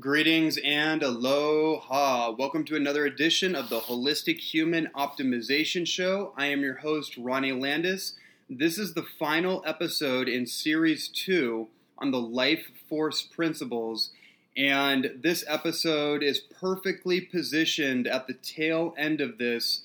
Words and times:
Greetings 0.00 0.58
and 0.64 1.02
aloha. 1.02 2.30
Welcome 2.30 2.64
to 2.64 2.76
another 2.76 3.04
edition 3.04 3.54
of 3.54 3.68
the 3.68 3.80
Holistic 3.80 4.38
Human 4.38 4.88
Optimization 4.96 5.86
Show. 5.86 6.32
I 6.34 6.46
am 6.46 6.62
your 6.62 6.76
host, 6.76 7.18
Ronnie 7.18 7.52
Landis. 7.52 8.14
This 8.48 8.78
is 8.78 8.94
the 8.94 9.04
final 9.18 9.62
episode 9.66 10.30
in 10.30 10.46
Series 10.46 11.08
2 11.08 11.68
on 11.98 12.10
the 12.10 12.20
Life 12.20 12.68
Force 12.88 13.20
Principles. 13.20 14.12
And 14.56 15.20
this 15.22 15.44
episode 15.46 16.22
is 16.22 16.40
perfectly 16.40 17.20
positioned 17.20 18.06
at 18.06 18.26
the 18.26 18.34
tail 18.34 18.94
end 18.96 19.20
of 19.20 19.36
this. 19.36 19.82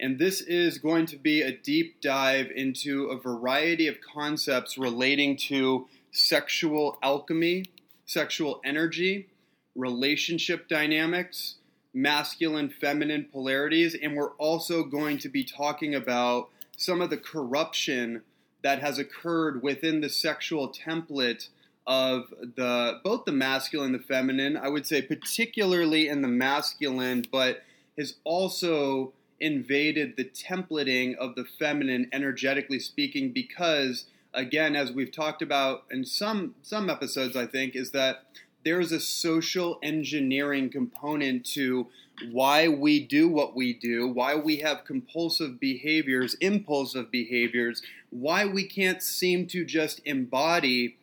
And 0.00 0.18
this 0.18 0.40
is 0.40 0.78
going 0.78 1.04
to 1.06 1.16
be 1.18 1.42
a 1.42 1.52
deep 1.52 2.00
dive 2.00 2.50
into 2.56 3.08
a 3.08 3.20
variety 3.20 3.86
of 3.86 4.00
concepts 4.00 4.78
relating 4.78 5.36
to 5.48 5.88
sexual 6.10 6.96
alchemy, 7.02 7.66
sexual 8.06 8.62
energy, 8.64 9.28
relationship 9.74 10.68
dynamics, 10.68 11.56
masculine 11.94 12.68
feminine 12.68 13.28
polarities, 13.30 13.94
and 13.94 14.16
we're 14.16 14.32
also 14.32 14.84
going 14.84 15.18
to 15.18 15.28
be 15.28 15.44
talking 15.44 15.94
about 15.94 16.48
some 16.76 17.00
of 17.00 17.10
the 17.10 17.16
corruption 17.16 18.22
that 18.62 18.80
has 18.80 18.98
occurred 18.98 19.62
within 19.62 20.00
the 20.00 20.08
sexual 20.08 20.68
template 20.68 21.48
of 21.86 22.32
the 22.56 23.00
both 23.02 23.24
the 23.24 23.32
masculine 23.32 23.94
and 23.94 24.02
the 24.02 24.06
feminine. 24.06 24.56
I 24.56 24.68
would 24.68 24.86
say 24.86 25.02
particularly 25.02 26.08
in 26.08 26.22
the 26.22 26.28
masculine, 26.28 27.24
but 27.30 27.62
has 27.98 28.14
also 28.24 29.12
invaded 29.40 30.16
the 30.16 30.24
templating 30.24 31.16
of 31.16 31.34
the 31.34 31.44
feminine 31.44 32.08
energetically 32.12 32.78
speaking 32.78 33.32
because 33.32 34.04
again 34.32 34.76
as 34.76 34.92
we've 34.92 35.10
talked 35.10 35.42
about 35.42 35.84
in 35.90 36.04
some 36.04 36.54
some 36.62 36.88
episodes 36.88 37.36
I 37.36 37.46
think 37.46 37.74
is 37.74 37.90
that 37.90 38.24
there's 38.64 38.92
a 38.92 39.00
social 39.00 39.78
engineering 39.82 40.70
component 40.70 41.44
to 41.46 41.86
why 42.30 42.68
we 42.68 43.04
do 43.04 43.28
what 43.28 43.56
we 43.56 43.72
do, 43.72 44.06
why 44.08 44.34
we 44.34 44.58
have 44.58 44.84
compulsive 44.84 45.58
behaviors, 45.58 46.34
impulsive 46.34 47.10
behaviors, 47.10 47.82
why 48.10 48.44
we 48.44 48.66
can't 48.66 49.02
seem 49.02 49.46
to 49.46 49.64
just 49.64 50.00
embody 50.04 50.96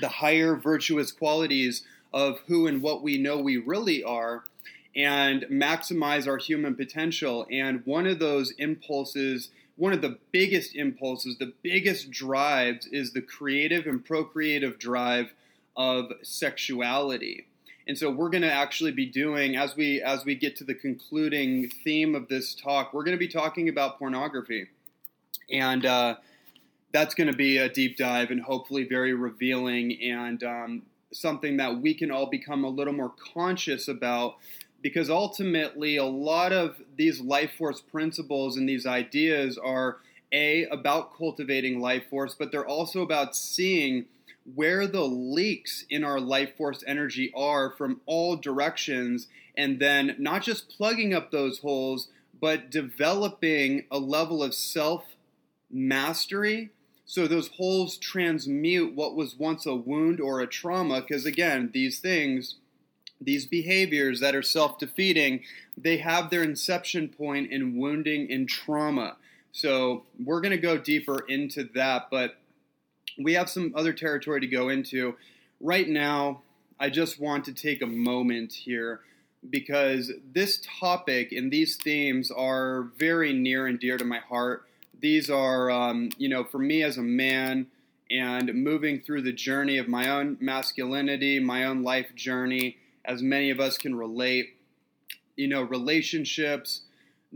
the 0.00 0.08
higher 0.08 0.54
virtuous 0.54 1.10
qualities 1.10 1.84
of 2.12 2.40
who 2.46 2.66
and 2.66 2.82
what 2.82 3.02
we 3.02 3.18
know 3.18 3.38
we 3.38 3.56
really 3.56 4.04
are 4.04 4.44
and 4.94 5.42
maximize 5.50 6.28
our 6.28 6.36
human 6.36 6.74
potential. 6.74 7.46
And 7.50 7.84
one 7.86 8.06
of 8.06 8.18
those 8.18 8.52
impulses, 8.52 9.50
one 9.76 9.92
of 9.92 10.02
the 10.02 10.18
biggest 10.30 10.74
impulses, 10.74 11.38
the 11.38 11.54
biggest 11.62 12.10
drives 12.10 12.86
is 12.86 13.12
the 13.12 13.22
creative 13.22 13.86
and 13.86 14.04
procreative 14.04 14.78
drive 14.78 15.32
of 15.76 16.12
sexuality. 16.22 17.46
And 17.86 17.98
so 17.98 18.10
we're 18.10 18.30
going 18.30 18.42
to 18.42 18.52
actually 18.52 18.92
be 18.92 19.06
doing 19.06 19.56
as 19.56 19.74
we 19.74 20.00
as 20.00 20.24
we 20.24 20.34
get 20.34 20.54
to 20.56 20.64
the 20.64 20.74
concluding 20.74 21.68
theme 21.68 22.14
of 22.14 22.28
this 22.28 22.54
talk, 22.54 22.94
we're 22.94 23.02
going 23.02 23.16
to 23.16 23.18
be 23.18 23.28
talking 23.28 23.68
about 23.68 23.98
pornography, 23.98 24.68
and 25.50 25.84
uh, 25.84 26.16
that's 26.92 27.14
going 27.14 27.30
to 27.30 27.36
be 27.36 27.58
a 27.58 27.68
deep 27.68 27.96
dive 27.96 28.30
and 28.30 28.42
hopefully 28.42 28.84
very 28.84 29.14
revealing 29.14 30.00
and 30.00 30.44
um, 30.44 30.82
something 31.12 31.56
that 31.56 31.80
we 31.80 31.94
can 31.94 32.10
all 32.10 32.26
become 32.26 32.64
a 32.64 32.68
little 32.68 32.92
more 32.92 33.12
conscious 33.34 33.88
about. 33.88 34.36
Because 34.80 35.10
ultimately, 35.10 35.96
a 35.96 36.04
lot 36.04 36.52
of 36.52 36.76
these 36.96 37.20
life 37.20 37.52
force 37.56 37.80
principles 37.80 38.56
and 38.56 38.68
these 38.68 38.84
ideas 38.84 39.56
are 39.56 39.98
a 40.32 40.64
about 40.66 41.16
cultivating 41.16 41.80
life 41.80 42.04
force, 42.08 42.34
but 42.36 42.50
they're 42.50 42.66
also 42.66 43.02
about 43.02 43.36
seeing 43.36 44.06
where 44.54 44.86
the 44.86 45.04
leaks 45.04 45.84
in 45.88 46.04
our 46.04 46.20
life 46.20 46.56
force 46.56 46.82
energy 46.86 47.32
are 47.34 47.70
from 47.70 48.00
all 48.06 48.36
directions, 48.36 49.28
and 49.56 49.78
then 49.78 50.16
not 50.18 50.42
just 50.42 50.68
plugging 50.68 51.14
up 51.14 51.30
those 51.30 51.58
holes, 51.60 52.08
but 52.40 52.70
developing 52.70 53.84
a 53.90 53.98
level 53.98 54.42
of 54.42 54.54
self 54.54 55.04
mastery 55.70 56.70
so 57.12 57.26
those 57.26 57.48
holes 57.48 57.98
transmute 57.98 58.94
what 58.94 59.14
was 59.14 59.36
once 59.36 59.66
a 59.66 59.74
wound 59.74 60.18
or 60.18 60.40
a 60.40 60.46
trauma. 60.46 61.02
Because 61.02 61.26
again, 61.26 61.70
these 61.74 61.98
things, 61.98 62.56
these 63.20 63.44
behaviors 63.44 64.20
that 64.20 64.34
are 64.34 64.42
self 64.42 64.78
defeating, 64.78 65.42
they 65.76 65.98
have 65.98 66.30
their 66.30 66.42
inception 66.42 67.10
point 67.10 67.52
in 67.52 67.76
wounding 67.76 68.32
and 68.32 68.48
trauma. 68.48 69.16
So 69.52 70.04
we're 70.18 70.40
going 70.40 70.52
to 70.52 70.56
go 70.56 70.78
deeper 70.78 71.18
into 71.28 71.64
that, 71.74 72.08
but 72.10 72.36
we 73.18 73.34
have 73.34 73.48
some 73.48 73.72
other 73.74 73.92
territory 73.92 74.40
to 74.40 74.46
go 74.46 74.68
into. 74.68 75.16
Right 75.60 75.88
now, 75.88 76.42
I 76.80 76.90
just 76.90 77.20
want 77.20 77.44
to 77.44 77.52
take 77.52 77.82
a 77.82 77.86
moment 77.86 78.52
here 78.52 79.00
because 79.48 80.12
this 80.32 80.60
topic 80.80 81.32
and 81.32 81.52
these 81.52 81.76
themes 81.76 82.30
are 82.30 82.88
very 82.96 83.32
near 83.32 83.66
and 83.66 83.78
dear 83.78 83.96
to 83.96 84.04
my 84.04 84.18
heart. 84.18 84.64
These 85.00 85.30
are, 85.30 85.70
um, 85.70 86.10
you 86.16 86.28
know, 86.28 86.44
for 86.44 86.58
me 86.58 86.82
as 86.82 86.96
a 86.96 87.02
man 87.02 87.66
and 88.10 88.52
moving 88.54 89.00
through 89.00 89.22
the 89.22 89.32
journey 89.32 89.78
of 89.78 89.88
my 89.88 90.10
own 90.10 90.36
masculinity, 90.40 91.40
my 91.40 91.64
own 91.64 91.82
life 91.82 92.14
journey, 92.14 92.76
as 93.04 93.22
many 93.22 93.50
of 93.50 93.58
us 93.58 93.78
can 93.78 93.94
relate, 93.94 94.56
you 95.36 95.48
know, 95.48 95.62
relationships, 95.62 96.82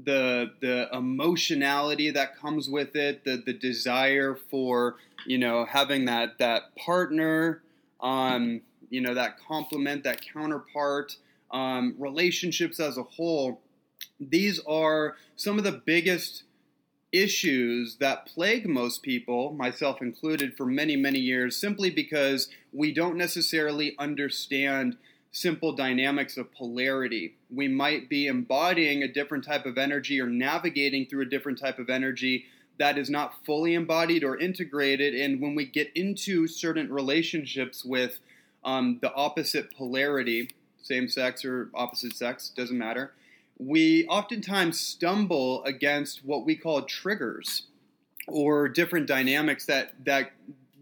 the 0.04 0.52
the 0.60 0.88
emotionality 0.92 2.10
that 2.10 2.36
comes 2.36 2.68
with 2.68 2.94
it, 2.96 3.24
the 3.24 3.42
the 3.44 3.52
desire 3.52 4.34
for 4.50 4.96
you 5.26 5.38
know 5.38 5.64
having 5.64 6.04
that 6.06 6.38
that 6.38 6.76
partner, 6.76 7.62
um, 8.00 8.60
you 8.90 9.00
know 9.00 9.14
that 9.14 9.38
complement, 9.38 10.04
that 10.04 10.20
counterpart, 10.32 11.16
um, 11.50 11.94
relationships 11.98 12.78
as 12.78 12.98
a 12.98 13.02
whole. 13.02 13.60
These 14.20 14.60
are 14.66 15.16
some 15.36 15.58
of 15.58 15.64
the 15.64 15.82
biggest 15.84 16.42
issues 17.12 17.96
that 17.96 18.26
plague 18.26 18.68
most 18.68 19.02
people, 19.02 19.52
myself 19.52 20.02
included, 20.02 20.56
for 20.56 20.66
many 20.66 20.96
many 20.96 21.18
years, 21.18 21.56
simply 21.56 21.90
because 21.90 22.48
we 22.72 22.92
don't 22.92 23.16
necessarily 23.16 23.94
understand 23.98 24.98
simple 25.36 25.72
dynamics 25.72 26.38
of 26.38 26.50
polarity. 26.54 27.34
We 27.50 27.68
might 27.68 28.08
be 28.08 28.26
embodying 28.26 29.02
a 29.02 29.12
different 29.12 29.44
type 29.44 29.66
of 29.66 29.76
energy 29.76 30.18
or 30.18 30.26
navigating 30.26 31.04
through 31.04 31.22
a 31.22 31.28
different 31.28 31.58
type 31.58 31.78
of 31.78 31.90
energy 31.90 32.46
that 32.78 32.96
is 32.96 33.10
not 33.10 33.44
fully 33.44 33.74
embodied 33.74 34.24
or 34.24 34.38
integrated. 34.38 35.14
And 35.14 35.40
when 35.40 35.54
we 35.54 35.66
get 35.66 35.92
into 35.94 36.46
certain 36.46 36.90
relationships 36.90 37.84
with 37.84 38.18
um, 38.64 38.98
the 39.02 39.12
opposite 39.12 39.74
polarity, 39.76 40.52
same 40.82 41.06
sex 41.06 41.44
or 41.44 41.68
opposite 41.74 42.16
sex, 42.16 42.50
doesn't 42.56 42.78
matter, 42.78 43.12
we 43.58 44.06
oftentimes 44.06 44.80
stumble 44.80 45.62
against 45.64 46.24
what 46.24 46.46
we 46.46 46.56
call 46.56 46.82
triggers 46.82 47.64
or 48.26 48.70
different 48.70 49.06
dynamics 49.06 49.66
that, 49.66 49.92
that 50.02 50.32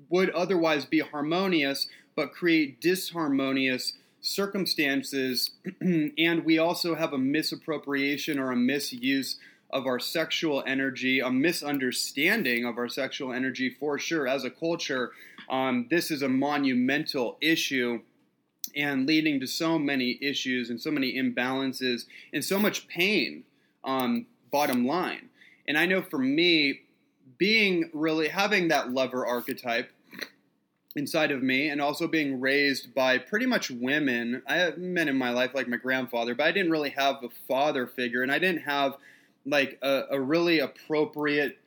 would 0.09 0.31
otherwise 0.31 0.85
be 0.85 1.01
harmonious 1.01 1.89
but 2.15 2.33
create 2.33 2.81
disharmonious 2.81 3.95
circumstances, 4.25 5.51
and 5.81 6.45
we 6.45 6.59
also 6.59 6.95
have 6.95 7.13
a 7.13 7.19
misappropriation 7.19 8.39
or 8.39 8.51
a 8.51 8.57
misuse 8.57 9.37
of 9.71 9.87
our 9.87 9.99
sexual 9.99 10.65
energy, 10.67 11.21
a 11.21 11.31
misunderstanding 11.31 12.65
of 12.65 12.79
our 12.79 12.89
sexual 12.89 13.33
energy 13.33 13.69
for 13.69 13.99
sure 13.99 14.27
as 14.27 14.45
a 14.45 14.51
culture. 14.51 15.13
Um, 15.51 15.87
this 15.91 16.11
is 16.11 16.23
a 16.23 16.29
monumental 16.29 17.37
issue 17.41 18.01
and 18.75 19.07
leading 19.07 19.41
to 19.41 19.47
so 19.47 19.79
many 19.79 20.19
issues 20.23 20.71
and 20.71 20.81
so 20.81 20.91
many 20.91 21.15
imbalances 21.15 22.07
and 22.33 22.43
so 22.43 22.59
much 22.59 22.89
pain, 22.89 23.45
um, 23.85 24.27
bottom 24.51 24.87
line. 24.87 25.29
And 25.69 25.77
I 25.77 25.87
know 25.87 26.01
for 26.03 26.19
me, 26.19 26.81
being 27.37 27.91
really 27.93 28.29
having 28.29 28.69
that 28.69 28.91
lover 28.91 29.27
archetype 29.27 29.91
inside 30.97 31.31
of 31.31 31.43
me 31.43 31.69
and 31.69 31.81
also 31.81 32.07
being 32.07 32.41
raised 32.41 32.95
by 32.95 33.19
pretty 33.19 33.47
much 33.47 33.71
women. 33.71 34.43
I 34.47 34.57
have 34.57 34.79
men 34.79 35.09
in 35.09 35.17
my 35.17 35.31
life 35.31 35.55
like 35.55 35.67
my 35.67 35.77
grandfather, 35.77 36.35
but 36.35 36.47
I 36.47 36.53
didn't 36.53 36.71
really 36.71 36.91
have 36.91 37.17
a 37.23 37.29
father 37.49 37.87
figure 37.87 38.23
and 38.23 38.31
I 38.31 38.39
didn't 38.39 38.63
have 38.63 38.97
like 39.45 39.79
a, 39.83 40.05
a 40.11 40.21
really 40.21 40.61
appropriate 40.61 41.59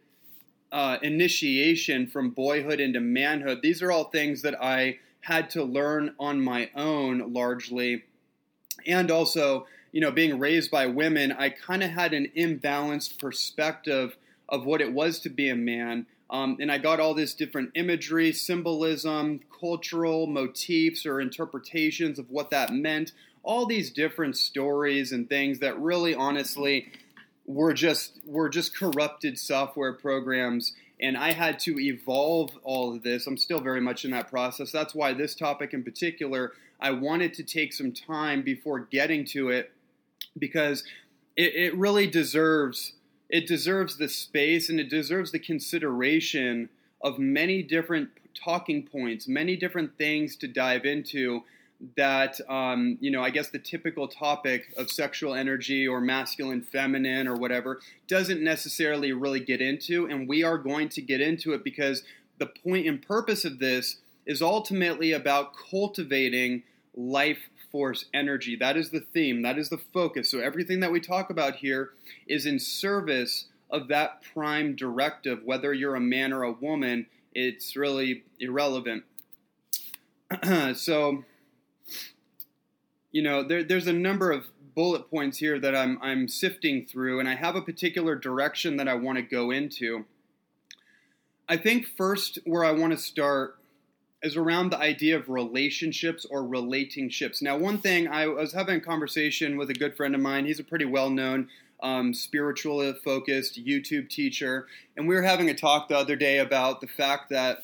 uh, 0.72 0.98
initiation 1.02 2.08
from 2.08 2.30
boyhood 2.30 2.80
into 2.80 3.00
manhood. 3.00 3.60
These 3.62 3.82
are 3.82 3.92
all 3.92 4.06
things 4.06 4.42
that 4.42 4.62
I 4.62 5.00
had 5.22 5.50
to 5.52 5.64
learn 5.64 6.16
on 6.20 6.42
my 6.42 6.70
own 6.76 7.34
largely. 7.34 8.04
And 8.86 9.12
also, 9.12 9.68
you 9.92 10.02
know, 10.02 10.12
being 10.12 10.40
raised 10.40 10.72
by 10.72 10.86
women, 10.86 11.32
I 11.34 11.50
kind 11.50 11.84
of 11.84 11.92
had 11.92 12.14
an 12.14 12.32
imbalanced 12.36 13.20
perspective 13.20 14.18
of 14.50 14.66
what 14.66 14.82
it 14.82 14.94
was 14.94 15.20
to 15.22 15.30
be 15.30 15.50
a 15.50 15.56
man 15.56 16.06
um, 16.30 16.58
and 16.60 16.72
I 16.72 16.78
got 16.78 17.00
all 17.00 17.14
this 17.14 17.34
different 17.34 17.72
imagery, 17.76 18.34
symbolism, 18.34 19.40
cultural 19.60 20.28
motifs 20.28 21.06
or 21.06 21.22
interpretations 21.22 22.20
of 22.20 22.30
what 22.30 22.50
that 22.50 22.74
meant. 22.74 23.14
All 23.44 23.66
these 23.66 23.92
different 23.92 24.36
stories 24.36 25.14
and 25.14 25.30
things 25.30 25.60
that 25.60 25.80
really, 25.80 26.14
honestly, 26.14 26.92
were 27.46 27.74
just 27.74 28.20
were 28.26 28.50
just 28.50 28.76
corrupted 28.76 29.40
software 29.40 29.94
programs. 29.94 30.74
and 31.00 31.16
I 31.16 31.32
had 31.32 31.60
to 31.60 31.80
evolve 31.80 32.58
all 32.64 32.96
of 32.96 33.04
this. 33.04 33.28
I'm 33.28 33.38
still 33.38 33.60
very 33.60 33.80
much 33.80 34.04
in 34.04 34.12
that 34.12 34.30
process. 34.30 34.72
That's 34.72 34.96
why 34.96 35.14
this 35.14 35.36
topic 35.36 35.74
in 35.74 35.84
particular, 35.84 36.54
I 36.80 36.92
wanted 36.92 37.36
to 37.36 37.44
take 37.44 37.72
some 37.72 37.92
time 37.92 38.42
before 38.42 38.80
getting 38.80 39.24
to 39.26 39.50
it 39.50 39.72
because 40.38 40.84
it, 41.36 41.54
it 41.56 41.78
really 41.78 42.08
deserves 42.08 42.94
it 43.30 43.48
deserves 43.48 43.98
the 43.98 44.10
space 44.10 44.70
and 44.70 44.80
it 44.80 44.90
deserves 44.90 45.32
the 45.32 45.40
consideration 45.40 46.70
of 47.02 47.20
many 47.20 47.62
different 47.62 48.10
talking 48.34 48.84
points, 48.84 49.28
many 49.28 49.56
different 49.56 49.98
things 49.98 50.36
to 50.38 50.48
dive 50.48 50.86
into 50.86 51.44
that 51.96 52.40
um, 52.50 52.98
you 53.02 53.12
know 53.12 53.22
i 53.24 53.30
guess 53.30 53.50
the 53.50 53.60
typical 53.60 54.08
topic 54.08 54.74
of 54.78 54.90
sexual 54.90 55.34
energy 55.34 55.88
or 55.88 56.02
masculine 56.02 56.62
feminine 56.62 57.28
or 57.28 57.36
whatever 57.36 57.80
doesn't 58.08 58.42
necessarily 58.42 59.14
really 59.14 59.40
get 59.40 59.62
into 59.62 60.08
and 60.08 60.28
we 60.28 60.44
are 60.44 60.58
going 60.58 60.90
to 60.90 61.02
get 61.02 61.22
into 61.22 61.54
it 61.54 61.64
because 61.64 62.04
the 62.40 62.48
point 62.48 62.88
and 62.88 63.02
purpose 63.02 63.46
of 63.46 63.60
this 63.60 63.98
is 64.26 64.42
ultimately 64.42 65.12
about 65.12 65.54
cultivating 65.56 66.64
life 66.96 67.50
force 67.78 68.06
energy. 68.12 68.56
That 68.56 68.76
is 68.76 68.90
the 68.90 69.02
theme. 69.14 69.44
That 69.44 69.60
is 69.60 69.70
the 69.70 69.78
focus. 69.78 70.32
So 70.32 70.40
everything 70.40 70.80
that 70.80 70.92
we 70.92 71.00
talk 71.00 71.30
about 71.30 71.58
here 71.58 71.92
is 72.26 72.48
in 72.48 72.58
service 72.58 73.46
of 73.70 73.88
that 73.90 74.24
prime 74.34 74.76
directive 74.76 75.44
whether 75.44 75.76
you're 75.76 75.94
a 75.94 76.00
man 76.00 76.34
or 76.34 76.42
a 76.42 76.52
woman 76.52 77.06
it's 77.36 77.76
really 77.76 78.24
irrelevant. 78.40 79.04
So 80.74 81.24
you 83.12 83.22
know, 83.22 83.44
there, 83.44 83.64
there's 83.64 83.86
a 83.86 83.94
number 83.94 84.32
of 84.32 84.48
bullet 84.74 85.08
points 85.12 85.38
here 85.38 85.60
that 85.60 85.76
I'm, 85.76 86.00
I'm 86.02 86.28
sifting 86.28 86.84
through, 86.84 87.20
and 87.20 87.30
I 87.30 87.36
have 87.36 87.56
a 87.56 87.62
particular 87.62 88.16
direction 88.16 88.78
that 88.78 88.88
I 88.88 88.96
want 88.96 89.18
to 89.18 89.22
go 89.22 89.52
into. 89.52 90.06
I 91.48 91.58
think 91.58 91.86
first, 91.96 92.40
where 92.44 92.66
I 92.66 92.72
want 92.72 92.94
to 92.94 92.98
start 92.98 93.57
is 94.24 94.36
around 94.36 94.72
the 94.72 94.80
idea 94.80 95.16
of 95.18 95.30
relationships 95.30 96.26
or 96.30 96.44
relating 96.44 97.10
ships. 97.10 97.42
Now, 97.42 97.58
one 97.58 97.78
thing 97.78 98.08
I 98.08 98.28
was 98.28 98.54
having 98.54 98.78
a 98.78 98.82
conversation 98.82 99.58
with 99.58 99.70
a 99.70 99.74
good 99.74 99.96
friend 99.96 100.16
of 100.16 100.22
mine. 100.22 100.46
He's 100.46 100.60
a 100.60 100.64
pretty 100.64 100.86
well 100.86 101.10
known 101.10 101.50
um, 101.84 102.14
spiritual 102.14 102.94
focused 103.04 103.64
YouTube 103.64 104.10
teacher, 104.10 104.68
and 104.96 105.08
we 105.08 105.16
were 105.16 105.22
having 105.22 105.50
a 105.50 105.54
talk 105.54 105.88
the 105.88 105.98
other 105.98 106.16
day 106.16 106.40
about 106.40 106.82
the 106.82 106.88
fact 106.88 107.30
that 107.30 107.60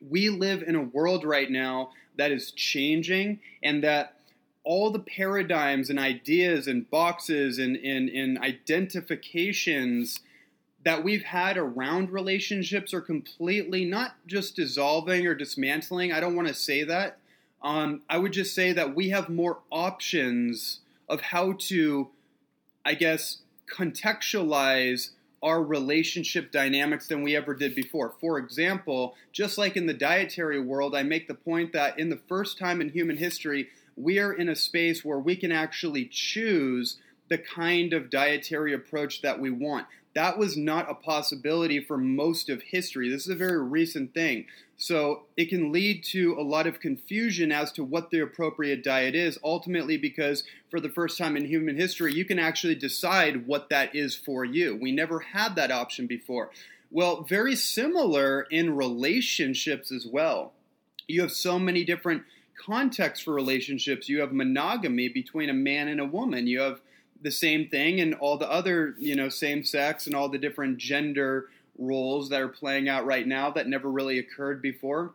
we 0.00 0.28
live 0.28 0.62
in 0.62 0.74
a 0.74 0.82
world 0.82 1.24
right 1.24 1.50
now 1.50 1.90
that 2.16 2.32
is 2.32 2.50
changing 2.50 3.40
and 3.62 3.82
that 3.84 4.14
all 4.64 4.90
the 4.90 4.98
paradigms 4.98 5.88
and 5.88 5.98
ideas 5.98 6.66
and 6.66 6.90
boxes 6.90 7.58
and, 7.58 7.76
and, 7.76 8.08
and 8.10 8.38
identifications 8.38 10.20
that 10.84 11.02
we've 11.04 11.24
had 11.24 11.56
around 11.56 12.10
relationships 12.10 12.94
are 12.94 13.00
completely 13.00 13.84
not 13.84 14.14
just 14.26 14.56
dissolving 14.56 15.26
or 15.26 15.34
dismantling. 15.34 16.12
I 16.12 16.20
don't 16.20 16.36
want 16.36 16.48
to 16.48 16.54
say 16.54 16.84
that. 16.84 17.18
Um, 17.62 18.02
I 18.08 18.18
would 18.18 18.32
just 18.32 18.54
say 18.54 18.72
that 18.72 18.94
we 18.94 19.10
have 19.10 19.28
more 19.28 19.58
options 19.70 20.80
of 21.08 21.20
how 21.20 21.54
to, 21.58 22.08
I 22.84 22.94
guess, 22.94 23.38
contextualize 23.74 25.10
our 25.42 25.62
relationship 25.62 26.50
dynamics 26.50 27.08
than 27.08 27.22
we 27.22 27.36
ever 27.36 27.54
did 27.54 27.74
before. 27.74 28.14
For 28.20 28.38
example, 28.38 29.14
just 29.32 29.58
like 29.58 29.76
in 29.76 29.86
the 29.86 29.94
dietary 29.94 30.60
world, 30.60 30.94
I 30.94 31.02
make 31.02 31.28
the 31.28 31.34
point 31.34 31.72
that 31.72 31.98
in 31.98 32.08
the 32.08 32.20
first 32.28 32.58
time 32.58 32.80
in 32.80 32.90
human 32.90 33.16
history, 33.16 33.68
we 33.96 34.18
are 34.18 34.32
in 34.32 34.48
a 34.48 34.56
space 34.56 35.04
where 35.04 35.18
we 35.18 35.36
can 35.36 35.52
actually 35.52 36.06
choose 36.06 36.98
the 37.28 37.38
kind 37.38 37.92
of 37.92 38.10
dietary 38.10 38.72
approach 38.72 39.22
that 39.22 39.38
we 39.38 39.50
want. 39.50 39.86
That 40.18 40.36
was 40.36 40.56
not 40.56 40.90
a 40.90 40.94
possibility 40.94 41.78
for 41.78 41.96
most 41.96 42.50
of 42.50 42.60
history. 42.60 43.08
This 43.08 43.22
is 43.22 43.28
a 43.28 43.36
very 43.36 43.62
recent 43.62 44.14
thing. 44.14 44.46
So 44.76 45.26
it 45.36 45.48
can 45.48 45.70
lead 45.70 46.02
to 46.06 46.34
a 46.36 46.42
lot 46.42 46.66
of 46.66 46.80
confusion 46.80 47.52
as 47.52 47.70
to 47.74 47.84
what 47.84 48.10
the 48.10 48.18
appropriate 48.18 48.82
diet 48.82 49.14
is, 49.14 49.38
ultimately, 49.44 49.96
because 49.96 50.42
for 50.72 50.80
the 50.80 50.88
first 50.88 51.18
time 51.18 51.36
in 51.36 51.44
human 51.44 51.76
history, 51.76 52.12
you 52.14 52.24
can 52.24 52.40
actually 52.40 52.74
decide 52.74 53.46
what 53.46 53.68
that 53.68 53.94
is 53.94 54.16
for 54.16 54.44
you. 54.44 54.76
We 54.76 54.90
never 54.90 55.20
had 55.20 55.54
that 55.54 55.70
option 55.70 56.08
before. 56.08 56.50
Well, 56.90 57.22
very 57.22 57.54
similar 57.54 58.48
in 58.50 58.74
relationships 58.74 59.92
as 59.92 60.04
well. 60.04 60.52
You 61.06 61.20
have 61.20 61.30
so 61.30 61.60
many 61.60 61.84
different 61.84 62.24
contexts 62.60 63.24
for 63.24 63.32
relationships. 63.32 64.08
You 64.08 64.18
have 64.18 64.32
monogamy 64.32 65.08
between 65.10 65.48
a 65.48 65.54
man 65.54 65.86
and 65.86 66.00
a 66.00 66.04
woman. 66.04 66.48
You 66.48 66.58
have 66.62 66.80
the 67.22 67.30
same 67.30 67.68
thing 67.68 68.00
and 68.00 68.14
all 68.14 68.36
the 68.36 68.50
other, 68.50 68.94
you 68.98 69.16
know, 69.16 69.28
same 69.28 69.64
sex 69.64 70.06
and 70.06 70.14
all 70.14 70.28
the 70.28 70.38
different 70.38 70.78
gender 70.78 71.48
roles 71.78 72.28
that 72.28 72.40
are 72.40 72.48
playing 72.48 72.88
out 72.88 73.06
right 73.06 73.26
now 73.26 73.50
that 73.50 73.68
never 73.68 73.90
really 73.90 74.18
occurred 74.18 74.60
before. 74.60 75.12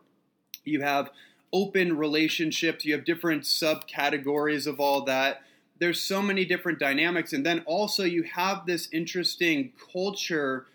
You 0.64 0.80
have 0.82 1.10
open 1.52 1.96
relationships, 1.96 2.84
you 2.84 2.94
have 2.94 3.04
different 3.04 3.42
subcategories 3.42 4.66
of 4.66 4.80
all 4.80 5.04
that. 5.04 5.42
There's 5.78 6.00
so 6.00 6.20
many 6.22 6.44
different 6.44 6.78
dynamics. 6.78 7.32
And 7.32 7.44
then 7.44 7.62
also, 7.66 8.04
you 8.04 8.22
have 8.24 8.66
this 8.66 8.88
interesting 8.92 9.72
culture 9.92 10.66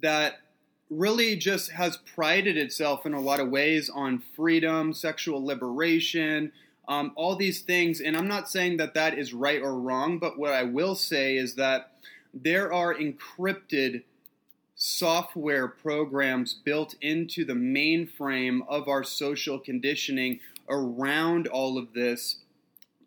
that 0.00 0.40
really 0.90 1.36
just 1.36 1.72
has 1.72 1.98
prided 1.98 2.56
itself 2.56 3.04
in 3.04 3.14
a 3.14 3.20
lot 3.20 3.40
of 3.40 3.50
ways 3.50 3.90
on 3.90 4.22
freedom, 4.34 4.92
sexual 4.92 5.44
liberation, 5.44 6.52
um, 6.88 7.12
all 7.14 7.36
these 7.36 7.60
things. 7.60 8.00
And 8.00 8.16
I'm 8.16 8.26
not 8.26 8.50
saying 8.50 8.78
that 8.78 8.94
that 8.94 9.16
is 9.16 9.34
right 9.34 9.60
or 9.60 9.78
wrong, 9.78 10.18
but 10.18 10.38
what 10.38 10.52
I 10.52 10.64
will 10.64 10.94
say 10.94 11.36
is 11.36 11.54
that 11.54 11.92
there 12.32 12.72
are 12.72 12.94
encrypted 12.94 14.02
software 14.74 15.68
programs 15.68 16.54
built 16.54 16.94
into 17.00 17.44
the 17.44 17.52
mainframe 17.52 18.60
of 18.68 18.88
our 18.88 19.04
social 19.04 19.58
conditioning 19.58 20.40
around 20.68 21.46
all 21.46 21.76
of 21.76 21.92
this. 21.92 22.38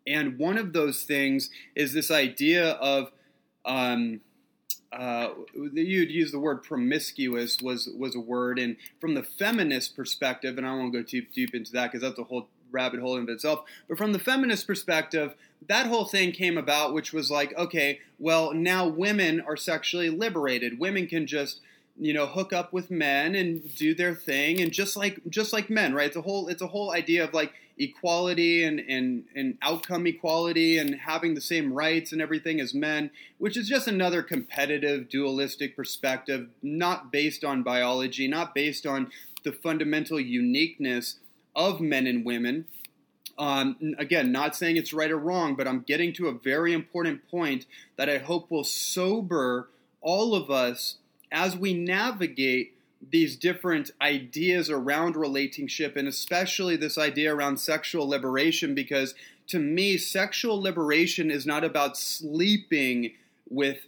And 0.06 0.38
one 0.38 0.58
of 0.58 0.72
those 0.72 1.02
things 1.02 1.50
is 1.74 1.92
this 1.92 2.10
idea 2.10 2.72
of 2.72 3.10
um, 3.64 4.20
uh, 4.92 5.30
you'd 5.54 6.10
use 6.10 6.32
the 6.32 6.38
word 6.38 6.62
promiscuous 6.62 7.62
was 7.62 7.88
was 7.96 8.14
a 8.14 8.20
word, 8.20 8.58
and 8.58 8.76
from 9.00 9.14
the 9.14 9.22
feminist 9.22 9.96
perspective, 9.96 10.58
and 10.58 10.66
I 10.66 10.74
won't 10.74 10.92
go 10.92 11.02
too 11.02 11.22
deep 11.34 11.54
into 11.54 11.72
that 11.72 11.90
because 11.90 12.02
that's 12.02 12.18
a 12.18 12.24
whole 12.24 12.48
rabbit 12.72 13.00
hole 13.00 13.16
in 13.16 13.28
itself. 13.28 13.64
But 13.88 13.98
from 13.98 14.12
the 14.12 14.18
feminist 14.18 14.66
perspective, 14.66 15.34
that 15.68 15.86
whole 15.86 16.06
thing 16.06 16.32
came 16.32 16.58
about, 16.58 16.92
which 16.92 17.12
was 17.12 17.30
like, 17.30 17.56
okay, 17.56 18.00
well 18.18 18.52
now 18.52 18.86
women 18.86 19.40
are 19.40 19.56
sexually 19.56 20.10
liberated. 20.10 20.78
Women 20.78 21.06
can 21.06 21.26
just 21.26 21.60
you 21.98 22.14
know 22.14 22.26
hook 22.26 22.54
up 22.54 22.72
with 22.72 22.90
men 22.90 23.34
and 23.34 23.74
do 23.76 23.94
their 23.94 24.14
thing, 24.14 24.60
and 24.60 24.72
just 24.72 24.96
like 24.96 25.20
just 25.28 25.52
like 25.52 25.70
men, 25.70 25.94
right? 25.94 26.06
It's 26.06 26.16
a 26.16 26.22
whole 26.22 26.48
it's 26.48 26.62
a 26.62 26.68
whole 26.68 26.92
idea 26.92 27.24
of 27.24 27.34
like 27.34 27.52
equality 27.78 28.64
and, 28.64 28.80
and, 28.80 29.24
and 29.34 29.56
outcome 29.62 30.06
equality 30.06 30.78
and 30.78 30.94
having 30.94 31.34
the 31.34 31.40
same 31.40 31.72
rights 31.72 32.12
and 32.12 32.20
everything 32.20 32.60
as 32.60 32.74
men, 32.74 33.10
which 33.38 33.56
is 33.56 33.68
just 33.68 33.88
another 33.88 34.22
competitive, 34.22 35.08
dualistic 35.08 35.76
perspective, 35.76 36.48
not 36.62 37.10
based 37.10 37.44
on 37.44 37.62
biology, 37.62 38.28
not 38.28 38.54
based 38.54 38.86
on 38.86 39.10
the 39.44 39.52
fundamental 39.52 40.20
uniqueness 40.20 41.16
of 41.54 41.80
men 41.80 42.06
and 42.06 42.24
women. 42.24 42.66
Um, 43.38 43.94
again, 43.98 44.30
not 44.30 44.54
saying 44.54 44.76
it's 44.76 44.92
right 44.92 45.10
or 45.10 45.18
wrong, 45.18 45.54
but 45.54 45.66
I'm 45.66 45.80
getting 45.80 46.12
to 46.14 46.28
a 46.28 46.32
very 46.32 46.72
important 46.72 47.28
point 47.30 47.66
that 47.96 48.08
I 48.08 48.18
hope 48.18 48.50
will 48.50 48.64
sober 48.64 49.68
all 50.00 50.34
of 50.34 50.50
us 50.50 50.96
as 51.30 51.56
we 51.56 51.72
navigate 51.72 52.74
these 53.10 53.36
different 53.36 53.90
ideas 54.00 54.70
around 54.70 55.16
relationship 55.16 55.96
and 55.96 56.06
especially 56.06 56.76
this 56.76 56.96
idea 56.96 57.34
around 57.34 57.58
sexual 57.58 58.08
liberation 58.08 58.74
because 58.74 59.14
to 59.48 59.58
me 59.58 59.96
sexual 59.96 60.60
liberation 60.60 61.30
is 61.30 61.44
not 61.44 61.64
about 61.64 61.96
sleeping 61.96 63.12
with 63.48 63.78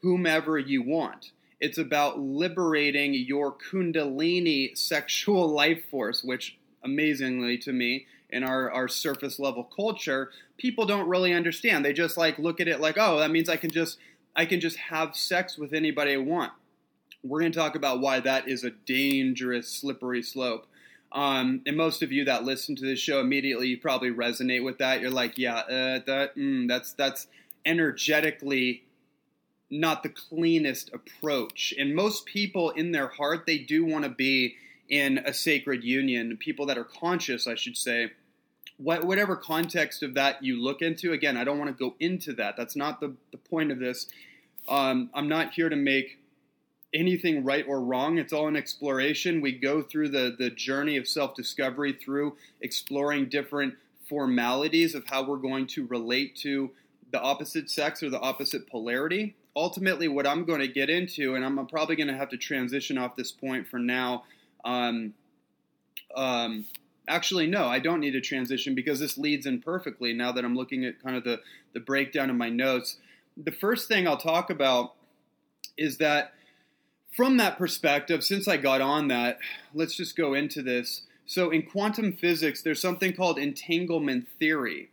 whomever 0.00 0.58
you 0.58 0.82
want 0.82 1.32
it's 1.60 1.76
about 1.76 2.18
liberating 2.18 3.12
your 3.12 3.52
kundalini 3.52 4.76
sexual 4.76 5.46
life 5.46 5.84
force 5.90 6.24
which 6.24 6.56
amazingly 6.84 7.58
to 7.58 7.72
me 7.72 8.06
in 8.30 8.42
our, 8.42 8.70
our 8.70 8.88
surface 8.88 9.38
level 9.38 9.64
culture 9.64 10.30
people 10.56 10.86
don't 10.86 11.08
really 11.08 11.32
understand 11.32 11.84
they 11.84 11.92
just 11.92 12.16
like 12.16 12.38
look 12.38 12.60
at 12.60 12.68
it 12.68 12.80
like 12.80 12.96
oh 12.98 13.18
that 13.18 13.30
means 13.30 13.48
i 13.48 13.56
can 13.56 13.70
just 13.70 13.98
i 14.36 14.44
can 14.44 14.60
just 14.60 14.76
have 14.76 15.16
sex 15.16 15.56
with 15.56 15.72
anybody 15.72 16.14
i 16.14 16.16
want 16.16 16.52
we're 17.24 17.40
going 17.40 17.52
to 17.52 17.58
talk 17.58 17.74
about 17.74 18.00
why 18.00 18.20
that 18.20 18.48
is 18.48 18.62
a 18.62 18.70
dangerous, 18.70 19.68
slippery 19.68 20.22
slope. 20.22 20.66
Um, 21.10 21.62
and 21.66 21.76
most 21.76 22.02
of 22.02 22.12
you 22.12 22.24
that 22.26 22.44
listen 22.44 22.76
to 22.76 22.84
this 22.84 22.98
show 22.98 23.20
immediately, 23.20 23.68
you 23.68 23.78
probably 23.78 24.10
resonate 24.10 24.64
with 24.64 24.78
that. 24.78 25.00
You're 25.00 25.10
like, 25.10 25.38
yeah, 25.38 25.56
uh, 25.56 26.00
that 26.06 26.36
mm, 26.36 26.68
that's 26.68 26.92
that's 26.92 27.28
energetically 27.64 28.84
not 29.70 30.02
the 30.02 30.08
cleanest 30.08 30.90
approach. 30.92 31.72
And 31.78 31.94
most 31.94 32.26
people 32.26 32.70
in 32.70 32.92
their 32.92 33.08
heart, 33.08 33.46
they 33.46 33.58
do 33.58 33.84
want 33.84 34.04
to 34.04 34.10
be 34.10 34.56
in 34.88 35.18
a 35.18 35.32
sacred 35.32 35.84
union. 35.84 36.36
People 36.36 36.66
that 36.66 36.78
are 36.78 36.84
conscious, 36.84 37.46
I 37.46 37.54
should 37.54 37.76
say. 37.76 38.12
What, 38.76 39.04
whatever 39.04 39.36
context 39.36 40.02
of 40.02 40.14
that 40.14 40.42
you 40.42 40.60
look 40.60 40.82
into, 40.82 41.12
again, 41.12 41.36
I 41.36 41.44
don't 41.44 41.58
want 41.58 41.76
to 41.76 41.90
go 41.90 41.94
into 42.00 42.32
that. 42.34 42.56
That's 42.56 42.74
not 42.74 43.00
the, 43.00 43.14
the 43.30 43.38
point 43.38 43.70
of 43.70 43.78
this. 43.78 44.06
Um, 44.68 45.10
I'm 45.14 45.28
not 45.28 45.52
here 45.52 45.68
to 45.68 45.76
make 45.76 46.18
anything 46.92 47.44
right 47.44 47.64
or 47.66 47.80
wrong. 47.80 48.18
It's 48.18 48.32
all 48.32 48.48
an 48.48 48.56
exploration. 48.56 49.40
We 49.40 49.52
go 49.52 49.82
through 49.82 50.10
the, 50.10 50.34
the 50.38 50.50
journey 50.50 50.96
of 50.96 51.06
self 51.06 51.34
discovery 51.34 51.92
through 51.92 52.36
exploring 52.60 53.28
different 53.28 53.74
formalities 54.08 54.94
of 54.94 55.06
how 55.06 55.26
we're 55.26 55.36
going 55.36 55.66
to 55.66 55.86
relate 55.86 56.36
to 56.36 56.70
the 57.10 57.20
opposite 57.20 57.70
sex 57.70 58.02
or 58.02 58.10
the 58.10 58.20
opposite 58.20 58.68
polarity. 58.68 59.36
Ultimately, 59.56 60.08
what 60.08 60.26
I'm 60.26 60.44
going 60.44 60.60
to 60.60 60.68
get 60.68 60.90
into, 60.90 61.34
and 61.34 61.44
I'm 61.44 61.66
probably 61.66 61.96
going 61.96 62.08
to 62.08 62.16
have 62.16 62.30
to 62.30 62.36
transition 62.36 62.98
off 62.98 63.16
this 63.16 63.30
point 63.30 63.68
for 63.68 63.78
now. 63.78 64.24
Um, 64.64 65.14
um, 66.16 66.64
actually, 67.08 67.46
no, 67.46 67.66
I 67.66 67.78
don't 67.78 68.00
need 68.00 68.12
to 68.12 68.20
transition 68.20 68.74
because 68.74 69.00
this 69.00 69.18
leads 69.18 69.46
in 69.46 69.60
perfectly 69.60 70.12
now 70.12 70.32
that 70.32 70.44
I'm 70.44 70.54
looking 70.54 70.84
at 70.84 71.02
kind 71.02 71.16
of 71.16 71.24
the, 71.24 71.40
the 71.72 71.80
breakdown 71.80 72.30
of 72.30 72.36
my 72.36 72.48
notes. 72.48 72.98
The 73.36 73.52
first 73.52 73.88
thing 73.88 74.06
I'll 74.06 74.16
talk 74.16 74.50
about 74.50 74.94
is 75.76 75.98
that 75.98 76.34
from 77.12 77.36
that 77.36 77.58
perspective, 77.58 78.24
since 78.24 78.48
I 78.48 78.56
got 78.56 78.80
on 78.80 79.08
that, 79.08 79.38
let's 79.72 79.96
just 79.96 80.16
go 80.16 80.34
into 80.34 80.62
this. 80.62 81.02
So, 81.26 81.50
in 81.50 81.62
quantum 81.62 82.12
physics, 82.12 82.62
there's 82.62 82.80
something 82.80 83.14
called 83.14 83.38
entanglement 83.38 84.28
theory. 84.38 84.90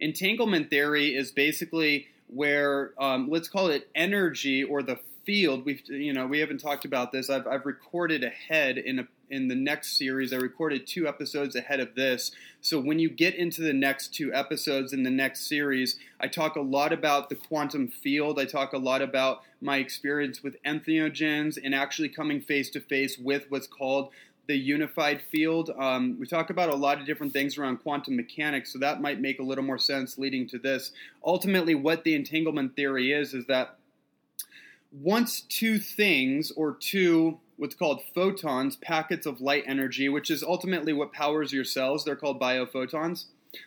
Entanglement 0.00 0.70
theory 0.70 1.14
is 1.14 1.30
basically 1.30 2.08
where, 2.26 2.92
um, 2.98 3.28
let's 3.30 3.48
call 3.48 3.68
it 3.68 3.88
energy 3.94 4.64
or 4.64 4.82
the 4.82 4.98
field. 5.28 5.66
We've, 5.66 5.82
you 5.88 6.14
know, 6.14 6.26
we 6.26 6.38
haven't 6.38 6.56
talked 6.56 6.86
about 6.86 7.12
this. 7.12 7.28
I've, 7.28 7.46
I've 7.46 7.66
recorded 7.66 8.24
ahead 8.24 8.78
in 8.78 9.00
a 9.00 9.08
in 9.28 9.48
the 9.48 9.54
next 9.54 9.98
series. 9.98 10.32
I 10.32 10.36
recorded 10.36 10.86
two 10.86 11.06
episodes 11.06 11.54
ahead 11.54 11.80
of 11.80 11.94
this. 11.94 12.32
So 12.62 12.80
when 12.80 12.98
you 12.98 13.10
get 13.10 13.34
into 13.34 13.60
the 13.60 13.74
next 13.74 14.14
two 14.14 14.32
episodes 14.32 14.94
in 14.94 15.02
the 15.02 15.10
next 15.10 15.46
series, 15.46 15.98
I 16.18 16.28
talk 16.28 16.56
a 16.56 16.62
lot 16.62 16.94
about 16.94 17.28
the 17.28 17.34
quantum 17.34 17.88
field. 17.88 18.40
I 18.40 18.46
talk 18.46 18.72
a 18.72 18.78
lot 18.78 19.02
about 19.02 19.42
my 19.60 19.76
experience 19.76 20.42
with 20.42 20.56
entheogens 20.62 21.58
and 21.62 21.74
actually 21.74 22.08
coming 22.08 22.40
face 22.40 22.70
to 22.70 22.80
face 22.80 23.18
with 23.18 23.50
what's 23.50 23.66
called 23.66 24.08
the 24.46 24.56
unified 24.56 25.20
field. 25.20 25.68
Um, 25.78 26.16
we 26.18 26.26
talk 26.26 26.48
about 26.48 26.70
a 26.70 26.74
lot 26.74 26.98
of 26.98 27.06
different 27.06 27.34
things 27.34 27.58
around 27.58 27.82
quantum 27.82 28.16
mechanics, 28.16 28.72
so 28.72 28.78
that 28.78 29.02
might 29.02 29.20
make 29.20 29.40
a 29.40 29.42
little 29.42 29.62
more 29.62 29.76
sense 29.76 30.16
leading 30.16 30.48
to 30.48 30.58
this. 30.58 30.92
Ultimately, 31.22 31.74
what 31.74 32.02
the 32.02 32.14
entanglement 32.14 32.74
theory 32.74 33.12
is, 33.12 33.34
is 33.34 33.44
that 33.48 33.77
once 34.92 35.40
two 35.42 35.78
things 35.78 36.50
or 36.52 36.74
two 36.74 37.38
what's 37.58 37.74
called 37.74 38.00
photons, 38.14 38.76
packets 38.76 39.26
of 39.26 39.40
light 39.40 39.64
energy, 39.66 40.08
which 40.08 40.30
is 40.30 40.42
ultimately 40.42 40.92
what 40.92 41.12
powers 41.12 41.52
your 41.52 41.64
cells. 41.64 42.04
They're 42.04 42.16
called 42.16 42.40
biophotons. 42.40 43.24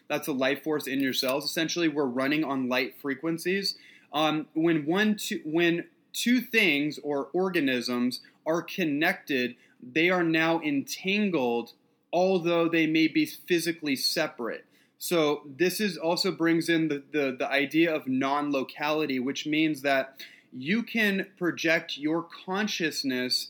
That's 0.08 0.28
the 0.28 0.34
life 0.34 0.64
force 0.64 0.88
in 0.88 1.02
your 1.02 1.14
cells. 1.14 1.44
Essentially, 1.44 1.90
we're 1.90 2.06
running 2.06 2.44
on 2.44 2.70
light 2.70 2.96
frequencies. 3.02 3.76
Um, 4.14 4.48
when 4.54 4.86
one, 4.86 5.16
two, 5.16 5.42
when 5.44 5.86
two 6.14 6.40
things 6.40 7.00
or 7.04 7.30
organisms 7.34 8.22
are 8.46 8.62
connected, 8.62 9.56
they 9.82 10.10
are 10.10 10.24
now 10.24 10.62
entangled, 10.62 11.74
although 12.14 12.70
they 12.70 12.88
may 12.88 13.08
be 13.08 13.26
physically 13.26 13.96
separate. 13.96 14.66
So 15.00 15.42
this 15.58 15.80
is 15.80 15.98
also 15.98 16.32
brings 16.32 16.70
in 16.70 16.88
the, 16.88 17.04
the, 17.12 17.36
the 17.38 17.50
idea 17.50 17.94
of 17.94 18.08
non-locality, 18.08 19.20
which 19.20 19.48
means 19.48 19.82
that 19.82 20.22
you 20.54 20.84
can 20.84 21.28
project 21.38 21.98
your 21.98 22.26
consciousness 22.46 23.48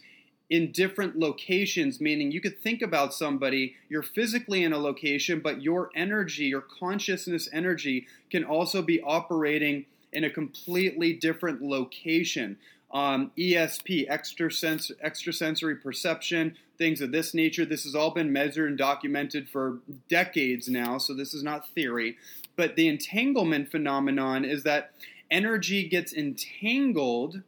in 0.49 0.71
different 0.71 1.17
locations, 1.17 2.01
meaning 2.01 2.29
you 2.29 2.41
could 2.41 2.59
think 2.59 2.81
about 2.81 3.13
somebody, 3.13 3.75
you're 3.87 4.03
physically 4.03 4.63
in 4.63 4.73
a 4.73 4.77
location, 4.77 5.39
but 5.39 5.61
your 5.61 5.89
energy, 5.95 6.43
your 6.43 6.61
consciousness 6.61 7.47
energy, 7.53 8.05
can 8.29 8.43
also 8.43 8.81
be 8.81 9.01
operating 9.01 9.85
in 10.11 10.25
a 10.25 10.29
completely 10.29 11.13
different 11.13 11.61
location. 11.61 12.57
Um, 12.93 13.31
ESP, 13.37 14.09
extrasens- 14.09 14.91
extrasensory 15.01 15.77
perception, 15.77 16.57
things 16.77 16.99
of 16.99 17.13
this 17.13 17.33
nature. 17.33 17.63
This 17.63 17.85
has 17.85 17.95
all 17.95 18.11
been 18.11 18.33
measured 18.33 18.67
and 18.67 18.77
documented 18.77 19.47
for 19.47 19.77
decades 20.09 20.67
now, 20.67 20.97
so 20.97 21.13
this 21.13 21.33
is 21.33 21.43
not 21.43 21.69
theory. 21.69 22.17
But 22.57 22.75
the 22.75 22.89
entanglement 22.89 23.71
phenomenon 23.71 24.43
is 24.43 24.63
that 24.63 24.91
energy 25.31 25.87
gets 25.87 26.13
entangled 26.13 27.41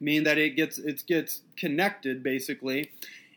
mean 0.00 0.24
that 0.24 0.38
it 0.38 0.56
gets 0.56 0.78
it 0.78 1.02
gets 1.06 1.42
connected 1.56 2.22
basically. 2.22 2.90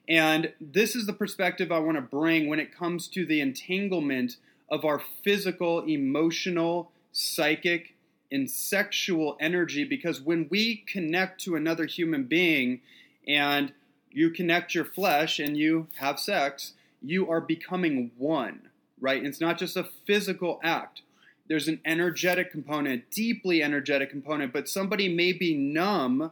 And 0.07 0.53
this 0.59 0.95
is 0.95 1.05
the 1.05 1.13
perspective 1.13 1.71
I 1.71 1.79
want 1.79 1.95
to 1.95 2.01
bring 2.01 2.47
when 2.47 2.59
it 2.59 2.75
comes 2.75 3.07
to 3.09 3.25
the 3.25 3.39
entanglement 3.39 4.37
of 4.69 4.83
our 4.83 5.01
physical, 5.23 5.85
emotional, 5.85 6.91
psychic, 7.11 7.95
and 8.31 8.49
sexual 8.49 9.37
energy 9.39 9.83
because 9.83 10.19
when 10.19 10.47
we 10.49 10.77
connect 10.87 11.39
to 11.41 11.55
another 11.55 11.85
human 11.85 12.23
being 12.23 12.81
and 13.27 13.71
you 14.11 14.29
connect 14.29 14.75
your 14.75 14.85
flesh 14.85 15.39
and 15.39 15.55
you 15.55 15.87
have 15.99 16.19
sex, 16.19 16.73
you 17.01 17.29
are 17.29 17.41
becoming 17.41 18.11
one, 18.17 18.69
right? 18.99 19.23
It's 19.23 19.41
not 19.41 19.57
just 19.57 19.77
a 19.77 19.87
physical 20.05 20.59
act. 20.63 21.01
There's 21.47 21.67
an 21.67 21.81
energetic 21.85 22.51
component, 22.51 23.11
deeply 23.11 23.61
energetic 23.61 24.09
component, 24.09 24.53
but 24.53 24.69
somebody 24.69 25.13
may 25.13 25.33
be 25.33 25.55
numb 25.55 26.31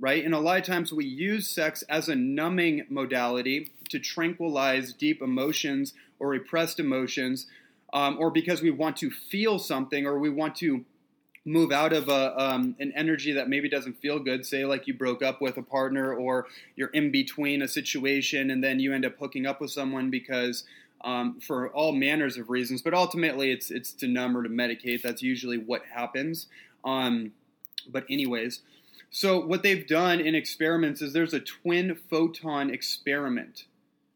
right? 0.00 0.24
And 0.24 0.34
a 0.34 0.40
lot 0.40 0.58
of 0.58 0.64
times 0.64 0.92
we 0.92 1.04
use 1.04 1.46
sex 1.46 1.84
as 1.88 2.08
a 2.08 2.16
numbing 2.16 2.86
modality 2.88 3.70
to 3.90 3.98
tranquilize 3.98 4.94
deep 4.94 5.20
emotions 5.20 5.92
or 6.18 6.28
repressed 6.28 6.80
emotions, 6.80 7.46
um, 7.92 8.16
or 8.18 8.30
because 8.30 8.62
we 8.62 8.70
want 8.70 8.96
to 8.96 9.10
feel 9.10 9.58
something 9.58 10.06
or 10.06 10.18
we 10.18 10.30
want 10.30 10.56
to 10.56 10.84
move 11.44 11.70
out 11.70 11.92
of 11.92 12.08
a, 12.08 12.38
um, 12.40 12.74
an 12.80 12.92
energy 12.96 13.32
that 13.32 13.48
maybe 13.48 13.68
doesn't 13.68 14.00
feel 14.00 14.18
good. 14.18 14.44
Say, 14.44 14.64
like 14.64 14.86
you 14.86 14.94
broke 14.94 15.22
up 15.22 15.40
with 15.40 15.58
a 15.58 15.62
partner 15.62 16.14
or 16.14 16.46
you're 16.76 16.88
in 16.88 17.10
between 17.10 17.62
a 17.62 17.68
situation 17.68 18.50
and 18.50 18.64
then 18.64 18.80
you 18.80 18.94
end 18.94 19.04
up 19.04 19.18
hooking 19.18 19.46
up 19.46 19.60
with 19.60 19.70
someone 19.70 20.10
because. 20.10 20.64
Um, 21.02 21.40
for 21.40 21.70
all 21.70 21.92
manners 21.92 22.36
of 22.36 22.50
reasons, 22.50 22.82
but 22.82 22.92
ultimately 22.92 23.50
it's 23.50 23.70
it's 23.70 23.92
to 23.94 24.06
numb 24.06 24.36
or 24.36 24.42
to 24.42 24.50
medicate. 24.50 25.00
That's 25.00 25.22
usually 25.22 25.56
what 25.56 25.82
happens. 25.94 26.46
Um, 26.84 27.32
but 27.88 28.04
anyways, 28.10 28.60
so, 29.12 29.44
what 29.44 29.64
they've 29.64 29.86
done 29.86 30.20
in 30.20 30.36
experiments 30.36 31.02
is 31.02 31.12
there's 31.12 31.34
a 31.34 31.40
twin 31.40 31.96
photon 32.08 32.70
experiment, 32.70 33.64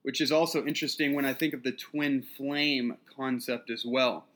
which 0.03 0.21
is 0.21 0.31
also 0.31 0.65
interesting 0.65 1.15
when 1.15 1.25
I 1.25 1.35
think 1.35 1.53
of 1.53 1.65
the 1.65 1.73
twin 1.73 2.23
flame 2.23 2.97
concept 3.17 3.71
as 3.71 3.85
well. 3.85 4.27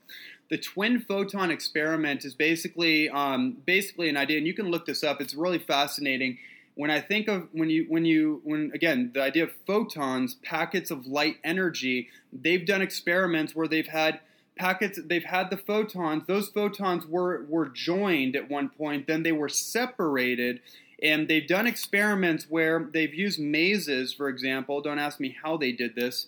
The 0.51 0.59
twin 0.59 1.01
photon 1.01 1.53
experiment 1.53 2.25
is 2.25 2.35
basically 2.35 3.09
um, 3.09 3.59
basically 3.67 4.09
an 4.09 4.17
idea, 4.17 4.39
and 4.39 4.49
you 4.49 4.55
can 4.55 4.69
look 4.69 4.85
this 4.85 5.05
up. 5.05 5.21
It's 5.21 5.35
really 5.35 5.61
fascinating. 5.61 6.39
When 6.79 6.93
I 6.93 7.01
think 7.01 7.27
of 7.27 7.49
when 7.51 7.71
you 7.71 7.87
when 7.89 8.05
you 8.05 8.41
when 8.45 8.71
again 8.73 9.11
the 9.13 9.21
idea 9.21 9.43
of 9.43 9.51
photons, 9.67 10.37
packets 10.45 10.93
of 10.93 11.09
light 11.09 11.39
energy, 11.43 12.09
they've 12.33 12.65
done 12.65 12.83
experiments 12.83 13.53
where 13.53 13.67
they've 13.67 13.89
had 13.89 14.21
packets 14.55 15.01
they've 15.05 15.25
had 15.25 15.51
the 15.51 15.57
photons 15.57 16.23
those 16.29 16.49
photons 16.49 17.05
were 17.05 17.45
were 17.49 17.69
joined 17.69 18.37
at 18.37 18.49
one 18.49 18.69
point 18.69 19.09
then 19.09 19.25
they 19.25 19.33
were 19.33 19.49
separated 19.49 20.61
and 21.03 21.29
they've 21.29 21.47
done 21.47 21.67
experiments 21.67 22.47
where 22.49 22.89
they've 22.93 23.15
used 23.15 23.41
mazes 23.41 24.13
for 24.13 24.29
example 24.29 24.81
don't 24.81 24.99
ask 24.99 25.21
me 25.21 25.37
how 25.45 25.57
they 25.57 25.71
did 25.71 25.95
this 25.95 26.27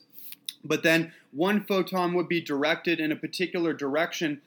but 0.65 0.85
then 0.85 1.13
one 1.33 1.65
photon 1.65 2.15
would 2.15 2.29
be 2.29 2.41
directed 2.41 3.01
in 3.01 3.11
a 3.11 3.17
particular 3.17 3.73
direction 3.73 4.41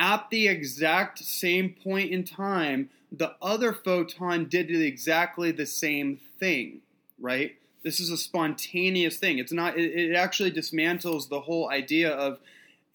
at 0.00 0.28
the 0.30 0.48
exact 0.48 1.20
same 1.20 1.76
point 1.84 2.10
in 2.10 2.24
time 2.24 2.90
the 3.12 3.34
other 3.40 3.72
photon 3.72 4.46
did 4.46 4.68
exactly 4.70 5.52
the 5.52 5.66
same 5.66 6.18
thing 6.40 6.80
right 7.20 7.56
this 7.84 8.00
is 8.00 8.10
a 8.10 8.16
spontaneous 8.16 9.16
thing 9.18 9.38
it's 9.38 9.52
not 9.52 9.78
it, 9.78 9.92
it 9.92 10.16
actually 10.16 10.50
dismantles 10.50 11.28
the 11.28 11.42
whole 11.42 11.70
idea 11.70 12.10
of 12.10 12.40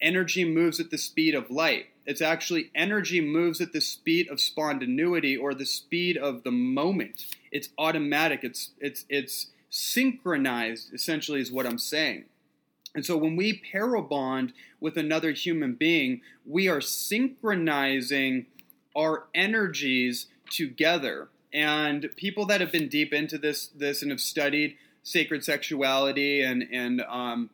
energy 0.00 0.44
moves 0.44 0.80
at 0.80 0.90
the 0.90 0.98
speed 0.98 1.34
of 1.34 1.50
light. 1.50 1.86
It's 2.04 2.20
actually 2.20 2.70
energy 2.74 3.20
moves 3.20 3.60
at 3.60 3.72
the 3.72 3.80
speed 3.80 4.28
of 4.28 4.40
spontaneity 4.40 5.36
or 5.36 5.54
the 5.54 5.66
speed 5.66 6.16
of 6.16 6.44
the 6.44 6.52
moment. 6.52 7.26
It's 7.50 7.70
automatic. 7.78 8.40
It's 8.44 8.70
it's 8.78 9.04
it's 9.08 9.48
synchronized. 9.70 10.94
Essentially, 10.94 11.40
is 11.40 11.50
what 11.50 11.66
I'm 11.66 11.78
saying. 11.78 12.26
And 12.96 13.04
so 13.04 13.16
when 13.18 13.36
we 13.36 13.58
pair 13.70 13.94
bond 14.00 14.54
with 14.80 14.96
another 14.96 15.32
human 15.32 15.74
being, 15.74 16.22
we 16.46 16.66
are 16.66 16.80
synchronizing 16.80 18.46
our 18.96 19.24
energies 19.34 20.28
together. 20.50 21.28
And 21.52 22.08
people 22.16 22.46
that 22.46 22.62
have 22.62 22.72
been 22.72 22.88
deep 22.88 23.12
into 23.12 23.36
this 23.36 23.68
this 23.68 24.00
and 24.00 24.10
have 24.10 24.20
studied 24.20 24.76
sacred 25.02 25.44
sexuality 25.44 26.42
and 26.42 26.66
and 26.72 27.02
um, 27.02 27.50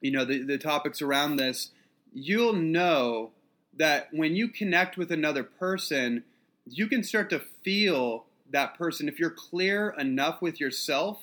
you 0.00 0.10
know, 0.10 0.24
the, 0.24 0.42
the 0.42 0.58
topics 0.58 1.02
around 1.02 1.36
this, 1.36 1.70
you'll 2.14 2.54
know 2.54 3.32
that 3.76 4.08
when 4.12 4.34
you 4.34 4.48
connect 4.48 4.96
with 4.96 5.12
another 5.12 5.42
person, 5.42 6.24
you 6.64 6.86
can 6.86 7.02
start 7.02 7.28
to 7.30 7.42
feel 7.62 8.24
that 8.50 8.78
person. 8.78 9.08
If 9.08 9.18
you're 9.18 9.30
clear 9.30 9.90
enough 9.98 10.40
with 10.40 10.58
yourself 10.58 11.22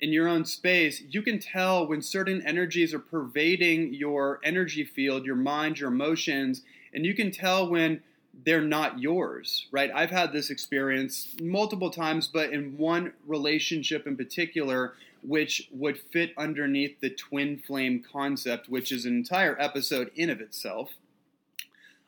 in 0.00 0.12
your 0.12 0.28
own 0.28 0.44
space, 0.44 1.02
you 1.08 1.22
can 1.22 1.38
tell 1.38 1.86
when 1.86 2.02
certain 2.02 2.46
energies 2.46 2.92
are 2.92 2.98
pervading 2.98 3.94
your 3.94 4.40
energy 4.44 4.84
field, 4.84 5.24
your 5.24 5.36
mind, 5.36 5.78
your 5.78 5.90
emotions, 5.90 6.62
and 6.92 7.06
you 7.06 7.14
can 7.14 7.30
tell 7.30 7.68
when 7.68 8.02
they're 8.44 8.60
not 8.60 8.98
yours, 9.00 9.66
right? 9.70 9.90
I've 9.94 10.10
had 10.10 10.32
this 10.32 10.50
experience 10.50 11.34
multiple 11.40 11.90
times, 11.90 12.28
but 12.28 12.50
in 12.50 12.76
one 12.76 13.12
relationship 13.26 14.06
in 14.06 14.16
particular, 14.16 14.94
which 15.22 15.68
would 15.72 15.98
fit 15.98 16.32
underneath 16.36 17.00
the 17.00 17.10
twin 17.10 17.58
flame 17.66 18.04
concept, 18.12 18.68
which 18.68 18.92
is 18.92 19.06
an 19.06 19.16
entire 19.16 19.60
episode 19.60 20.10
in 20.14 20.28
of 20.28 20.40
itself. 20.40 20.90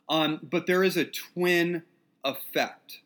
Um, 0.08 0.40
but 0.42 0.66
there 0.66 0.84
is 0.84 0.96
a 0.96 1.04
twin 1.04 1.82
effect. 2.24 3.00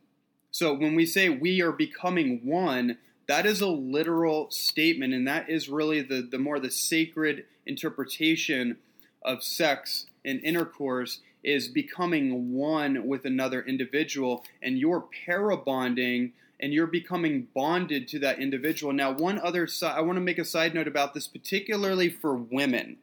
So 0.51 0.75
when 0.75 0.95
we 0.95 1.07
say 1.07 1.29
we 1.29 1.63
are 1.63 1.73
becoming 1.73 2.41
one, 2.45 2.99
that 3.33 3.47
is 3.47 3.63
a 3.63 3.67
literal 3.67 4.51
statement, 4.51 5.15
and 5.15 5.27
that 5.27 5.49
is 5.49 5.67
really 5.67 6.03
the, 6.03 6.21
the 6.21 6.39
more 6.39 6.61
the 6.61 6.71
sacred 6.71 7.47
interpretation 7.65 8.77
of 9.23 9.43
sex 9.43 10.05
and 10.23 10.39
intercourse 10.45 11.21
is 11.43 11.67
becoming 11.67 12.53
one 12.53 13.07
with 13.07 13.25
another 13.25 13.63
individual, 13.63 14.45
and 14.63 14.79
you're 14.79 15.07
pair 15.25 15.57
bonding 15.57 16.35
and 16.61 16.75
you're 16.75 16.87
becoming 16.87 17.49
bonded 17.55 18.07
to 18.09 18.19
that 18.19 18.39
individual. 18.39 18.93
Now, 18.93 19.13
one 19.13 19.39
other 19.39 19.67
side, 19.67 19.97
I 19.97 20.03
want 20.03 20.19
to 20.19 20.21
make 20.21 20.39
a 20.39 20.45
side 20.45 20.75
note 20.75 20.87
about 20.87 21.15
this, 21.15 21.27
particularly 21.27 22.11
for 22.11 22.35
women. 22.37 22.99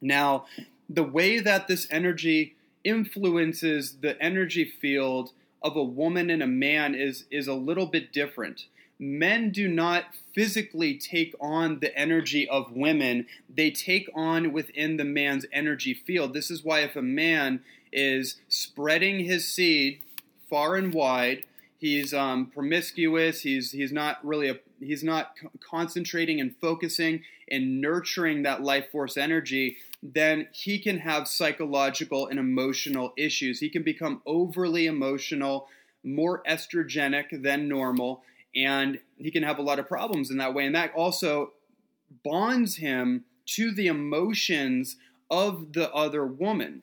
Now, 0.00 0.46
the 0.88 1.02
way 1.02 1.40
that 1.40 1.66
this 1.66 1.88
energy 1.90 2.54
influences 2.84 3.96
the 4.02 4.22
energy 4.22 4.64
field 4.64 5.32
of 5.60 5.74
a 5.74 5.82
woman 5.82 6.30
and 6.30 6.44
a 6.44 6.46
man 6.46 6.94
is 6.94 7.24
is 7.28 7.48
a 7.48 7.54
little 7.54 7.86
bit 7.86 8.12
different. 8.12 8.66
Men 8.98 9.50
do 9.50 9.68
not 9.68 10.04
physically 10.34 10.96
take 10.96 11.34
on 11.40 11.80
the 11.80 11.96
energy 11.96 12.48
of 12.48 12.72
women. 12.72 13.26
They 13.48 13.70
take 13.70 14.08
on 14.14 14.52
within 14.52 14.96
the 14.96 15.04
man's 15.04 15.46
energy 15.52 15.94
field. 15.94 16.34
This 16.34 16.50
is 16.50 16.64
why 16.64 16.80
if 16.80 16.96
a 16.96 17.02
man 17.02 17.60
is 17.92 18.36
spreading 18.48 19.20
his 19.20 19.46
seed 19.46 20.00
far 20.48 20.76
and 20.76 20.92
wide, 20.92 21.44
he's 21.78 22.14
um, 22.14 22.46
promiscuous. 22.46 23.42
He's 23.42 23.72
he's 23.72 23.92
not 23.92 24.24
really 24.24 24.48
a, 24.48 24.58
he's 24.80 25.04
not 25.04 25.36
concentrating 25.60 26.40
and 26.40 26.54
focusing 26.60 27.22
and 27.48 27.80
nurturing 27.80 28.42
that 28.42 28.62
life 28.62 28.90
force 28.90 29.16
energy. 29.16 29.76
Then 30.02 30.48
he 30.52 30.78
can 30.78 30.98
have 30.98 31.28
psychological 31.28 32.26
and 32.26 32.38
emotional 32.38 33.12
issues. 33.16 33.60
He 33.60 33.68
can 33.68 33.82
become 33.82 34.22
overly 34.26 34.86
emotional, 34.86 35.68
more 36.02 36.42
estrogenic 36.44 37.42
than 37.42 37.68
normal, 37.68 38.22
and 38.56 38.98
he 39.16 39.30
can 39.30 39.42
have 39.42 39.58
a 39.58 39.62
lot 39.62 39.78
of 39.78 39.88
problems 39.88 40.30
in 40.30 40.38
that 40.38 40.54
way. 40.54 40.66
And 40.66 40.74
that 40.74 40.92
also 40.94 41.52
bonds 42.22 42.76
him 42.76 43.24
to 43.46 43.72
the 43.72 43.86
emotions 43.86 44.96
of 45.30 45.72
the 45.72 45.92
other 45.92 46.24
woman 46.24 46.82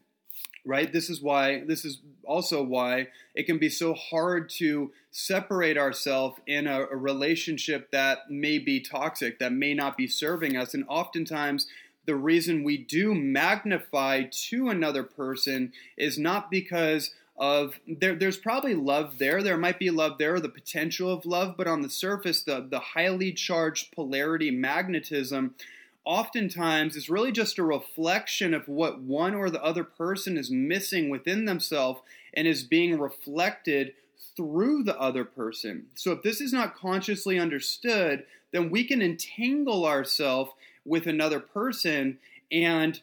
right 0.66 0.94
this 0.94 1.10
is 1.10 1.22
why 1.22 1.63
this 1.66 1.84
is 1.84 2.01
also 2.24 2.62
why 2.63 3.08
it 3.34 3.46
can 3.46 3.58
be 3.58 3.70
so 3.70 3.94
hard 3.94 4.50
to 4.50 4.92
separate 5.10 5.78
ourselves 5.78 6.40
in 6.46 6.68
a, 6.68 6.82
a, 6.82 6.96
relationship 6.96 7.92
that 7.92 8.30
may 8.30 8.60
be 8.60 8.80
toxic 8.80 9.40
that 9.40 9.51
may 9.51 9.74
not 9.74 9.98
be 9.98 10.08
serving 10.08 10.56
us 10.56 10.74
and 10.74 10.86
oftentimes 10.88 11.68
the 12.06 12.16
reason 12.16 12.63
we 12.63 12.78
do 12.78 13.13
magnify 13.13 14.24
to 14.30 14.70
another 14.70 15.04
person 15.04 15.72
is 15.98 16.18
not 16.18 16.50
because 16.50 17.13
of 17.41 17.79
there, 17.88 18.13
there's 18.13 18.38
probably 18.38 18.75
love 18.75 19.17
there. 19.17 19.41
There 19.41 19.57
might 19.57 19.79
be 19.79 19.89
love 19.89 20.19
there, 20.19 20.36
or 20.36 20.39
the 20.39 20.48
potential 20.48 21.12
of 21.12 21.25
love, 21.25 21.55
but 21.57 21.67
on 21.67 21.81
the 21.81 21.89
surface, 21.89 22.43
the, 22.43 22.65
the 22.69 22.79
highly 22.79 23.33
charged 23.33 23.91
polarity 23.91 24.51
magnetism 24.51 25.55
oftentimes 26.05 26.95
is 26.95 27.10
really 27.10 27.31
just 27.31 27.57
a 27.57 27.63
reflection 27.63 28.53
of 28.53 28.67
what 28.67 29.01
one 29.01 29.33
or 29.33 29.50
the 29.50 29.63
other 29.63 29.83
person 29.83 30.38
is 30.38 30.51
missing 30.51 31.10
within 31.10 31.45
themselves 31.45 32.01
and 32.36 32.48
is 32.48 32.63
being 32.63 33.00
reflected 33.00 33.93
through 34.36 34.83
the 34.83 35.00
other 35.00 35.25
person. 35.25 35.88
So 35.95 36.12
if 36.12 36.21
this 36.21 36.41
is 36.41 36.53
not 36.53 36.75
consciously 36.75 37.39
understood, 37.39 38.24
then 38.51 38.69
we 38.69 38.83
can 38.83 39.01
entangle 39.01 39.86
ourselves 39.86 40.51
with 40.86 41.07
another 41.07 41.39
person 41.39 42.19
and 42.51 43.01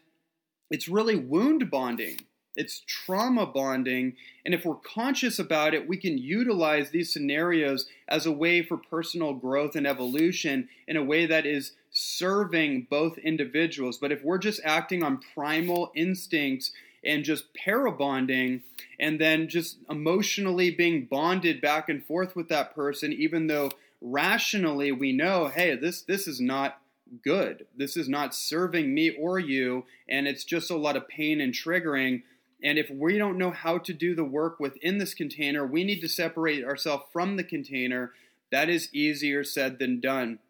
it's 0.70 0.88
really 0.88 1.16
wound 1.16 1.70
bonding 1.70 2.18
it's 2.58 2.82
trauma 2.86 3.46
bonding. 3.46 4.16
And 4.44 4.52
if 4.52 4.64
we're 4.64 4.74
conscious 4.74 5.38
about 5.38 5.74
it, 5.74 5.88
we 5.88 5.96
can 5.96 6.18
utilize 6.18 6.90
these 6.90 7.12
scenarios 7.12 7.86
as 8.08 8.26
a 8.26 8.32
way 8.32 8.62
for 8.62 8.76
personal 8.76 9.32
growth 9.32 9.76
and 9.76 9.86
evolution 9.86 10.68
in 10.88 10.96
a 10.96 11.04
way 11.04 11.24
that 11.24 11.46
is 11.46 11.72
serving 11.92 12.88
both 12.90 13.16
individuals. 13.18 13.96
But 13.96 14.10
if 14.10 14.24
we're 14.24 14.38
just 14.38 14.60
acting 14.64 15.04
on 15.04 15.20
primal 15.34 15.92
instincts 15.94 16.72
and 17.04 17.24
just 17.24 17.54
pair 17.54 17.88
bonding 17.92 18.64
and 18.98 19.20
then 19.20 19.48
just 19.48 19.78
emotionally 19.88 20.72
being 20.72 21.04
bonded 21.04 21.60
back 21.60 21.88
and 21.88 22.04
forth 22.04 22.34
with 22.34 22.48
that 22.48 22.74
person, 22.74 23.12
even 23.12 23.46
though 23.46 23.70
rationally 24.02 24.90
we 24.90 25.12
know, 25.12 25.46
hey, 25.46 25.76
this, 25.76 26.02
this 26.02 26.26
is 26.26 26.40
not 26.40 26.80
good. 27.22 27.66
This 27.76 27.96
is 27.96 28.08
not 28.08 28.34
serving 28.34 28.92
me 28.92 29.10
or 29.10 29.38
you, 29.38 29.84
and 30.08 30.26
it's 30.26 30.44
just 30.44 30.72
a 30.72 30.76
lot 30.76 30.96
of 30.96 31.06
pain 31.06 31.40
and 31.40 31.54
triggering 31.54 32.22
and 32.62 32.78
if 32.78 32.90
we 32.90 33.18
don't 33.18 33.38
know 33.38 33.50
how 33.50 33.78
to 33.78 33.92
do 33.92 34.14
the 34.14 34.24
work 34.24 34.58
within 34.58 34.98
this 34.98 35.14
container, 35.14 35.64
we 35.64 35.84
need 35.84 36.00
to 36.00 36.08
separate 36.08 36.64
ourselves 36.64 37.04
from 37.12 37.36
the 37.36 37.44
container. 37.44 38.12
That 38.50 38.68
is 38.68 38.92
easier 38.92 39.44
said 39.44 39.78
than 39.78 40.00
done. 40.00 40.40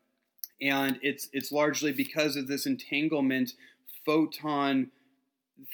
And 0.60 0.98
it's 1.02 1.28
it's 1.32 1.52
largely 1.52 1.92
because 1.92 2.34
of 2.34 2.48
this 2.48 2.66
entanglement 2.66 3.52
photon 4.04 4.90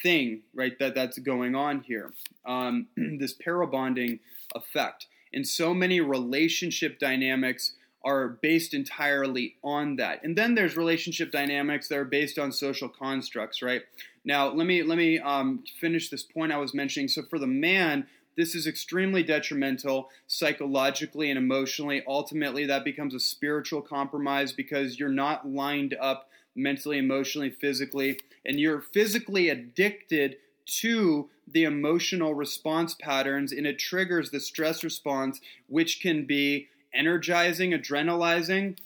thing, 0.03 0.41
right? 0.53 0.77
That 0.77 0.93
that's 0.93 1.17
going 1.19 1.55
on 1.55 1.81
here. 1.81 2.13
Um, 2.45 2.87
this 2.97 3.33
pair 3.33 3.65
bonding 3.65 4.19
effect. 4.53 5.07
In 5.31 5.43
so 5.43 5.73
many 5.73 5.99
relationship 6.01 6.99
dynamics 6.99 7.73
are 8.05 8.29
based 8.29 8.73
entirely 8.73 9.55
on 9.63 9.95
that. 9.95 10.23
And 10.23 10.37
then 10.37 10.53
there's 10.53 10.77
relationship 10.77 11.31
dynamics 11.31 11.87
that 11.87 11.97
are 11.97 12.05
based 12.05 12.37
on 12.37 12.51
social 12.51 12.87
constructs, 12.87 13.63
right? 13.63 13.81
Now, 14.23 14.47
let 14.47 14.67
me 14.67 14.83
let 14.83 14.97
me 14.97 15.19
um, 15.19 15.63
finish 15.81 16.09
this 16.09 16.23
point 16.23 16.51
I 16.51 16.57
was 16.57 16.73
mentioning. 16.73 17.07
So, 17.07 17.23
for 17.23 17.39
the 17.39 17.47
man, 17.47 18.07
this 18.37 18.53
is 18.53 18.67
extremely 18.67 19.23
detrimental 19.23 20.09
psychologically 20.27 21.29
and 21.29 21.37
emotionally. 21.37 22.03
Ultimately, 22.07 22.65
that 22.65 22.85
becomes 22.85 23.15
a 23.15 23.19
spiritual 23.19 23.81
compromise 23.81 24.53
because 24.53 24.99
you're 24.99 25.09
not 25.09 25.47
lined 25.47 25.95
up 25.99 26.29
mentally, 26.55 26.97
emotionally, 26.97 27.49
physically, 27.49 28.19
and 28.45 28.59
you're 28.59 28.81
physically 28.81 29.49
addicted 29.49 30.37
to 30.65 31.29
the 31.47 31.63
emotional 31.63 32.33
response 32.33 32.95
patterns, 32.95 33.51
and 33.51 33.67
it 33.67 33.77
triggers 33.77 34.31
the 34.31 34.39
stress 34.39 34.83
response, 34.83 35.39
which 35.67 36.01
can 36.01 36.25
be 36.25 36.67
energizing, 36.95 37.71
adrenalizing, 37.71 38.77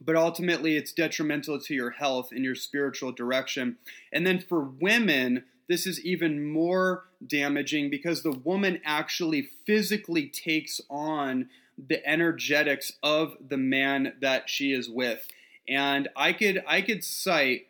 but 0.00 0.16
ultimately 0.16 0.76
it's 0.76 0.92
detrimental 0.92 1.58
to 1.60 1.74
your 1.74 1.90
health 1.90 2.30
and 2.32 2.44
your 2.44 2.54
spiritual 2.54 3.12
direction. 3.12 3.76
And 4.12 4.26
then 4.26 4.38
for 4.38 4.60
women, 4.60 5.44
this 5.68 5.86
is 5.86 6.04
even 6.04 6.44
more 6.44 7.04
damaging 7.26 7.90
because 7.90 8.22
the 8.22 8.32
woman 8.32 8.80
actually 8.84 9.48
physically 9.66 10.26
takes 10.26 10.80
on 10.90 11.48
the 11.78 12.04
energetics 12.06 12.92
of 13.02 13.36
the 13.46 13.56
man 13.56 14.14
that 14.20 14.48
she 14.48 14.72
is 14.72 14.88
with. 14.88 15.26
And 15.68 16.08
I 16.14 16.32
could 16.32 16.62
I 16.66 16.82
could 16.82 17.02
cite 17.02 17.68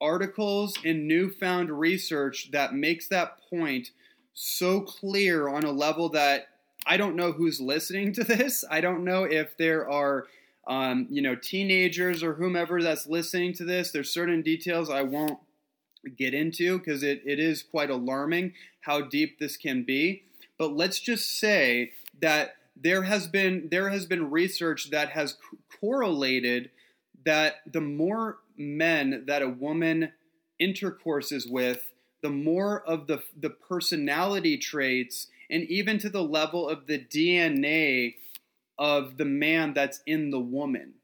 articles 0.00 0.78
and 0.84 1.06
newfound 1.06 1.70
research 1.70 2.50
that 2.52 2.74
makes 2.74 3.08
that 3.08 3.38
point 3.48 3.90
so 4.34 4.80
clear 4.80 5.48
on 5.48 5.64
a 5.64 5.72
level 5.72 6.08
that 6.10 6.48
I 6.90 6.96
don't 6.96 7.14
know 7.14 7.30
who's 7.30 7.60
listening 7.60 8.12
to 8.14 8.24
this. 8.24 8.64
I 8.68 8.80
don't 8.80 9.04
know 9.04 9.22
if 9.22 9.56
there 9.56 9.88
are 9.88 10.26
um, 10.66 11.06
you 11.08 11.22
know, 11.22 11.36
teenagers 11.36 12.20
or 12.22 12.34
whomever 12.34 12.82
that's 12.82 13.06
listening 13.06 13.52
to 13.54 13.64
this, 13.64 13.92
there's 13.92 14.12
certain 14.12 14.42
details 14.42 14.90
I 14.90 15.02
won't 15.02 15.38
get 16.16 16.34
into 16.34 16.78
because 16.78 17.04
it, 17.04 17.22
it 17.24 17.38
is 17.38 17.62
quite 17.62 17.90
alarming 17.90 18.54
how 18.80 19.02
deep 19.02 19.38
this 19.38 19.56
can 19.56 19.84
be. 19.84 20.24
But 20.58 20.76
let's 20.76 20.98
just 20.98 21.38
say 21.38 21.92
that 22.20 22.56
there 22.76 23.02
has 23.02 23.28
been 23.28 23.68
there 23.70 23.90
has 23.90 24.06
been 24.06 24.30
research 24.30 24.90
that 24.90 25.10
has 25.10 25.36
correlated 25.80 26.70
that 27.24 27.56
the 27.70 27.80
more 27.80 28.38
men 28.56 29.24
that 29.26 29.42
a 29.42 29.48
woman 29.48 30.12
intercourses 30.58 31.46
with, 31.46 31.92
the 32.20 32.30
more 32.30 32.82
of 32.82 33.06
the 33.06 33.22
the 33.38 33.50
personality 33.50 34.58
traits 34.58 35.28
and 35.50 35.64
even 35.64 35.98
to 35.98 36.08
the 36.08 36.22
level 36.22 36.68
of 36.68 36.86
the 36.86 36.98
DNA 36.98 38.14
of 38.78 39.18
the 39.18 39.24
man 39.24 39.74
that's 39.74 40.00
in 40.06 40.30
the 40.30 40.40
woman. 40.40 40.94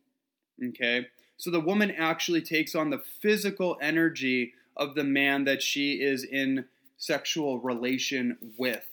Okay? 0.68 1.08
So 1.36 1.50
the 1.50 1.60
woman 1.60 1.90
actually 1.90 2.40
takes 2.40 2.74
on 2.74 2.90
the 2.90 3.02
physical 3.20 3.76
energy 3.82 4.54
of 4.76 4.94
the 4.94 5.04
man 5.04 5.44
that 5.44 5.62
she 5.62 5.94
is 5.94 6.24
in 6.24 6.64
sexual 6.96 7.60
relation 7.60 8.38
with. 8.58 8.86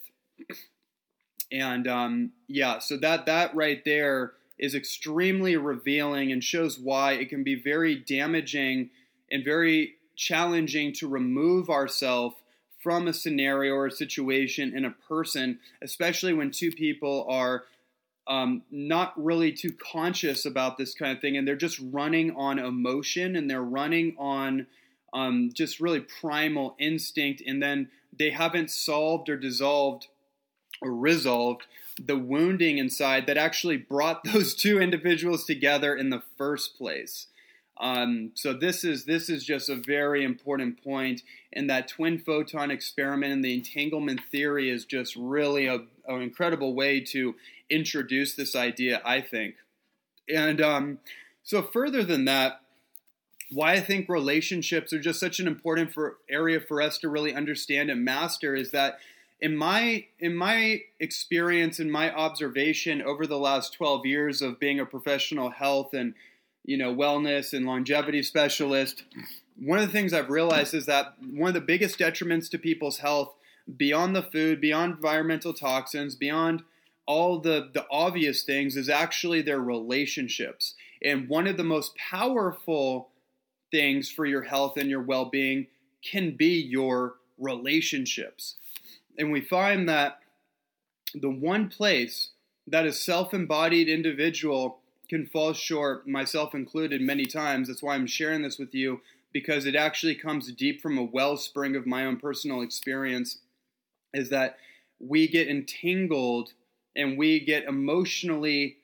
And 1.52 1.88
um, 1.88 2.32
yeah, 2.48 2.80
so 2.80 2.98
that 2.98 3.28
that 3.28 3.56
right 3.56 3.86
there 3.86 4.34
is 4.58 4.74
extremely 4.74 5.56
revealing 5.56 6.32
and 6.32 6.44
shows 6.44 6.80
why 6.80 7.12
it 7.12 7.30
can 7.30 7.44
be 7.44 7.54
very 7.54 7.94
damaging 7.94 8.90
and 9.32 9.46
very 9.46 9.98
challenging 10.16 10.94
to 10.94 11.08
remove 11.08 11.70
ourselves 11.70 12.38
from 12.84 13.08
a 13.08 13.14
scenario 13.14 13.74
or 13.74 13.88
a 13.88 13.92
situation 13.92 14.76
in 14.76 14.84
a 14.84 14.92
person, 14.92 15.60
especially 15.82 16.34
when 16.34 16.52
two 16.52 16.72
people 16.72 17.26
are 17.30 17.64
um, 18.28 18.64
not 18.70 19.14
really 19.22 19.52
too 19.52 19.72
conscious 19.72 20.46
about 20.46 20.78
this 20.78 20.94
kind 20.94 21.12
of 21.12 21.22
thing 21.22 21.36
and 21.36 21.48
they're 21.48 21.56
just 21.56 21.80
running 21.92 22.36
on 22.36 22.60
emotion 22.60 23.36
and 23.36 23.50
they're 23.50 23.62
running 23.62 24.16
on 24.18 24.68
um, 25.14 25.52
just 25.54 25.80
really 25.80 26.00
primal 26.00 26.76
instinct 26.80 27.42
and 27.46 27.62
then 27.62 27.90
they 28.18 28.30
haven't 28.30 28.70
solved 28.70 29.30
or 29.30 29.38
dissolved 29.38 30.08
or 30.82 30.94
resolved 30.94 31.66
the 32.00 32.18
wounding 32.18 32.78
inside 32.78 33.28
that 33.28 33.38
actually 33.38 33.78
brought 33.78 34.24
those 34.34 34.56
two 34.56 34.80
individuals 34.80 35.46
together 35.46 35.96
in 35.96 36.10
the 36.10 36.24
first 36.38 36.78
place. 36.78 37.28
Um, 37.80 38.32
so 38.36 38.54
this 38.54 38.84
is 38.84 39.06
this 39.06 39.30
is 39.30 39.44
just 39.44 39.68
a 39.68 39.76
very 39.76 40.24
important 40.24 40.84
point, 40.84 41.24
and 41.52 41.70
that 41.70 41.88
twin 41.88 42.20
photon 42.20 42.70
experiment 42.70 43.34
and 43.34 43.44
the 43.44 43.54
entanglement 43.54 44.22
theory 44.32 44.70
is 44.70 44.86
just 44.86 45.16
really 45.16 45.66
a, 45.66 45.80
an 46.08 46.22
incredible 46.22 46.76
way 46.76 47.00
to 47.00 47.36
introduce 47.70 48.36
this 48.36 48.56
idea, 48.56 49.02
I 49.04 49.22
think. 49.22 49.56
And 50.30 50.62
um, 50.62 51.00
so 51.44 51.62
further 51.62 52.04
than 52.04 52.26
that, 52.26 52.62
why 53.52 53.74
I 53.74 53.82
think 53.82 54.08
relationships 54.10 54.94
are 54.94 55.00
just 55.00 55.20
such 55.20 55.40
an 55.40 55.48
important 55.48 55.94
for, 55.94 56.18
area 56.30 56.60
for 56.60 56.82
us 56.82 56.98
to 57.00 57.10
really 57.10 57.34
understand 57.34 57.90
and 57.90 58.04
master 58.04 58.56
is 58.56 58.72
that 58.72 59.00
in 59.42 59.56
my 59.56 60.06
in 60.20 60.36
my 60.36 60.82
experience 61.00 61.80
and 61.80 61.92
my 61.92 62.14
observation 62.14 63.02
over 63.02 63.28
the 63.28 63.38
last 63.38 63.74
12 63.74 64.06
years 64.06 64.42
of 64.42 64.60
being 64.60 64.80
a 64.80 64.86
professional 64.86 65.50
health 65.50 65.94
and 65.94 66.14
you 66.64 66.78
know 66.78 66.94
wellness 66.94 67.54
and 67.54 67.66
longevity 67.66 68.24
specialist. 68.24 69.04
One 69.58 69.80
of 69.80 69.86
the 69.86 69.92
things 69.92 70.14
i've 70.14 70.30
realized 70.30 70.74
is 70.74 70.86
that 70.88 71.16
one 71.22 71.50
of 71.50 71.54
the 71.54 71.62
biggest 71.62 72.00
detriments 72.00 72.50
to 72.52 72.58
people's 72.58 73.00
health 73.00 73.34
beyond 73.78 74.16
the 74.16 74.24
food 74.24 74.60
beyond 74.60 74.96
environmental 74.96 75.54
toxins 75.54 76.16
beyond 76.16 76.64
all 77.06 77.40
the 77.40 77.70
the 77.74 77.86
obvious 77.92 78.44
things 78.44 78.76
is 78.76 78.90
actually 78.90 79.42
their 79.42 79.60
relationships. 79.60 80.76
And 81.04 81.28
one 81.28 81.48
of 81.48 81.58
the 81.58 81.64
most 81.64 81.96
powerful 81.98 83.10
things 83.72 84.10
for 84.10 84.26
your 84.26 84.44
health 84.44 84.78
and 84.78 84.90
your 84.90 85.02
well-being 85.02 85.68
can 86.04 86.36
be 86.38 86.62
your 86.62 87.16
relationships. 87.38 88.56
And 89.18 89.32
we 89.32 89.42
find 89.42 89.90
that 89.90 90.20
the 91.14 91.30
one 91.30 91.68
place 91.68 92.30
that 92.68 92.86
a 92.86 92.94
self 92.94 93.34
embodied 93.34 93.90
individual 93.90 94.80
can 95.14 95.28
fall 95.28 95.54
short, 95.54 96.08
myself 96.08 96.56
included, 96.56 97.00
many 97.00 97.26
times. 97.28 97.68
That's 97.68 97.84
why 97.84 97.94
I'm 97.94 98.08
sharing 98.08 98.42
this 98.42 98.58
with 98.58 98.74
you, 98.74 99.02
because 99.32 99.68
it 99.68 99.76
actually 99.76 100.16
comes 100.16 100.52
deep 100.52 100.82
from 100.82 100.98
a 100.98 101.04
wellspring 101.04 101.76
of 101.76 101.86
my 101.86 102.04
own 102.04 102.18
personal 102.18 102.62
experience. 102.62 103.38
Is 104.12 104.30
that 104.30 104.58
we 105.00 105.28
get 105.28 105.48
entangled 105.48 106.54
and 106.96 107.16
we 107.16 107.40
get 107.40 107.66
emotionally 107.66 108.78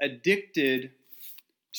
addicted 0.00 0.90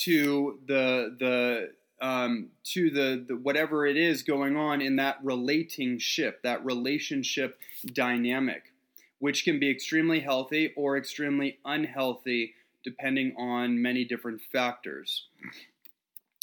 to 0.05 0.59
the 0.65 1.15
the 1.19 1.71
um, 2.05 2.51
to 2.63 2.89
the, 2.89 3.25
the 3.27 3.35
whatever 3.35 3.85
it 3.85 3.97
is 3.97 4.23
going 4.23 4.55
on 4.55 4.81
in 4.81 4.95
that 4.95 5.17
relating 5.23 5.99
ship, 5.99 6.41
that 6.43 6.63
relationship 6.63 7.59
dynamic, 7.91 8.71
which 9.19 9.43
can 9.43 9.59
be 9.59 9.69
extremely 9.69 10.21
healthy 10.21 10.71
or 10.77 10.97
extremely 10.97 11.59
unhealthy 11.65 12.53
depending 12.83 13.35
on 13.37 13.81
many 13.81 14.05
different 14.05 14.41
factors. 14.51 15.27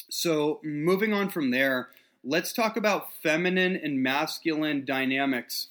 So, 0.08 0.60
moving 0.64 1.12
on 1.12 1.28
from 1.28 1.50
there, 1.50 1.90
let's 2.24 2.52
talk 2.52 2.76
about 2.76 3.12
feminine 3.22 3.76
and 3.76 4.02
masculine 4.02 4.84
dynamics. 4.84 5.68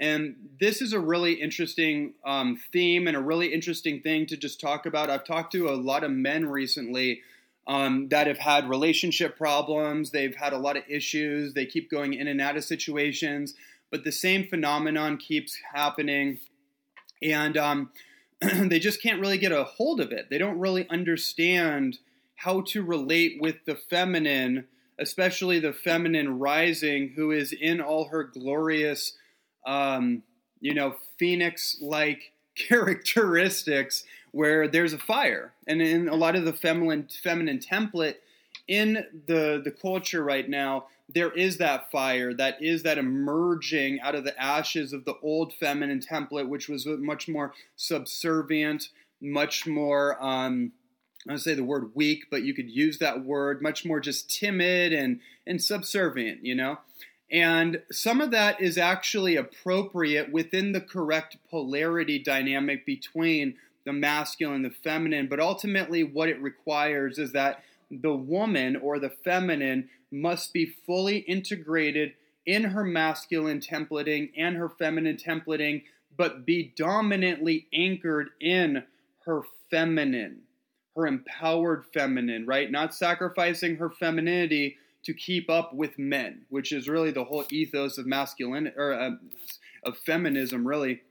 And 0.00 0.36
this 0.58 0.80
is 0.80 0.92
a 0.92 0.98
really 0.98 1.34
interesting 1.34 2.14
um, 2.24 2.58
theme 2.72 3.06
and 3.06 3.16
a 3.16 3.20
really 3.20 3.52
interesting 3.52 4.00
thing 4.00 4.26
to 4.26 4.36
just 4.36 4.60
talk 4.60 4.86
about. 4.86 5.10
I've 5.10 5.24
talked 5.24 5.52
to 5.52 5.68
a 5.68 5.76
lot 5.76 6.02
of 6.02 6.10
men 6.10 6.48
recently 6.48 7.20
um, 7.66 8.08
that 8.08 8.26
have 8.26 8.38
had 8.38 8.68
relationship 8.68 9.36
problems. 9.36 10.10
They've 10.10 10.34
had 10.34 10.52
a 10.52 10.58
lot 10.58 10.76
of 10.76 10.82
issues. 10.88 11.54
They 11.54 11.66
keep 11.66 11.90
going 11.90 12.14
in 12.14 12.26
and 12.26 12.40
out 12.40 12.56
of 12.56 12.64
situations, 12.64 13.54
but 13.90 14.04
the 14.04 14.12
same 14.12 14.48
phenomenon 14.48 15.18
keeps 15.18 15.58
happening. 15.74 16.38
And 17.22 17.56
um, 17.56 17.90
they 18.68 18.78
just 18.78 19.02
can't 19.02 19.20
really 19.20 19.38
get 19.38 19.52
a 19.52 19.64
hold 19.64 20.00
of 20.00 20.12
it. 20.12 20.28
They 20.30 20.38
don't 20.38 20.58
really 20.58 20.88
understand 20.88 21.98
how 22.36 22.62
to 22.62 22.82
relate 22.82 23.38
with 23.40 23.56
the 23.66 23.76
feminine, 23.76 24.66
especially 24.98 25.60
the 25.60 25.72
feminine 25.72 26.38
rising, 26.38 27.12
who 27.14 27.30
is 27.30 27.52
in 27.52 27.80
all 27.80 28.06
her 28.06 28.24
glorious, 28.24 29.16
um, 29.66 30.22
you 30.60 30.74
know, 30.74 30.96
phoenix 31.18 31.78
like 31.80 32.32
characteristics 32.56 34.04
where 34.32 34.66
there's 34.66 34.92
a 34.92 34.98
fire. 34.98 35.52
And 35.66 35.80
in 35.80 36.08
a 36.08 36.16
lot 36.16 36.34
of 36.34 36.44
the 36.44 36.52
feminine 36.52 37.08
feminine 37.22 37.60
template 37.60 38.16
in 38.66 39.04
the 39.26 39.60
the 39.62 39.70
culture 39.70 40.24
right 40.24 40.48
now, 40.48 40.86
there 41.14 41.32
is 41.32 41.58
that 41.58 41.90
fire, 41.90 42.32
that 42.34 42.62
is 42.62 42.82
that 42.82 42.98
emerging 42.98 44.00
out 44.00 44.14
of 44.14 44.24
the 44.24 44.40
ashes 44.40 44.92
of 44.92 45.04
the 45.04 45.14
old 45.22 45.52
feminine 45.54 46.00
template, 46.00 46.48
which 46.48 46.68
was 46.68 46.86
much 46.86 47.28
more 47.28 47.52
subservient, 47.76 48.88
much 49.20 49.66
more 49.66 50.22
um, 50.22 50.72
I 51.26 51.32
don't 51.32 51.38
say 51.38 51.54
the 51.54 51.62
word 51.62 51.92
weak, 51.94 52.24
but 52.30 52.42
you 52.42 52.52
could 52.52 52.68
use 52.68 52.98
that 52.98 53.24
word, 53.24 53.62
much 53.62 53.84
more 53.84 54.00
just 54.00 54.28
timid 54.30 54.92
and 54.92 55.20
and 55.46 55.62
subservient, 55.62 56.44
you 56.44 56.54
know. 56.54 56.78
And 57.30 57.82
some 57.90 58.20
of 58.20 58.30
that 58.32 58.60
is 58.60 58.76
actually 58.76 59.36
appropriate 59.36 60.30
within 60.32 60.72
the 60.72 60.80
correct 60.80 61.36
polarity 61.48 62.18
dynamic 62.18 62.84
between 62.84 63.56
the 63.84 63.92
masculine 63.92 64.56
and 64.56 64.64
the 64.64 64.70
feminine. 64.70 65.28
But 65.28 65.40
ultimately, 65.40 66.02
what 66.02 66.28
it 66.28 66.42
requires 66.42 67.18
is 67.18 67.32
that 67.32 67.62
the 67.90 68.14
woman 68.14 68.76
or 68.76 68.98
the 68.98 69.10
feminine 69.10 69.88
must 70.12 70.52
be 70.52 70.66
fully 70.86 71.18
integrated 71.18 72.12
in 72.44 72.64
her 72.64 72.84
masculine 72.84 73.60
templating 73.60 74.30
and 74.36 74.56
her 74.56 74.68
feminine 74.68 75.16
templating, 75.16 75.82
but 76.16 76.44
be 76.44 76.72
dominantly 76.76 77.66
anchored 77.72 78.30
in 78.40 78.84
her 79.24 79.42
feminine, 79.70 80.40
her 80.96 81.06
empowered 81.06 81.84
feminine, 81.94 82.46
right? 82.46 82.70
Not 82.70 82.94
sacrificing 82.94 83.76
her 83.76 83.90
femininity 83.90 84.76
to 85.04 85.14
keep 85.14 85.50
up 85.50 85.74
with 85.74 85.98
men, 85.98 86.42
which 86.48 86.72
is 86.72 86.88
really 86.88 87.10
the 87.10 87.24
whole 87.24 87.44
ethos 87.50 87.98
of 87.98 88.06
masculine 88.06 88.72
or 88.76 88.92
uh, 88.92 89.10
of 89.84 89.98
feminism. 89.98 90.66
Really, 90.66 91.02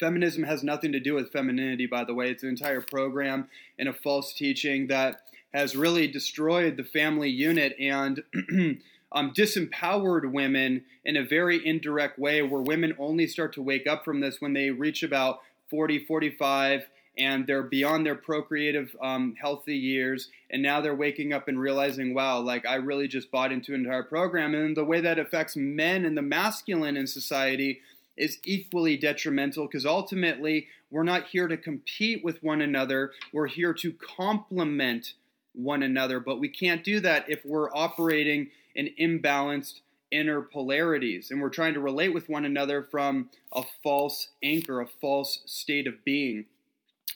feminism 0.00 0.44
has 0.44 0.62
nothing 0.62 0.92
to 0.92 1.00
do 1.00 1.14
with 1.14 1.32
femininity. 1.32 1.86
By 1.86 2.04
the 2.04 2.14
way, 2.14 2.30
it's 2.30 2.42
an 2.42 2.48
entire 2.50 2.80
program 2.80 3.48
and 3.78 3.88
a 3.88 3.92
false 3.92 4.32
teaching 4.32 4.86
that 4.86 5.22
has 5.52 5.76
really 5.76 6.06
destroyed 6.06 6.76
the 6.76 6.84
family 6.84 7.30
unit 7.30 7.76
and. 7.78 8.22
um, 9.12 9.32
disempowered 9.32 10.30
women 10.30 10.84
in 11.04 11.16
a 11.16 11.24
very 11.24 11.66
indirect 11.66 12.18
way, 12.18 12.42
where 12.42 12.60
women 12.60 12.94
only 12.98 13.26
start 13.26 13.54
to 13.54 13.62
wake 13.62 13.86
up 13.86 14.04
from 14.04 14.20
this 14.20 14.38
when 14.40 14.52
they 14.52 14.70
reach 14.70 15.02
about 15.02 15.40
40, 15.70 16.04
45, 16.04 16.86
and 17.18 17.46
they're 17.46 17.62
beyond 17.62 18.06
their 18.06 18.14
procreative 18.14 18.94
um, 19.02 19.34
healthy 19.40 19.76
years 19.76 20.30
and 20.50 20.62
now 20.62 20.80
they're 20.80 20.94
waking 20.94 21.32
up 21.32 21.48
and 21.48 21.60
realizing 21.60 22.14
wow 22.14 22.38
like 22.38 22.64
i 22.64 22.76
really 22.76 23.08
just 23.08 23.30
bought 23.30 23.52
into 23.52 23.74
an 23.74 23.80
entire 23.80 24.02
program 24.02 24.54
and 24.54 24.76
the 24.76 24.84
way 24.84 25.00
that 25.00 25.18
affects 25.18 25.56
men 25.56 26.04
and 26.04 26.16
the 26.16 26.22
masculine 26.22 26.96
in 26.96 27.06
society 27.06 27.80
is 28.16 28.38
equally 28.44 28.96
detrimental 28.96 29.66
because 29.66 29.84
ultimately 29.84 30.68
we're 30.90 31.02
not 31.02 31.26
here 31.26 31.48
to 31.48 31.56
compete 31.56 32.24
with 32.24 32.42
one 32.42 32.60
another 32.60 33.10
we're 33.32 33.48
here 33.48 33.74
to 33.74 33.92
complement 33.94 35.14
one 35.58 35.82
another 35.82 36.20
but 36.20 36.38
we 36.38 36.48
can't 36.48 36.84
do 36.84 37.00
that 37.00 37.28
if 37.28 37.44
we're 37.44 37.70
operating 37.74 38.48
in 38.74 38.88
imbalanced 39.00 39.80
inner 40.10 40.40
polarities 40.40 41.30
and 41.30 41.40
we're 41.40 41.50
trying 41.50 41.74
to 41.74 41.80
relate 41.80 42.14
with 42.14 42.28
one 42.28 42.44
another 42.44 42.82
from 42.82 43.28
a 43.52 43.62
false 43.82 44.28
anchor 44.42 44.80
a 44.80 44.86
false 44.86 45.40
state 45.44 45.86
of 45.86 46.02
being 46.04 46.44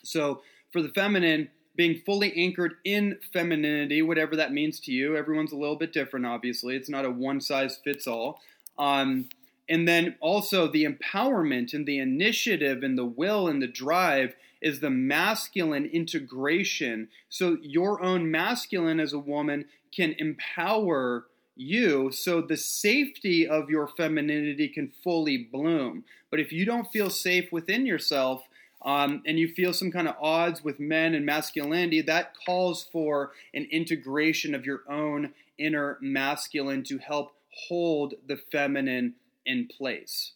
so 0.03 0.41
for 0.71 0.81
the 0.81 0.89
feminine, 0.89 1.49
being 1.75 2.01
fully 2.05 2.33
anchored 2.35 2.75
in 2.83 3.17
femininity, 3.31 4.01
whatever 4.01 4.35
that 4.35 4.51
means 4.51 4.79
to 4.81 4.91
you, 4.91 5.15
everyone's 5.15 5.53
a 5.53 5.57
little 5.57 5.75
bit 5.75 5.93
different, 5.93 6.25
obviously. 6.25 6.75
It's 6.75 6.89
not 6.89 7.05
a 7.05 7.09
one 7.09 7.39
size 7.39 7.79
fits 7.83 8.07
all. 8.07 8.41
Um, 8.77 9.29
and 9.69 9.87
then 9.87 10.15
also 10.19 10.67
the 10.67 10.85
empowerment 10.85 11.73
and 11.73 11.85
the 11.85 11.99
initiative 11.99 12.83
and 12.83 12.97
the 12.97 13.05
will 13.05 13.47
and 13.47 13.61
the 13.61 13.67
drive 13.67 14.35
is 14.63 14.79
the 14.79 14.89
masculine 14.89 15.85
integration. 15.85 17.09
So 17.29 17.57
your 17.61 18.01
own 18.01 18.31
masculine 18.31 18.99
as 18.99 19.13
a 19.13 19.19
woman 19.19 19.65
can 19.95 20.15
empower 20.17 21.25
you 21.55 22.11
so 22.11 22.41
the 22.41 22.57
safety 22.57 23.47
of 23.47 23.69
your 23.69 23.87
femininity 23.87 24.69
can 24.69 24.91
fully 25.03 25.37
bloom. 25.37 26.03
But 26.31 26.39
if 26.39 26.51
you 26.51 26.65
don't 26.65 26.91
feel 26.91 27.11
safe 27.11 27.51
within 27.51 27.85
yourself, 27.85 28.47
um, 28.83 29.21
and 29.25 29.39
you 29.39 29.47
feel 29.47 29.71
some 29.71 29.91
kind 29.91 30.07
of 30.07 30.15
odds 30.19 30.63
with 30.63 30.79
men 30.79 31.13
and 31.13 31.25
masculinity, 31.25 32.01
that 32.01 32.33
calls 32.45 32.83
for 32.83 33.31
an 33.53 33.67
integration 33.71 34.53
of 34.53 34.65
your 34.65 34.81
own 34.89 35.33
inner 35.57 35.97
masculine 36.01 36.83
to 36.83 36.97
help 36.97 37.33
hold 37.67 38.15
the 38.27 38.37
feminine 38.51 39.13
in 39.45 39.67
place. 39.67 40.33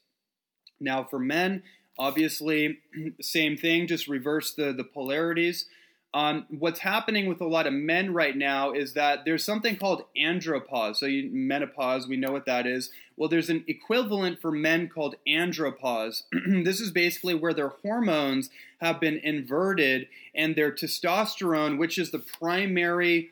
Now, 0.80 1.04
for 1.04 1.20
men, 1.20 1.64
obviously, 1.98 2.80
same 3.22 3.58
thing, 3.58 3.88
just 3.88 4.08
reverse 4.08 4.54
the, 4.54 4.74
the 4.74 4.84
polarities. 4.84 5.66
Um, 6.14 6.46
what's 6.50 6.80
happening 6.80 7.28
with 7.28 7.42
a 7.42 7.48
lot 7.48 7.68
of 7.68 7.74
men 7.74 8.14
right 8.14 8.36
now 8.36 8.72
is 8.72 8.94
that 8.94 9.26
there's 9.26 9.44
something 9.44 9.76
called 9.76 10.04
andropause. 10.18 10.98
So, 10.98 11.06
you, 11.06 11.30
menopause, 11.32 12.08
we 12.08 12.18
know 12.18 12.32
what 12.32 12.46
that 12.46 12.66
is. 12.66 12.90
Well, 13.18 13.30
there's 13.30 13.50
an 13.50 13.66
equivalent 13.68 14.40
for 14.42 14.52
men 14.52 14.88
called 14.88 15.16
andropause. 15.28 16.24
this 16.64 16.80
is 16.80 16.92
basically 16.92 17.36
where 17.36 17.54
their 17.54 17.74
hormones 17.84 18.50
have 18.80 19.00
been 19.00 19.18
inverted 19.18 20.08
and 20.34 20.56
their 20.56 20.72
testosterone, 20.72 21.78
which 21.78 21.98
is 21.98 22.12
the 22.12 22.20
primary 22.20 23.32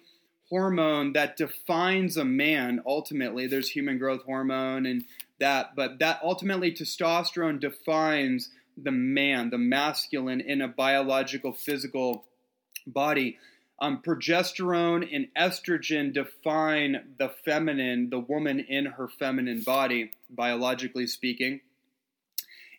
hormone 0.50 1.14
that 1.14 1.38
defines 1.38 2.18
a 2.18 2.26
man 2.26 2.82
ultimately. 2.86 3.48
There's 3.48 3.70
human 3.70 3.98
growth 3.98 4.24
hormone 4.26 4.86
and 4.86 5.06
that, 5.40 5.76
but 5.76 6.00
that 6.00 6.20
ultimately 6.24 6.72
testosterone 6.72 7.60
defines 7.60 8.50
the 8.78 8.92
man, 8.92 9.50
the 9.50 9.58
masculine 9.58 10.42
in 10.42 10.62
a 10.62 10.68
biological, 10.68 11.54
physical 11.54 12.26
body. 12.86 13.38
Um, 13.80 14.02
progesterone 14.06 15.08
and 15.14 15.28
estrogen 15.38 16.14
define 16.14 17.16
the 17.18 17.30
feminine, 17.44 18.10
the 18.10 18.20
woman 18.20 18.60
in 18.60 18.86
her 18.86 19.08
feminine 19.08 19.64
body, 19.64 20.12
biologically 20.30 21.08
speaking. 21.08 21.60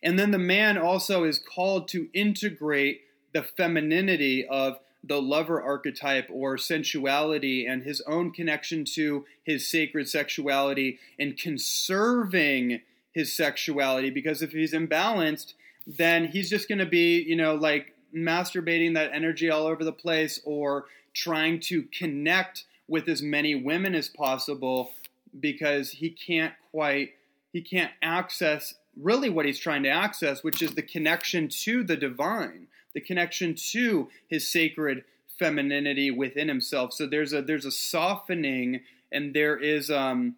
And 0.01 0.17
then 0.17 0.31
the 0.31 0.39
man 0.39 0.77
also 0.77 1.23
is 1.23 1.39
called 1.39 1.87
to 1.89 2.09
integrate 2.13 3.01
the 3.33 3.43
femininity 3.43 4.47
of 4.47 4.79
the 5.03 5.21
lover 5.21 5.61
archetype 5.61 6.27
or 6.31 6.57
sensuality 6.57 7.65
and 7.65 7.83
his 7.83 8.01
own 8.01 8.31
connection 8.31 8.83
to 8.83 9.25
his 9.43 9.67
sacred 9.67 10.09
sexuality 10.09 10.99
and 11.19 11.37
conserving 11.37 12.81
his 13.11 13.33
sexuality 13.33 14.09
because 14.09 14.41
if 14.41 14.51
he's 14.51 14.73
imbalanced 14.73 15.53
then 15.87 16.25
he's 16.25 16.49
just 16.49 16.67
going 16.67 16.79
to 16.79 16.85
be 16.85 17.21
you 17.21 17.35
know 17.35 17.55
like 17.55 17.93
masturbating 18.15 18.93
that 18.93 19.11
energy 19.13 19.49
all 19.49 19.65
over 19.65 19.83
the 19.83 19.91
place 19.91 20.39
or 20.43 20.85
trying 21.13 21.59
to 21.59 21.83
connect 21.83 22.65
with 22.87 23.07
as 23.07 23.21
many 23.21 23.55
women 23.55 23.95
as 23.95 24.07
possible 24.07 24.91
because 25.39 25.91
he 25.91 26.09
can't 26.09 26.53
quite 26.71 27.11
he 27.53 27.61
can't 27.61 27.91
access 28.01 28.75
really 28.99 29.29
what 29.29 29.45
he's 29.45 29.59
trying 29.59 29.83
to 29.83 29.89
access 29.89 30.43
which 30.43 30.61
is 30.61 30.71
the 30.71 30.81
connection 30.81 31.47
to 31.47 31.83
the 31.83 31.97
divine 31.97 32.67
the 32.93 33.01
connection 33.01 33.53
to 33.53 34.09
his 34.27 34.47
sacred 34.47 35.03
femininity 35.37 36.11
within 36.11 36.47
himself. 36.47 36.93
So 36.93 37.05
there's 37.05 37.33
a 37.33 37.41
there's 37.41 37.65
a 37.65 37.71
softening 37.71 38.81
and 39.11 39.33
there 39.33 39.57
is 39.57 39.91
um 39.91 40.35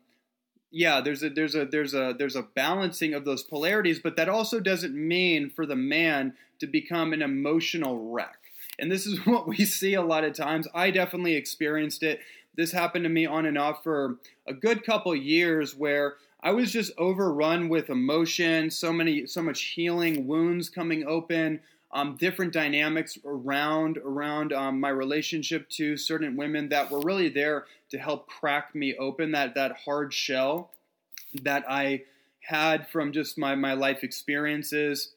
yeah 0.71 1.01
there's 1.01 1.23
a 1.23 1.29
there's 1.29 1.55
a 1.55 1.65
there's 1.65 1.93
a 1.93 2.15
there's 2.17 2.35
a 2.35 2.43
balancing 2.43 3.13
of 3.13 3.25
those 3.25 3.43
polarities 3.43 3.99
but 3.99 4.15
that 4.15 4.29
also 4.29 4.59
doesn't 4.59 4.95
mean 4.95 5.49
for 5.49 5.65
the 5.65 5.75
man 5.75 6.33
to 6.59 6.67
become 6.67 7.13
an 7.13 7.21
emotional 7.21 8.11
wreck. 8.11 8.37
And 8.77 8.91
this 8.91 9.05
is 9.05 9.19
what 9.25 9.47
we 9.47 9.65
see 9.65 9.95
a 9.95 10.01
lot 10.01 10.23
of 10.23 10.33
times. 10.33 10.67
I 10.73 10.91
definitely 10.91 11.35
experienced 11.35 12.03
it. 12.03 12.19
This 12.55 12.71
happened 12.71 13.03
to 13.03 13.09
me 13.09 13.25
on 13.25 13.45
and 13.45 13.57
off 13.57 13.83
for 13.83 14.17
a 14.47 14.53
good 14.53 14.85
couple 14.85 15.15
years 15.15 15.75
where 15.75 16.15
I 16.41 16.51
was 16.51 16.71
just 16.71 16.91
overrun 16.97 17.69
with 17.69 17.89
emotion, 17.89 18.69
so 18.69 18.91
many 18.91 19.27
so 19.27 19.41
much 19.41 19.61
healing, 19.61 20.27
wounds 20.27 20.69
coming 20.69 21.05
open, 21.05 21.59
um, 21.91 22.15
different 22.17 22.53
dynamics 22.53 23.17
around 23.25 23.97
around 23.97 24.53
um, 24.53 24.79
my 24.79 24.89
relationship 24.89 25.69
to 25.69 25.97
certain 25.97 26.35
women 26.35 26.69
that 26.69 26.91
were 26.91 27.01
really 27.01 27.29
there 27.29 27.65
to 27.89 27.97
help 27.97 28.27
crack 28.27 28.75
me 28.75 28.95
open 28.97 29.31
that 29.31 29.55
that 29.55 29.77
hard 29.85 30.13
shell 30.13 30.71
that 31.43 31.63
I 31.67 32.03
had 32.41 32.87
from 32.89 33.11
just 33.11 33.37
my 33.37 33.55
my 33.55 33.73
life 33.73 34.03
experiences 34.03 35.13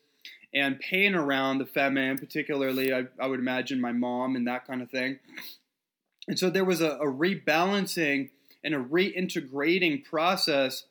and 0.54 0.78
pain 0.80 1.14
around 1.14 1.58
the 1.58 1.66
feminine, 1.66 2.18
particularly, 2.18 2.92
I, 2.92 3.04
I 3.18 3.26
would 3.26 3.40
imagine 3.40 3.80
my 3.80 3.92
mom 3.92 4.36
and 4.36 4.46
that 4.46 4.66
kind 4.66 4.82
of 4.82 4.90
thing. 4.90 5.18
And 6.28 6.38
so 6.38 6.50
there 6.50 6.64
was 6.64 6.80
a, 6.80 6.90
a 6.90 7.06
rebalancing 7.06 8.30
and 8.62 8.74
a 8.74 8.78
reintegrating 8.78 10.04
process. 10.04 10.84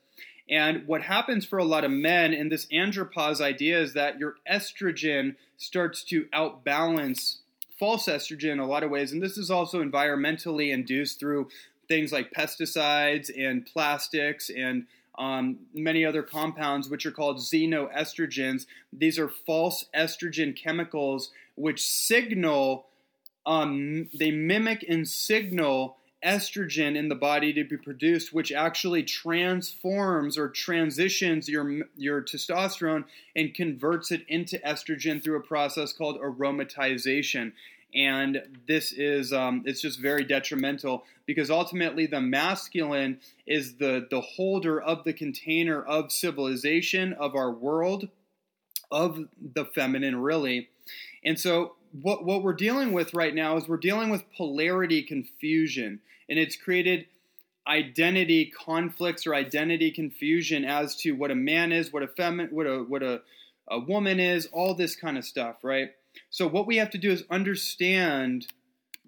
And 0.51 0.85
what 0.85 1.03
happens 1.03 1.45
for 1.45 1.57
a 1.57 1.63
lot 1.63 1.85
of 1.85 1.91
men 1.91 2.33
in 2.33 2.49
this 2.49 2.65
andropause 2.67 3.39
idea 3.39 3.81
is 3.81 3.93
that 3.93 4.19
your 4.19 4.35
estrogen 4.51 5.37
starts 5.57 6.03
to 6.05 6.25
outbalance 6.33 7.37
false 7.79 8.07
estrogen 8.07 8.51
in 8.51 8.59
a 8.59 8.67
lot 8.67 8.83
of 8.83 8.91
ways. 8.91 9.13
And 9.13 9.23
this 9.23 9.37
is 9.37 9.49
also 9.49 9.81
environmentally 9.81 10.71
induced 10.71 11.19
through 11.19 11.47
things 11.87 12.11
like 12.11 12.31
pesticides 12.31 13.31
and 13.35 13.65
plastics 13.65 14.49
and 14.49 14.85
um, 15.17 15.59
many 15.73 16.05
other 16.05 16.21
compounds, 16.21 16.89
which 16.89 17.05
are 17.05 17.11
called 17.11 17.37
xenoestrogens. 17.37 18.65
These 18.93 19.17
are 19.17 19.29
false 19.29 19.85
estrogen 19.95 20.55
chemicals 20.55 21.31
which 21.55 21.85
signal, 21.85 22.87
um, 23.45 24.09
they 24.13 24.31
mimic 24.31 24.85
and 24.87 25.07
signal 25.07 25.97
estrogen 26.25 26.95
in 26.95 27.09
the 27.09 27.15
body 27.15 27.51
to 27.53 27.63
be 27.63 27.77
produced, 27.77 28.33
which 28.33 28.51
actually 28.51 29.03
transforms 29.03 30.37
or 30.37 30.49
transitions 30.49 31.49
your 31.49 31.85
your 31.95 32.21
testosterone 32.21 33.05
and 33.35 33.53
converts 33.53 34.11
it 34.11 34.23
into 34.27 34.59
estrogen 34.59 35.23
through 35.23 35.37
a 35.37 35.43
process 35.43 35.93
called 35.93 36.19
aromatization. 36.21 37.53
And 37.93 38.41
this 38.67 38.93
is 38.93 39.33
um, 39.33 39.63
it's 39.65 39.81
just 39.81 39.99
very 39.99 40.23
detrimental 40.23 41.03
because 41.25 41.49
ultimately 41.49 42.05
the 42.05 42.21
masculine 42.21 43.19
is 43.47 43.75
the 43.75 44.07
the 44.09 44.21
holder 44.21 44.79
of 44.79 45.03
the 45.03 45.13
container 45.13 45.83
of 45.83 46.11
civilization 46.11 47.13
of 47.13 47.35
our 47.35 47.51
world 47.51 48.07
of 48.91 49.25
the 49.55 49.65
feminine 49.65 50.21
really. 50.21 50.69
And 51.23 51.39
so 51.39 51.75
what 51.93 52.25
what 52.25 52.43
we're 52.43 52.53
dealing 52.53 52.93
with 52.93 53.13
right 53.13 53.33
now 53.33 53.57
is 53.57 53.67
we're 53.67 53.77
dealing 53.77 54.09
with 54.09 54.23
polarity 54.35 55.03
confusion 55.03 55.99
and 56.29 56.39
it's 56.39 56.55
created 56.55 57.05
identity 57.67 58.45
conflicts 58.45 59.27
or 59.27 59.35
identity 59.35 59.91
confusion 59.91 60.65
as 60.65 60.95
to 60.95 61.11
what 61.11 61.31
a 61.31 61.35
man 61.35 61.71
is 61.71 61.93
what 61.93 62.03
a 62.03 62.07
feminine 62.07 62.53
what 62.53 62.65
a 62.65 62.79
what 62.79 63.03
a, 63.03 63.21
a 63.67 63.79
woman 63.79 64.19
is 64.19 64.47
all 64.47 64.73
this 64.73 64.95
kind 64.95 65.17
of 65.17 65.25
stuff 65.25 65.57
right 65.63 65.91
so, 66.29 66.47
what 66.47 66.67
we 66.67 66.77
have 66.77 66.89
to 66.91 66.97
do 66.97 67.11
is 67.11 67.23
understand 67.29 68.47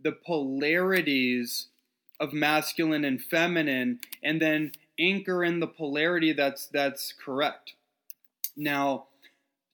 the 0.01 0.11
polarities 0.11 1.67
of 2.19 2.33
masculine 2.33 3.05
and 3.05 3.21
feminine 3.21 3.99
and 4.21 4.41
then 4.41 4.71
anchor 4.99 5.43
in 5.43 5.59
the 5.59 5.67
polarity 5.67 6.33
that's 6.33 6.67
that's 6.67 7.13
correct. 7.13 7.73
Now, 8.55 9.07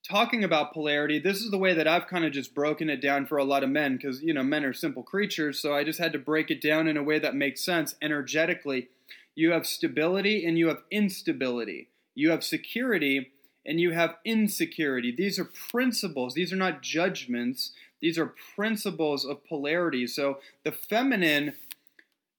talking 0.08 0.44
about 0.44 0.74
polarity, 0.74 1.20
this 1.20 1.42
is 1.42 1.52
the 1.52 1.58
way 1.58 1.74
that 1.74 1.88
I've 1.88 2.08
kind 2.08 2.26
of 2.26 2.32
just 2.32 2.56
broken 2.56 2.90
it 2.90 3.02
down 3.02 3.26
for 3.26 3.38
a 3.38 3.44
lot 3.44 3.64
of 3.64 3.70
men 3.70 3.96
because, 3.96 4.22
you 4.22 4.34
know, 4.34 4.44
men 4.44 4.64
are 4.64 4.74
simple 4.74 5.04
creatures, 5.04 5.60
so 5.60 5.74
I 5.74 5.84
just 5.84 6.00
had 6.00 6.14
to 6.14 6.20
break 6.20 6.50
it 6.50 6.62
down 6.62 6.88
in 6.88 6.98
a 6.98 7.04
way 7.04 7.20
that 7.20 7.36
makes 7.36 7.62
sense 7.62 7.96
energetically. 8.02 8.90
You 9.36 9.52
have 9.52 9.66
stability 9.66 10.46
and 10.46 10.58
you 10.58 10.68
have 10.68 10.84
instability. 10.92 11.90
You 12.16 12.32
have 12.32 12.44
security 12.44 13.32
and 13.66 13.80
you 13.80 13.92
have 13.92 14.16
insecurity. 14.26 15.14
These 15.16 15.38
are 15.38 15.46
principles, 15.46 16.34
these 16.34 16.52
are 16.52 16.58
not 16.58 16.82
judgments, 16.82 17.72
these 18.02 18.18
are 18.18 18.34
principles 18.56 19.26
of 19.26 19.46
polarity. 19.46 20.08
So 20.08 20.40
the 20.64 20.72
feminine 20.72 21.54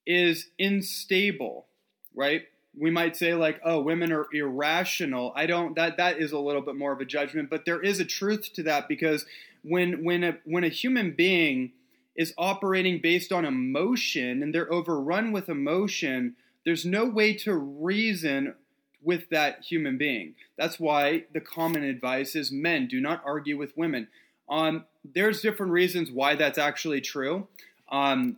is 0.07 0.49
unstable, 0.59 1.66
right? 2.14 2.44
We 2.81 2.90
might 2.90 3.16
say 3.16 3.35
like, 3.35 3.61
oh, 3.64 3.81
women 3.81 4.11
are 4.11 4.27
irrational. 4.33 5.33
I 5.37 5.47
don't 5.47 5.77
that 5.77 5.99
that 5.99 6.19
is 6.19 6.33
a 6.33 6.38
little 6.38 6.62
bit 6.62 6.77
more 6.77 6.93
of 6.93 7.01
a 7.01 7.05
judgment, 7.05 7.51
but 7.51 7.64
there 7.64 7.81
is 7.81 8.01
a 8.01 8.05
truth 8.05 8.53
to 8.55 8.62
that 8.64 8.88
because 8.88 9.27
when 9.62 10.03
when 10.03 10.25
a 10.25 10.38
when 10.45 10.64
a 10.64 10.69
human 10.69 11.12
being 11.12 11.73
is 12.16 12.35
operating 12.38 13.01
based 13.01 13.33
on 13.33 13.45
emotion 13.45 14.43
and 14.43 14.55
they're 14.55 14.73
overrun 14.73 15.33
with 15.33 15.49
emotion, 15.49 16.37
there's 16.64 16.85
no 16.85 17.05
way 17.05 17.35
to 17.35 17.55
reason 17.55 18.55
with 19.03 19.29
that 19.31 19.62
human 19.64 19.97
being. 19.97 20.35
That's 20.59 20.79
why 20.79 21.25
the 21.33 21.40
common 21.40 21.83
advice 21.83 22.35
is 22.35 22.53
men 22.53 22.87
do 22.88 23.01
not 23.01 23.23
argue 23.25 23.57
with 23.57 23.77
women. 23.77 24.09
Um, 24.49 24.85
there's 25.05 25.40
different 25.40 25.73
reasons 25.73 26.11
why 26.11 26.35
that's 26.35 26.59
actually 26.59 27.01
true. 27.01 27.47
Um, 27.90 28.37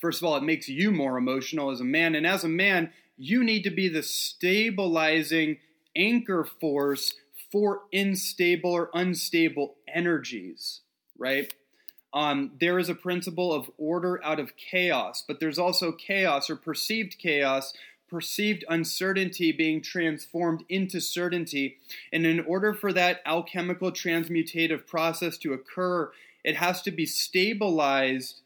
first 0.00 0.20
of 0.20 0.26
all, 0.26 0.36
it 0.36 0.42
makes 0.42 0.68
you 0.68 0.90
more 0.90 1.18
emotional 1.18 1.70
as 1.70 1.80
a 1.80 1.84
man, 1.84 2.14
and 2.14 2.26
as 2.26 2.42
a 2.42 2.48
man, 2.48 2.92
you 3.16 3.42
need 3.42 3.62
to 3.64 3.70
be 3.70 3.88
the 3.88 4.02
stabilizing 4.02 5.58
anchor 5.94 6.44
force 6.44 7.14
for 7.50 7.82
unstable 7.92 8.70
or 8.70 8.90
unstable 8.92 9.76
energies, 9.92 10.80
right? 11.18 11.54
Um, 12.12 12.52
there 12.60 12.78
is 12.78 12.88
a 12.88 12.94
principle 12.94 13.52
of 13.52 13.70
order 13.78 14.22
out 14.24 14.40
of 14.40 14.56
chaos, 14.56 15.24
but 15.26 15.40
there's 15.40 15.58
also 15.58 15.92
chaos 15.92 16.48
or 16.48 16.56
perceived 16.56 17.18
chaos 17.18 17.72
perceived 18.08 18.64
uncertainty 18.68 19.52
being 19.52 19.82
transformed 19.82 20.64
into 20.68 21.00
certainty. 21.00 21.78
And 22.12 22.24
in 22.24 22.40
order 22.40 22.72
for 22.72 22.92
that 22.92 23.20
alchemical 23.26 23.90
transmutative 23.90 24.86
process 24.86 25.36
to 25.38 25.52
occur, 25.52 26.12
it 26.44 26.56
has 26.56 26.82
to 26.82 26.90
be 26.90 27.06
stabilized 27.06 28.42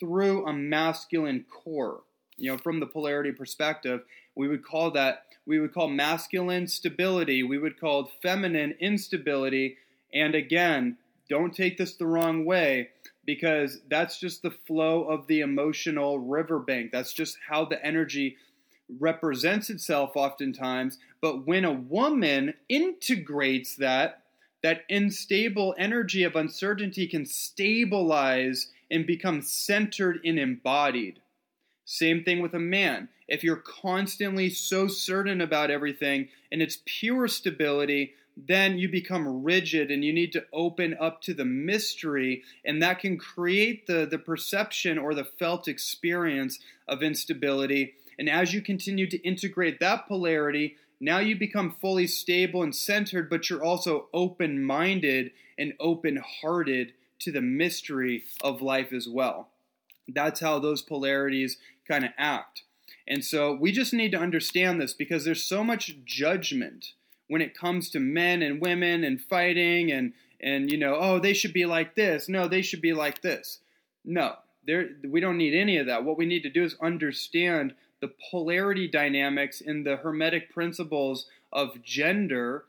through 0.00 0.46
a 0.46 0.52
masculine 0.52 1.44
core. 1.50 2.00
You 2.42 2.50
know, 2.50 2.58
from 2.58 2.80
the 2.80 2.86
polarity 2.86 3.30
perspective, 3.30 4.02
we 4.34 4.48
would 4.48 4.64
call 4.64 4.90
that 4.90 5.26
we 5.46 5.60
would 5.60 5.72
call 5.72 5.86
masculine 5.86 6.66
stability, 6.66 7.44
we 7.44 7.56
would 7.56 7.78
call 7.78 8.10
feminine 8.20 8.74
instability. 8.80 9.76
And 10.12 10.34
again, 10.34 10.98
don't 11.28 11.54
take 11.54 11.78
this 11.78 11.94
the 11.94 12.06
wrong 12.06 12.44
way 12.44 12.90
because 13.24 13.78
that's 13.88 14.18
just 14.18 14.42
the 14.42 14.50
flow 14.50 15.04
of 15.04 15.28
the 15.28 15.40
emotional 15.40 16.18
riverbank. 16.18 16.90
That's 16.90 17.12
just 17.12 17.38
how 17.48 17.64
the 17.64 17.84
energy 17.84 18.36
represents 18.98 19.70
itself 19.70 20.16
oftentimes. 20.16 20.98
But 21.20 21.46
when 21.46 21.64
a 21.64 21.72
woman 21.72 22.54
integrates 22.68 23.76
that, 23.76 24.24
that 24.64 24.82
unstable 24.90 25.76
energy 25.78 26.24
of 26.24 26.34
uncertainty 26.34 27.06
can 27.06 27.24
stabilize 27.24 28.72
and 28.90 29.06
become 29.06 29.42
centered 29.42 30.18
and 30.24 30.40
embodied. 30.40 31.21
Same 31.92 32.24
thing 32.24 32.40
with 32.40 32.54
a 32.54 32.58
man. 32.58 33.10
If 33.28 33.44
you're 33.44 33.56
constantly 33.56 34.48
so 34.48 34.88
certain 34.88 35.42
about 35.42 35.70
everything 35.70 36.30
and 36.50 36.62
it's 36.62 36.78
pure 36.86 37.28
stability, 37.28 38.14
then 38.34 38.78
you 38.78 38.88
become 38.88 39.44
rigid 39.44 39.90
and 39.90 40.02
you 40.02 40.10
need 40.10 40.32
to 40.32 40.46
open 40.54 40.96
up 40.98 41.20
to 41.20 41.34
the 41.34 41.44
mystery, 41.44 42.44
and 42.64 42.80
that 42.80 43.00
can 43.00 43.18
create 43.18 43.86
the, 43.86 44.06
the 44.10 44.18
perception 44.18 44.96
or 44.96 45.12
the 45.12 45.26
felt 45.38 45.68
experience 45.68 46.60
of 46.88 47.02
instability. 47.02 47.92
And 48.18 48.26
as 48.26 48.54
you 48.54 48.62
continue 48.62 49.06
to 49.10 49.18
integrate 49.18 49.78
that 49.80 50.08
polarity, 50.08 50.76
now 50.98 51.18
you 51.18 51.36
become 51.36 51.76
fully 51.78 52.06
stable 52.06 52.62
and 52.62 52.74
centered, 52.74 53.28
but 53.28 53.50
you're 53.50 53.62
also 53.62 54.08
open 54.14 54.64
minded 54.64 55.32
and 55.58 55.74
open 55.78 56.22
hearted 56.40 56.94
to 57.18 57.30
the 57.30 57.42
mystery 57.42 58.24
of 58.42 58.62
life 58.62 58.94
as 58.94 59.06
well. 59.06 59.51
That's 60.08 60.40
how 60.40 60.58
those 60.58 60.82
polarities 60.82 61.58
kind 61.86 62.04
of 62.04 62.10
act. 62.18 62.62
And 63.06 63.24
so 63.24 63.52
we 63.52 63.72
just 63.72 63.92
need 63.92 64.12
to 64.12 64.18
understand 64.18 64.80
this 64.80 64.94
because 64.94 65.24
there's 65.24 65.42
so 65.42 65.64
much 65.64 65.96
judgment 66.04 66.92
when 67.28 67.42
it 67.42 67.56
comes 67.56 67.90
to 67.90 68.00
men 68.00 68.42
and 68.42 68.60
women 68.60 69.04
and 69.04 69.20
fighting 69.20 69.90
and 69.90 70.12
and 70.40 70.70
you 70.70 70.76
know, 70.76 70.96
oh, 70.98 71.20
they 71.20 71.34
should 71.34 71.52
be 71.52 71.66
like 71.66 71.94
this. 71.94 72.28
No, 72.28 72.48
they 72.48 72.62
should 72.62 72.80
be 72.80 72.92
like 72.92 73.22
this. 73.22 73.60
No, 74.04 74.34
there 74.66 74.90
we 75.08 75.20
don't 75.20 75.38
need 75.38 75.54
any 75.54 75.78
of 75.78 75.86
that. 75.86 76.04
What 76.04 76.18
we 76.18 76.26
need 76.26 76.42
to 76.42 76.50
do 76.50 76.64
is 76.64 76.76
understand 76.80 77.74
the 78.00 78.12
polarity 78.30 78.88
dynamics 78.88 79.60
in 79.60 79.84
the 79.84 79.96
Hermetic 79.96 80.52
principles 80.52 81.26
of 81.52 81.82
gender, 81.82 82.64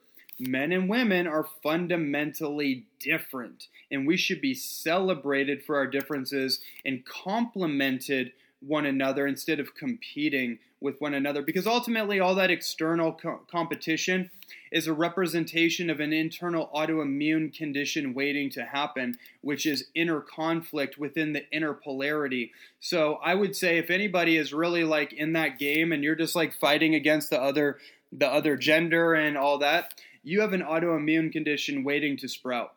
men 0.48 0.72
and 0.72 0.90
women 0.90 1.28
are 1.28 1.48
fundamentally 1.62 2.86
different. 3.00 3.68
And 3.92 4.08
we 4.08 4.18
should 4.18 4.42
be 4.42 4.54
celebrated 4.54 5.64
for 5.64 5.76
our 5.78 5.88
differences 5.88 6.60
and 6.86 7.06
complemented 7.06 8.34
one 8.66 8.86
another 8.86 9.28
instead 9.28 9.60
of 9.60 9.76
competing 9.76 10.60
with 10.80 11.00
one 11.00 11.14
another 11.14 11.42
because 11.42 11.66
ultimately 11.66 12.20
all 12.20 12.36
that 12.36 12.52
external 12.52 13.14
co- 13.14 13.42
competition 13.50 14.30
is 14.72 14.86
a 14.86 14.94
representation 14.94 15.90
of 15.90 16.02
an 16.02 16.12
internal 16.12 16.70
autoimmune 16.76 17.56
condition 17.56 18.14
waiting 18.14 18.50
to 18.50 18.66
happen 18.66 19.16
which 19.42 19.66
is 19.66 19.86
inner 19.96 20.20
conflict 20.20 20.98
within 20.98 21.32
the 21.32 21.50
inner 21.52 21.74
polarity 21.74 22.52
so 22.82 23.16
i 23.24 23.34
would 23.34 23.56
say 23.56 23.78
if 23.78 23.90
anybody 23.90 24.36
is 24.36 24.54
really 24.54 24.84
like 24.84 25.14
in 25.14 25.34
that 25.34 25.58
game 25.58 25.94
and 25.94 26.04
you're 26.04 26.16
just 26.16 26.36
like 26.36 26.54
fighting 26.54 26.94
against 26.94 27.30
the 27.30 27.42
other 27.42 27.78
the 28.12 28.28
other 28.28 28.58
gender 28.58 29.14
and 29.14 29.38
all 29.38 29.58
that 29.58 29.94
you 30.24 30.42
have 30.42 30.54
an 30.54 30.62
autoimmune 30.62 31.32
condition 31.32 31.84
waiting 31.84 32.18
to 32.18 32.28
sprout 32.28 32.74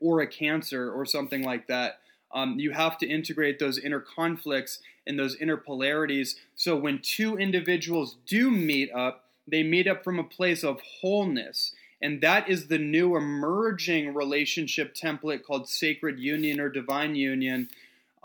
or 0.00 0.20
a 0.20 0.26
cancer 0.26 0.90
or 0.90 1.04
something 1.04 1.42
like 1.42 1.66
that 1.66 2.00
um, 2.32 2.58
you 2.58 2.72
have 2.72 2.98
to 2.98 3.06
integrate 3.06 3.58
those 3.58 3.78
inner 3.78 4.00
conflicts 4.00 4.80
and 5.06 5.18
those 5.18 5.36
inner 5.36 5.56
polarities. 5.56 6.36
So 6.54 6.76
when 6.76 7.00
two 7.00 7.38
individuals 7.38 8.16
do 8.26 8.50
meet 8.50 8.92
up, 8.92 9.24
they 9.46 9.62
meet 9.62 9.86
up 9.86 10.02
from 10.02 10.18
a 10.18 10.24
place 10.24 10.64
of 10.64 10.80
wholeness. 11.00 11.72
And 12.02 12.20
that 12.20 12.48
is 12.48 12.66
the 12.66 12.78
new 12.78 13.16
emerging 13.16 14.12
relationship 14.12 14.94
template 14.94 15.44
called 15.44 15.68
sacred 15.68 16.18
union 16.18 16.60
or 16.60 16.68
divine 16.68 17.14
union 17.14 17.68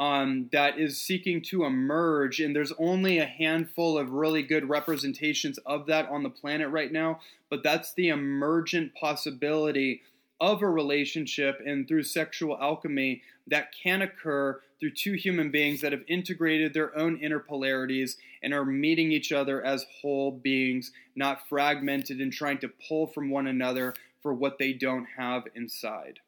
um, 0.01 0.49
that 0.51 0.79
is 0.79 0.99
seeking 0.99 1.43
to 1.43 1.63
emerge. 1.63 2.39
And 2.39 2.55
there's 2.55 2.73
only 2.79 3.19
a 3.19 3.25
handful 3.25 3.99
of 3.99 4.09
really 4.09 4.41
good 4.41 4.67
representations 4.67 5.59
of 5.59 5.85
that 5.85 6.09
on 6.09 6.23
the 6.23 6.29
planet 6.29 6.69
right 6.69 6.91
now. 6.91 7.19
But 7.51 7.61
that's 7.61 7.93
the 7.93 8.09
emergent 8.09 8.95
possibility 8.95 10.01
of 10.39 10.63
a 10.63 10.67
relationship 10.67 11.61
and 11.63 11.87
through 11.87 12.01
sexual 12.01 12.57
alchemy 12.59 13.21
that 13.45 13.71
can 13.71 14.01
occur 14.01 14.59
through 14.79 14.89
two 14.89 15.13
human 15.13 15.51
beings 15.51 15.81
that 15.81 15.91
have 15.91 16.01
integrated 16.07 16.73
their 16.73 16.97
own 16.97 17.17
inner 17.17 17.37
polarities 17.37 18.17
and 18.41 18.55
are 18.55 18.65
meeting 18.65 19.11
each 19.11 19.31
other 19.31 19.63
as 19.63 19.85
whole 20.01 20.31
beings, 20.31 20.91
not 21.15 21.47
fragmented 21.47 22.19
and 22.19 22.33
trying 22.33 22.57
to 22.57 22.71
pull 22.87 23.05
from 23.05 23.29
one 23.29 23.45
another 23.45 23.93
for 24.23 24.33
what 24.33 24.57
they 24.57 24.73
don't 24.73 25.05
have 25.15 25.43
inside. 25.53 26.19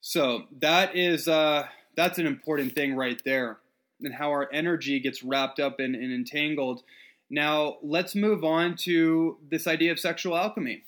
So 0.00 0.44
that 0.60 0.96
is 0.96 1.28
uh, 1.28 1.66
that's 1.96 2.18
an 2.18 2.26
important 2.26 2.74
thing 2.74 2.94
right 2.94 3.20
there, 3.24 3.58
and 4.02 4.14
how 4.14 4.30
our 4.30 4.48
energy 4.52 5.00
gets 5.00 5.22
wrapped 5.22 5.60
up 5.60 5.80
and, 5.80 5.94
and 5.94 6.12
entangled. 6.12 6.82
Now 7.28 7.76
let's 7.82 8.14
move 8.14 8.44
on 8.44 8.76
to 8.78 9.38
this 9.48 9.66
idea 9.66 9.92
of 9.92 9.98
sexual 9.98 10.36
alchemy. 10.36 10.84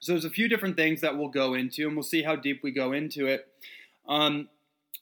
So 0.00 0.12
there's 0.12 0.26
a 0.26 0.30
few 0.30 0.48
different 0.48 0.76
things 0.76 1.00
that 1.00 1.16
we'll 1.16 1.28
go 1.28 1.54
into, 1.54 1.86
and 1.86 1.96
we'll 1.96 2.02
see 2.02 2.22
how 2.22 2.36
deep 2.36 2.62
we 2.62 2.70
go 2.70 2.92
into 2.92 3.26
it. 3.26 3.48
Um, 4.06 4.48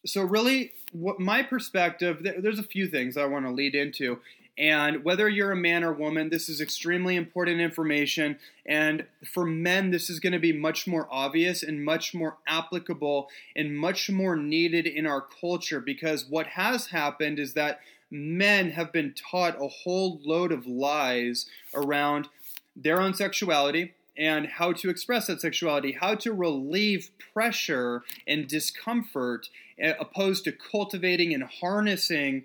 so 0.06 0.22
really, 0.22 0.72
what 0.92 1.18
my 1.18 1.42
perspective, 1.42 2.18
there's 2.20 2.58
a 2.58 2.64
few 2.64 2.86
things 2.86 3.16
I 3.16 3.24
want 3.24 3.44
to 3.46 3.50
lead 3.50 3.74
into. 3.74 4.20
And 4.58 5.02
whether 5.02 5.28
you're 5.28 5.52
a 5.52 5.56
man 5.56 5.82
or 5.82 5.92
woman, 5.92 6.28
this 6.28 6.48
is 6.48 6.60
extremely 6.60 7.16
important 7.16 7.60
information. 7.60 8.38
And 8.66 9.06
for 9.24 9.46
men, 9.46 9.90
this 9.90 10.10
is 10.10 10.20
going 10.20 10.34
to 10.34 10.38
be 10.38 10.52
much 10.52 10.86
more 10.86 11.08
obvious 11.10 11.62
and 11.62 11.84
much 11.84 12.14
more 12.14 12.36
applicable 12.46 13.28
and 13.56 13.76
much 13.76 14.10
more 14.10 14.36
needed 14.36 14.86
in 14.86 15.06
our 15.06 15.22
culture 15.22 15.80
because 15.80 16.26
what 16.26 16.48
has 16.48 16.88
happened 16.88 17.38
is 17.38 17.54
that 17.54 17.80
men 18.10 18.72
have 18.72 18.92
been 18.92 19.14
taught 19.14 19.62
a 19.62 19.68
whole 19.68 20.20
load 20.22 20.52
of 20.52 20.66
lies 20.66 21.46
around 21.74 22.28
their 22.76 23.00
own 23.00 23.14
sexuality, 23.14 23.94
and 24.16 24.46
how 24.46 24.72
to 24.72 24.90
express 24.90 25.26
that 25.26 25.40
sexuality, 25.40 25.92
how 25.92 26.14
to 26.14 26.32
relieve 26.32 27.10
pressure 27.32 28.02
and 28.26 28.46
discomfort, 28.46 29.48
eh, 29.78 29.94
opposed 29.98 30.44
to 30.44 30.52
cultivating 30.52 31.32
and 31.32 31.44
harnessing 31.44 32.44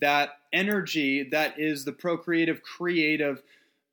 that 0.00 0.30
energy 0.52 1.28
that 1.30 1.58
is 1.58 1.84
the 1.84 1.92
procreative, 1.92 2.62
creative 2.62 3.42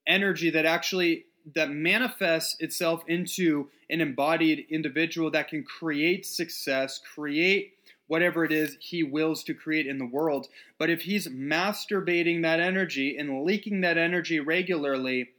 energy 0.07 0.49
that 0.49 0.65
actually 0.65 1.25
that 1.53 1.69
manifests 1.69 2.59
itself 2.59 3.03
into 3.07 3.69
an 3.89 4.01
embodied 4.01 4.65
individual 4.69 5.29
that 5.31 5.47
can 5.47 5.63
create 5.63 6.25
success, 6.25 6.99
create 7.13 7.73
whatever 8.07 8.43
it 8.43 8.51
is 8.51 8.77
he 8.79 9.03
wills 9.03 9.43
to 9.43 9.53
create 9.53 9.87
in 9.87 9.97
the 9.97 10.05
world. 10.05 10.47
But 10.77 10.89
if 10.89 11.01
he's 11.01 11.27
masturbating 11.27 12.41
that 12.41 12.59
energy 12.59 13.17
and 13.17 13.43
leaking 13.43 13.81
that 13.81 13.97
energy 13.97 14.39
regularly, 14.39 15.29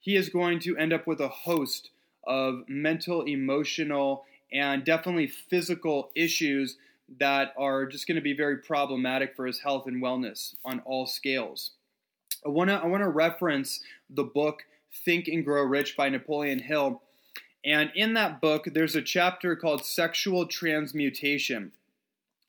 he 0.00 0.16
is 0.16 0.28
going 0.28 0.58
to 0.60 0.76
end 0.76 0.92
up 0.92 1.06
with 1.06 1.20
a 1.20 1.28
host 1.28 1.90
of 2.26 2.64
mental, 2.68 3.22
emotional, 3.22 4.24
and 4.52 4.84
definitely 4.84 5.26
physical 5.26 6.10
issues 6.14 6.76
that 7.18 7.52
are 7.56 7.86
just 7.86 8.06
going 8.06 8.16
to 8.16 8.22
be 8.22 8.36
very 8.36 8.58
problematic 8.58 9.36
for 9.36 9.46
his 9.46 9.60
health 9.60 9.86
and 9.86 10.02
wellness 10.02 10.54
on 10.64 10.80
all 10.80 11.06
scales. 11.06 11.72
I 12.44 12.48
want 12.48 12.70
to 12.70 12.76
I 12.76 12.86
want 12.86 13.02
to 13.02 13.08
reference 13.08 13.80
the 14.10 14.24
book 14.24 14.64
Think 15.04 15.28
and 15.28 15.44
Grow 15.44 15.62
Rich 15.62 15.96
by 15.96 16.08
Napoleon 16.08 16.60
Hill. 16.60 17.02
And 17.64 17.90
in 17.94 18.14
that 18.14 18.40
book, 18.40 18.68
there's 18.72 18.94
a 18.94 19.02
chapter 19.02 19.56
called 19.56 19.84
Sexual 19.84 20.46
Transmutation. 20.46 21.72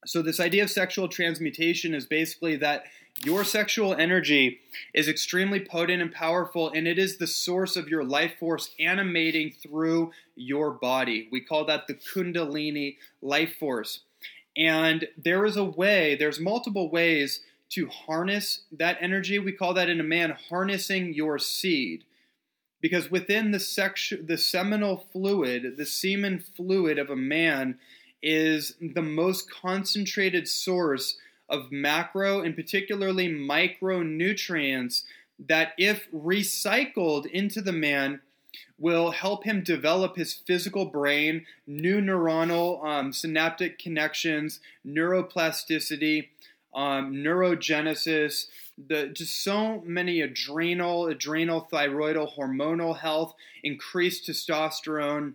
So, 0.05 0.21
this 0.21 0.39
idea 0.39 0.63
of 0.63 0.69
sexual 0.69 1.07
transmutation 1.07 1.95
is 1.95 2.05
basically 2.05 2.57
that 2.57 2.83
your 3.23 3.43
sexual 3.43 3.95
energy 3.95 4.59
is 4.93 5.07
extremely 5.07 5.59
potent 5.59 6.01
and 6.01 6.11
powerful, 6.11 6.69
and 6.69 6.87
it 6.87 6.99
is 6.99 7.17
the 7.17 7.27
source 7.27 7.75
of 7.77 7.87
your 7.87 8.03
life 8.03 8.33
force 8.37 8.75
animating 8.77 9.51
through 9.51 10.11
your 10.35 10.71
body. 10.71 11.29
We 11.31 11.39
call 11.41 11.65
that 11.65 11.87
the 11.87 11.93
Kundalini 11.93 12.97
life 13.21 13.55
force. 13.55 14.01
And 14.57 15.07
there 15.17 15.45
is 15.45 15.57
a 15.57 15.63
way, 15.63 16.15
there's 16.15 16.39
multiple 16.39 16.89
ways 16.89 17.41
to 17.69 17.87
harness 17.87 18.61
that 18.71 18.97
energy. 19.01 19.39
We 19.39 19.51
call 19.51 19.73
that 19.73 19.89
in 19.89 19.99
a 19.99 20.03
man 20.03 20.37
harnessing 20.49 21.13
your 21.13 21.39
seed. 21.39 22.03
Because 22.81 23.09
within 23.09 23.51
the, 23.51 23.57
sexu- 23.57 24.25
the 24.25 24.37
seminal 24.37 25.07
fluid, 25.11 25.75
the 25.77 25.85
semen 25.85 26.39
fluid 26.39 26.99
of 26.99 27.09
a 27.09 27.15
man, 27.15 27.79
is 28.21 28.75
the 28.81 29.01
most 29.01 29.49
concentrated 29.51 30.47
source 30.47 31.17
of 31.49 31.71
macro 31.71 32.41
and 32.41 32.55
particularly 32.55 33.27
micronutrients 33.27 35.03
that, 35.37 35.73
if 35.77 36.09
recycled 36.11 37.25
into 37.27 37.61
the 37.61 37.73
man, 37.73 38.21
will 38.77 39.11
help 39.11 39.43
him 39.43 39.63
develop 39.63 40.15
his 40.15 40.33
physical 40.33 40.85
brain, 40.85 41.45
new 41.65 42.01
neuronal 42.01 42.83
um, 42.85 43.13
synaptic 43.13 43.79
connections, 43.79 44.59
neuroplasticity, 44.85 46.29
um, 46.73 47.13
neurogenesis, 47.13 48.47
the 48.87 49.07
just 49.07 49.41
so 49.41 49.81
many 49.85 50.21
adrenal, 50.21 51.07
adrenal, 51.07 51.67
thyroidal, 51.71 52.35
hormonal 52.35 52.97
health, 52.99 53.33
increased 53.63 54.27
testosterone, 54.27 55.33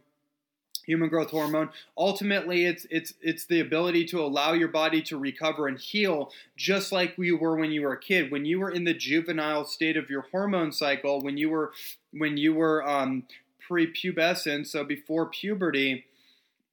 human 0.86 1.08
growth 1.08 1.30
hormone. 1.30 1.70
Ultimately, 1.96 2.66
it's 2.66 2.86
it's 2.90 3.14
it's 3.20 3.46
the 3.46 3.60
ability 3.60 4.04
to 4.06 4.20
allow 4.20 4.52
your 4.52 4.68
body 4.68 5.02
to 5.02 5.18
recover 5.18 5.68
and 5.68 5.78
heal, 5.78 6.32
just 6.56 6.92
like 6.92 7.14
you 7.18 7.36
were 7.36 7.56
when 7.56 7.72
you 7.72 7.82
were 7.82 7.92
a 7.92 8.00
kid. 8.00 8.30
When 8.30 8.44
you 8.44 8.60
were 8.60 8.70
in 8.70 8.84
the 8.84 8.94
juvenile 8.94 9.64
state 9.64 9.96
of 9.96 10.10
your 10.10 10.26
hormone 10.30 10.72
cycle, 10.72 11.22
when 11.22 11.36
you 11.36 11.50
were 11.50 11.72
when 12.12 12.36
you 12.36 12.54
were 12.54 12.86
um, 12.88 13.24
prepubescent, 13.68 14.66
so 14.66 14.84
before 14.84 15.26
puberty, 15.26 16.04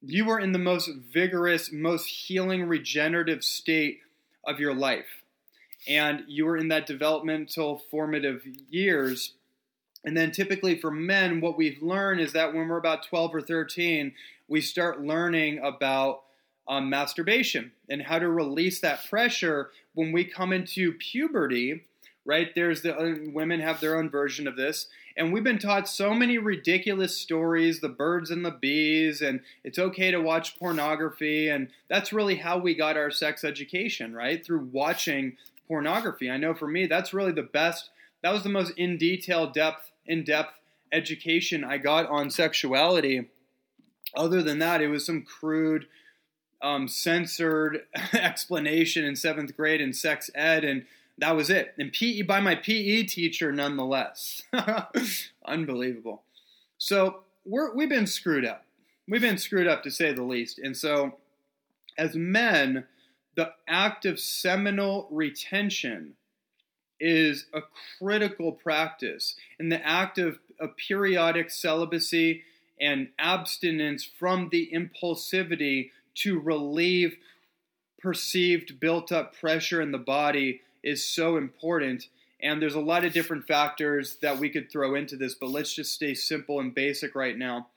you 0.02 0.24
were 0.24 0.40
in 0.40 0.52
the 0.52 0.58
most 0.58 0.90
vigorous, 1.12 1.72
most 1.72 2.06
healing, 2.06 2.64
regenerative 2.64 3.44
state 3.44 4.00
of 4.44 4.60
your 4.60 4.74
life. 4.74 5.24
And 5.88 6.24
you 6.26 6.44
were 6.44 6.56
in 6.56 6.68
that 6.68 6.86
developmental 6.86 7.82
formative 7.90 8.42
years. 8.68 9.34
And 10.04 10.16
then 10.16 10.30
typically 10.30 10.78
for 10.78 10.90
men, 10.90 11.40
what 11.40 11.56
we've 11.56 11.82
learned 11.82 12.20
is 12.20 12.32
that 12.32 12.54
when 12.54 12.68
we're 12.68 12.78
about 12.78 13.06
12 13.06 13.34
or 13.34 13.40
13, 13.40 14.12
we 14.46 14.60
start 14.60 15.02
learning 15.02 15.60
about 15.62 16.22
um, 16.68 16.90
masturbation 16.90 17.72
and 17.88 18.02
how 18.02 18.18
to 18.18 18.28
release 18.28 18.80
that 18.80 19.08
pressure 19.08 19.70
when 19.94 20.12
we 20.12 20.24
come 20.24 20.52
into 20.52 20.92
puberty 20.92 21.84
right 22.26 22.54
there's 22.54 22.82
the 22.82 22.94
uh, 22.94 23.14
women 23.32 23.58
have 23.58 23.80
their 23.80 23.96
own 23.96 24.10
version 24.10 24.46
of 24.46 24.54
this 24.54 24.86
and 25.18 25.32
we've 25.32 25.42
been 25.42 25.58
taught 25.58 25.88
so 25.88 26.14
many 26.14 26.38
ridiculous 26.38 27.16
stories 27.16 27.80
the 27.80 27.88
birds 27.88 28.30
and 28.30 28.44
the 28.44 28.52
bees, 28.52 29.20
and 29.20 29.40
it's 29.64 29.78
okay 29.78 30.12
to 30.12 30.20
watch 30.20 30.56
pornography. 30.60 31.48
And 31.48 31.70
that's 31.88 32.12
really 32.12 32.36
how 32.36 32.58
we 32.58 32.76
got 32.76 32.96
our 32.96 33.10
sex 33.10 33.42
education, 33.42 34.14
right? 34.14 34.46
Through 34.46 34.68
watching 34.70 35.36
pornography. 35.66 36.30
I 36.30 36.36
know 36.36 36.54
for 36.54 36.68
me, 36.68 36.86
that's 36.86 37.12
really 37.12 37.32
the 37.32 37.42
best, 37.42 37.90
that 38.22 38.32
was 38.32 38.42
the 38.42 38.48
most 38.48 38.72
in 38.76 38.96
detail, 38.96 39.50
depth, 39.50 39.92
in 40.06 40.24
depth 40.24 40.54
education 40.92 41.64
I 41.64 41.78
got 41.78 42.06
on 42.08 42.30
sexuality. 42.30 43.28
Other 44.14 44.42
than 44.42 44.58
that, 44.58 44.80
it 44.80 44.88
was 44.88 45.04
some 45.04 45.22
crude, 45.22 45.86
um, 46.62 46.88
censored 46.88 47.84
explanation 48.12 49.04
in 49.04 49.16
seventh 49.16 49.56
grade 49.56 49.80
in 49.80 49.92
sex 49.92 50.30
ed. 50.34 50.64
And 50.64 50.86
that 51.18 51.36
was 51.36 51.50
it. 51.50 51.74
And 51.78 51.92
PE 51.92 52.22
by 52.22 52.40
my 52.40 52.54
PE 52.54 53.04
teacher, 53.04 53.52
nonetheless. 53.52 54.42
Unbelievable. 55.44 56.22
So 56.78 57.20
we're, 57.44 57.74
we've 57.74 57.88
been 57.88 58.06
screwed 58.06 58.44
up. 58.44 58.64
We've 59.08 59.20
been 59.20 59.38
screwed 59.38 59.66
up 59.66 59.82
to 59.84 59.90
say 59.90 60.12
the 60.12 60.22
least. 60.22 60.58
And 60.58 60.76
so, 60.76 61.16
as 61.96 62.14
men, 62.14 62.84
the 63.36 63.52
act 63.66 64.04
of 64.04 64.20
seminal 64.20 65.08
retention 65.10 66.14
is 67.00 67.46
a 67.52 67.60
critical 67.98 68.52
practice. 68.52 69.36
And 69.58 69.70
the 69.70 69.84
act 69.86 70.18
of, 70.18 70.38
of 70.60 70.76
periodic 70.76 71.50
celibacy 71.50 72.42
and 72.80 73.08
abstinence 73.18 74.04
from 74.04 74.48
the 74.50 74.70
impulsivity 74.72 75.90
to 76.16 76.38
relieve 76.38 77.16
perceived 78.00 78.78
built 78.78 79.10
up 79.10 79.38
pressure 79.38 79.80
in 79.80 79.92
the 79.92 79.98
body 79.98 80.60
is 80.82 81.04
so 81.04 81.36
important. 81.36 82.08
And 82.40 82.62
there's 82.62 82.74
a 82.74 82.80
lot 82.80 83.04
of 83.04 83.12
different 83.12 83.46
factors 83.46 84.16
that 84.22 84.38
we 84.38 84.48
could 84.48 84.70
throw 84.70 84.94
into 84.94 85.16
this, 85.16 85.34
but 85.34 85.50
let's 85.50 85.74
just 85.74 85.92
stay 85.92 86.14
simple 86.14 86.60
and 86.60 86.72
basic 86.72 87.14
right 87.14 87.36
now. 87.36 87.68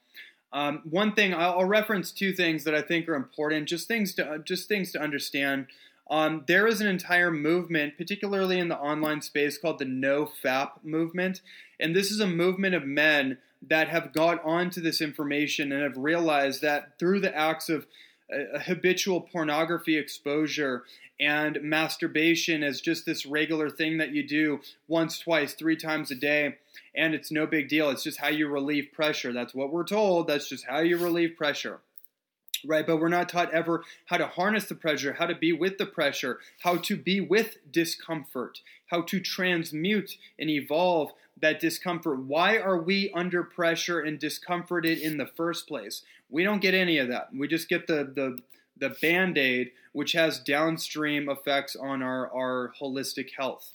Um, 0.52 0.82
one 0.84 1.14
thing 1.14 1.34
I'll, 1.34 1.60
I'll, 1.60 1.64
reference 1.64 2.12
two 2.12 2.32
things 2.32 2.64
that 2.64 2.74
I 2.74 2.82
think 2.82 3.08
are 3.08 3.14
important, 3.14 3.68
just 3.68 3.88
things 3.88 4.14
to 4.14 4.38
just 4.44 4.68
things 4.68 4.92
to 4.92 5.00
understand. 5.00 5.66
Um, 6.12 6.44
there 6.46 6.66
is 6.66 6.82
an 6.82 6.88
entire 6.88 7.30
movement, 7.30 7.96
particularly 7.96 8.58
in 8.58 8.68
the 8.68 8.76
online 8.76 9.22
space, 9.22 9.56
called 9.56 9.78
the 9.78 9.86
No 9.86 10.26
Fap 10.26 10.84
movement, 10.84 11.40
and 11.80 11.96
this 11.96 12.10
is 12.10 12.20
a 12.20 12.26
movement 12.26 12.74
of 12.74 12.84
men 12.84 13.38
that 13.66 13.88
have 13.88 14.12
got 14.12 14.44
onto 14.44 14.82
this 14.82 15.00
information 15.00 15.72
and 15.72 15.82
have 15.82 15.96
realized 15.96 16.60
that 16.60 16.98
through 16.98 17.20
the 17.20 17.34
acts 17.34 17.70
of 17.70 17.86
uh, 18.30 18.58
habitual 18.58 19.22
pornography 19.22 19.96
exposure 19.96 20.84
and 21.18 21.58
masturbation 21.62 22.62
as 22.62 22.82
just 22.82 23.06
this 23.06 23.24
regular 23.24 23.70
thing 23.70 23.96
that 23.96 24.10
you 24.10 24.26
do 24.26 24.60
once, 24.88 25.18
twice, 25.18 25.54
three 25.54 25.76
times 25.76 26.10
a 26.10 26.14
day. 26.14 26.56
And 26.94 27.14
it's 27.14 27.32
no 27.32 27.46
big 27.46 27.68
deal. 27.68 27.88
It's 27.88 28.02
just 28.02 28.20
how 28.20 28.28
you 28.28 28.48
relieve 28.48 28.88
pressure. 28.92 29.32
That's 29.32 29.54
what 29.54 29.72
we're 29.72 29.86
told. 29.86 30.26
That's 30.26 30.48
just 30.48 30.66
how 30.66 30.80
you 30.80 30.98
relieve 30.98 31.36
pressure. 31.38 31.80
Right, 32.64 32.86
but 32.86 32.98
we're 32.98 33.08
not 33.08 33.28
taught 33.28 33.52
ever 33.52 33.82
how 34.06 34.18
to 34.18 34.26
harness 34.26 34.66
the 34.66 34.74
pressure, 34.74 35.14
how 35.14 35.26
to 35.26 35.34
be 35.34 35.52
with 35.52 35.78
the 35.78 35.86
pressure, 35.86 36.38
how 36.60 36.76
to 36.76 36.96
be 36.96 37.20
with 37.20 37.56
discomfort, 37.70 38.60
how 38.86 39.02
to 39.02 39.20
transmute 39.20 40.16
and 40.38 40.48
evolve 40.48 41.12
that 41.40 41.60
discomfort. 41.60 42.20
Why 42.20 42.58
are 42.58 42.80
we 42.80 43.10
under 43.14 43.42
pressure 43.42 44.00
and 44.00 44.18
discomforted 44.18 44.98
in 44.98 45.16
the 45.16 45.26
first 45.26 45.66
place? 45.66 46.02
We 46.30 46.44
don't 46.44 46.62
get 46.62 46.74
any 46.74 46.98
of 46.98 47.08
that. 47.08 47.28
We 47.34 47.48
just 47.48 47.68
get 47.68 47.86
the 47.86 48.04
the 48.04 48.38
the 48.78 48.90
band 49.00 49.38
aid, 49.38 49.72
which 49.92 50.12
has 50.12 50.38
downstream 50.38 51.28
effects 51.28 51.76
on 51.76 52.02
our, 52.02 52.30
our 52.34 52.72
holistic 52.80 53.30
health. 53.36 53.72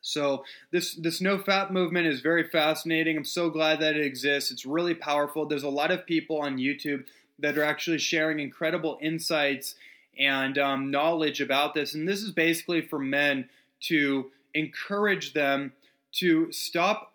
So 0.00 0.44
this 0.70 0.94
this 0.94 1.20
no 1.20 1.38
fap 1.38 1.70
movement 1.70 2.06
is 2.06 2.20
very 2.20 2.48
fascinating. 2.48 3.16
I'm 3.16 3.24
so 3.24 3.50
glad 3.50 3.80
that 3.80 3.96
it 3.96 4.06
exists. 4.06 4.50
It's 4.50 4.64
really 4.64 4.94
powerful. 4.94 5.44
There's 5.44 5.64
a 5.64 5.68
lot 5.68 5.90
of 5.90 6.06
people 6.06 6.40
on 6.40 6.56
YouTube 6.56 7.04
that 7.38 7.56
are 7.56 7.64
actually 7.64 7.98
sharing 7.98 8.40
incredible 8.40 8.98
insights 9.00 9.74
and 10.18 10.58
um, 10.58 10.90
knowledge 10.90 11.40
about 11.40 11.74
this. 11.74 11.94
And 11.94 12.08
this 12.08 12.22
is 12.22 12.32
basically 12.32 12.80
for 12.80 12.98
men 12.98 13.48
to 13.82 14.30
encourage 14.54 15.34
them 15.34 15.72
to 16.12 16.50
stop 16.52 17.12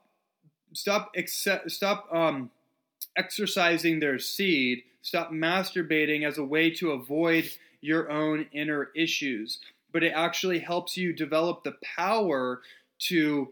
stop 0.74 1.16
stop 1.68 2.08
um, 2.14 2.50
exercising 3.18 4.00
their 4.00 4.20
seed 4.20 4.84
Stop 5.04 5.32
masturbating 5.32 6.26
as 6.26 6.38
a 6.38 6.46
way 6.46 6.70
to 6.72 6.92
avoid 6.92 7.52
your 7.82 8.10
own 8.10 8.48
inner 8.54 8.90
issues, 8.96 9.60
but 9.92 10.02
it 10.02 10.14
actually 10.16 10.60
helps 10.60 10.96
you 10.96 11.12
develop 11.12 11.64
the 11.64 11.76
power 11.84 12.62
to 12.98 13.50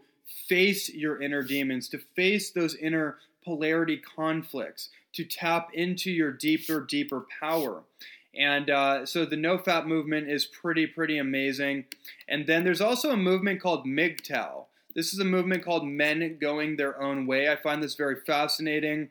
face 0.48 0.88
your 0.88 1.20
inner 1.20 1.42
demons, 1.42 1.90
to 1.90 1.98
face 2.16 2.50
those 2.50 2.74
inner 2.74 3.18
polarity 3.44 3.98
conflicts, 3.98 4.88
to 5.14 5.24
tap 5.24 5.70
into 5.74 6.10
your 6.10 6.32
deeper, 6.32 6.80
deeper 6.80 7.26
power. 7.40 7.82
And 8.34 8.70
uh, 8.70 9.04
so 9.06 9.24
the 9.24 9.36
no 9.36 9.58
fap 9.58 9.86
movement 9.86 10.30
is 10.30 10.46
pretty, 10.46 10.86
pretty 10.86 11.18
amazing. 11.18 11.84
And 12.28 12.46
then 12.46 12.64
there's 12.64 12.80
also 12.80 13.10
a 13.10 13.16
movement 13.16 13.60
called 13.60 13.86
MGTOW. 13.86 14.66
This 14.94 15.12
is 15.12 15.18
a 15.18 15.24
movement 15.24 15.64
called 15.64 15.86
Men 15.86 16.38
Going 16.40 16.76
Their 16.76 17.00
Own 17.00 17.26
Way. 17.26 17.50
I 17.50 17.56
find 17.56 17.82
this 17.82 17.94
very 17.94 18.16
fascinating 18.26 19.10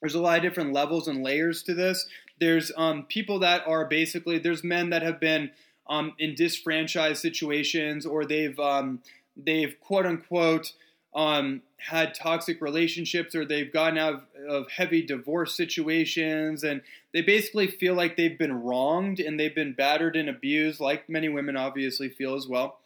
there's 0.00 0.14
a 0.14 0.20
lot 0.20 0.38
of 0.38 0.42
different 0.42 0.72
levels 0.72 1.08
and 1.08 1.22
layers 1.22 1.62
to 1.64 1.74
this. 1.74 2.06
There's 2.38 2.70
um, 2.76 3.04
people 3.04 3.38
that 3.40 3.66
are 3.66 3.86
basically 3.86 4.38
there's 4.38 4.62
men 4.62 4.90
that 4.90 5.02
have 5.02 5.18
been 5.18 5.50
um, 5.88 6.12
in 6.18 6.34
disfranchised 6.34 7.20
situations 7.20 8.04
or 8.04 8.24
they've 8.24 8.58
um, 8.58 9.00
they've 9.36 9.74
quote 9.80 10.06
unquote 10.06 10.72
um, 11.16 11.62
had 11.78 12.14
toxic 12.14 12.60
relationships 12.60 13.34
or 13.34 13.44
they've 13.44 13.72
gotten 13.72 13.98
out 13.98 14.14
of, 14.14 14.22
of, 14.46 14.70
heavy 14.70 15.00
divorce 15.00 15.56
situations 15.56 16.62
and 16.62 16.82
they 17.12 17.22
basically 17.22 17.66
feel 17.66 17.94
like 17.94 18.16
they've 18.16 18.38
been 18.38 18.62
wronged 18.62 19.18
and 19.18 19.40
they've 19.40 19.54
been 19.54 19.72
battered 19.72 20.14
and 20.14 20.28
abused, 20.28 20.78
like 20.78 21.08
many 21.08 21.30
women 21.30 21.56
obviously 21.56 22.10
feel 22.10 22.34
as 22.34 22.46
well. 22.46 22.80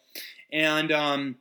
And 0.52 0.92
um, 0.92 1.36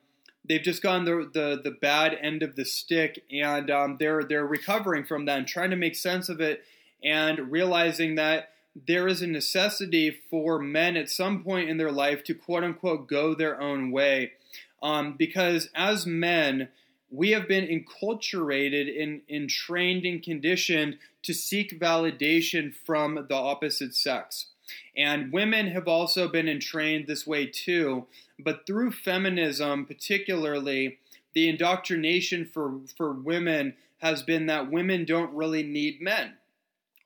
they've 0.50 0.62
just 0.62 0.82
gotten 0.82 1.06
the, 1.06 1.30
the, 1.32 1.62
the 1.64 1.72
bad 1.72 2.18
end 2.20 2.42
of 2.42 2.56
the 2.56 2.66
stick, 2.66 3.24
and 3.32 3.70
um, 3.70 3.98
they're 4.00 4.24
they're 4.24 4.46
recovering 4.46 5.06
from 5.06 5.26
that 5.26 5.38
and 5.38 5.48
trying 5.48 5.70
to 5.70 5.76
make 5.76 5.96
sense 5.96 6.28
of 6.28 6.42
it, 6.42 6.64
and 7.04 7.52
realizing 7.52 8.16
that 8.16 8.50
there 8.88 9.08
is 9.08 9.22
a 9.22 9.28
necessity 9.28 10.12
for 10.30 10.60
men 10.60 10.98
at 10.98 11.10
some 11.10 11.44
point 11.44 11.70
in 11.70 11.78
their 11.78 11.92
life 11.92 12.24
to 12.24 12.34
quote 12.34 12.64
unquote 12.64 13.08
go 13.08 13.34
their 13.34 13.62
own 13.62 13.92
way, 13.92 14.34
um, 14.82 15.16
because 15.18 15.70
as 15.76 16.06
men 16.06 16.70
we 17.12 17.32
have 17.32 17.48
been 17.48 17.66
enculturated 17.66 19.02
and, 19.02 19.22
and 19.30 19.50
trained 19.50 20.06
and 20.06 20.22
conditioned 20.22 20.98
to 21.24 21.34
seek 21.34 21.80
validation 21.80 22.74
from 22.74 23.26
the 23.28 23.36
opposite 23.36 23.96
sex. 23.96 24.48
And 24.96 25.32
women 25.32 25.68
have 25.68 25.88
also 25.88 26.28
been 26.28 26.48
entrained 26.48 27.08
this 27.08 27.26
way 27.26 27.48
too. 27.48 28.06
But 28.38 28.68
through 28.68 28.92
feminism, 28.92 29.86
particularly, 29.86 31.00
the 31.34 31.50
indoctrination 31.50 32.46
for, 32.46 32.80
for 32.96 33.12
women 33.12 33.76
has 34.00 34.22
been 34.22 34.46
that 34.46 34.72
women 34.72 35.06
don't 35.06 35.34
really 35.34 35.64
need 35.64 36.02
men, 36.02 36.34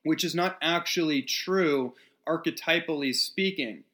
which 0.02 0.22
is 0.22 0.34
not 0.34 0.58
actually 0.60 1.22
true, 1.22 1.94
archetypally 2.28 3.14
speaking. 3.14 3.84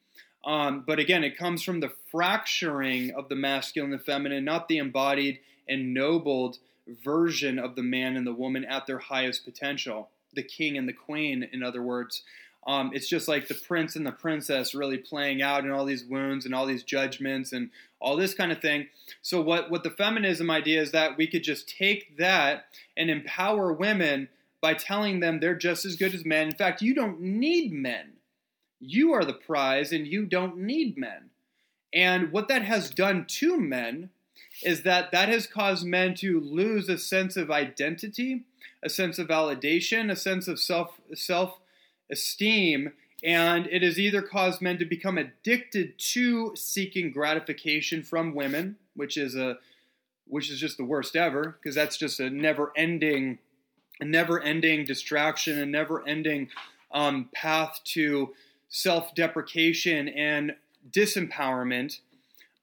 Um, 0.44 0.84
but 0.86 0.98
again, 0.98 1.22
it 1.22 1.36
comes 1.36 1.62
from 1.62 1.80
the 1.80 1.92
fracturing 2.10 3.10
of 3.12 3.28
the 3.28 3.36
masculine 3.36 3.92
and 3.92 4.02
feminine, 4.02 4.44
not 4.44 4.68
the 4.68 4.78
embodied 4.78 5.40
and 5.68 5.92
nobled 5.92 6.58
version 7.04 7.58
of 7.58 7.76
the 7.76 7.82
man 7.82 8.16
and 8.16 8.26
the 8.26 8.32
woman 8.32 8.64
at 8.64 8.86
their 8.86 8.98
highest 8.98 9.44
potential, 9.44 10.08
the 10.34 10.42
king 10.42 10.78
and 10.78 10.88
the 10.88 10.92
queen, 10.94 11.46
in 11.52 11.62
other 11.62 11.82
words. 11.82 12.22
um, 12.66 12.90
it's 12.92 13.08
just 13.08 13.26
like 13.26 13.48
the 13.48 13.54
prince 13.54 13.96
and 13.96 14.06
the 14.06 14.12
princess 14.12 14.74
really 14.74 14.98
playing 14.98 15.40
out 15.40 15.64
in 15.64 15.70
all 15.70 15.84
these 15.84 16.04
wounds 16.04 16.44
and 16.44 16.54
all 16.54 16.66
these 16.66 16.82
judgments 16.82 17.52
and 17.52 17.70
all 18.00 18.16
this 18.16 18.34
kind 18.34 18.52
of 18.52 18.60
thing. 18.60 18.86
So 19.22 19.40
what 19.40 19.70
what 19.70 19.82
the 19.82 19.90
feminism 19.90 20.50
idea 20.50 20.80
is 20.80 20.92
that 20.92 21.16
we 21.16 21.26
could 21.26 21.42
just 21.42 21.68
take 21.68 22.18
that 22.18 22.66
and 22.96 23.10
empower 23.10 23.72
women 23.72 24.28
by 24.60 24.74
telling 24.74 25.20
them 25.20 25.40
they're 25.40 25.54
just 25.54 25.86
as 25.86 25.96
good 25.96 26.14
as 26.14 26.24
men. 26.24 26.48
In 26.48 26.54
fact, 26.54 26.82
you 26.82 26.94
don't 26.94 27.20
need 27.20 27.72
men. 27.72 28.12
You 28.80 29.12
are 29.12 29.24
the 29.24 29.34
prize 29.34 29.92
and 29.92 30.06
you 30.06 30.24
don't 30.26 30.58
need 30.58 30.96
men. 30.96 31.30
And 31.92 32.32
what 32.32 32.48
that 32.48 32.62
has 32.62 32.90
done 32.90 33.26
to 33.28 33.60
men 33.60 34.10
is 34.62 34.82
that 34.82 35.12
that 35.12 35.28
has 35.28 35.46
caused 35.46 35.86
men 35.86 36.14
to 36.16 36.40
lose 36.40 36.88
a 36.88 36.98
sense 36.98 37.36
of 37.36 37.50
identity, 37.50 38.44
a 38.82 38.88
sense 38.88 39.18
of 39.18 39.28
validation, 39.28 40.10
a 40.10 40.16
sense 40.16 40.48
of 40.48 40.58
self 40.58 41.00
self 41.14 41.58
esteem, 42.10 42.92
and 43.22 43.66
it 43.70 43.82
has 43.82 43.98
either 43.98 44.22
caused 44.22 44.60
men 44.60 44.78
to 44.78 44.84
become 44.84 45.18
addicted 45.18 45.98
to 45.98 46.54
seeking 46.56 47.12
gratification 47.12 48.02
from 48.02 48.34
women, 48.34 48.76
which 48.94 49.16
is 49.16 49.36
a 49.36 49.58
which 50.26 50.50
is 50.50 50.60
just 50.60 50.76
the 50.76 50.84
worst 50.84 51.16
ever 51.16 51.58
because 51.60 51.74
that's 51.74 51.96
just 51.96 52.20
a 52.20 52.30
never-ending 52.30 53.38
a 54.00 54.04
never-ending 54.04 54.84
distraction, 54.84 55.58
a 55.58 55.66
never-ending 55.66 56.48
um, 56.92 57.28
path 57.34 57.80
to 57.84 58.32
self-deprecation 58.70 60.08
and 60.08 60.54
disempowerment. 60.90 61.98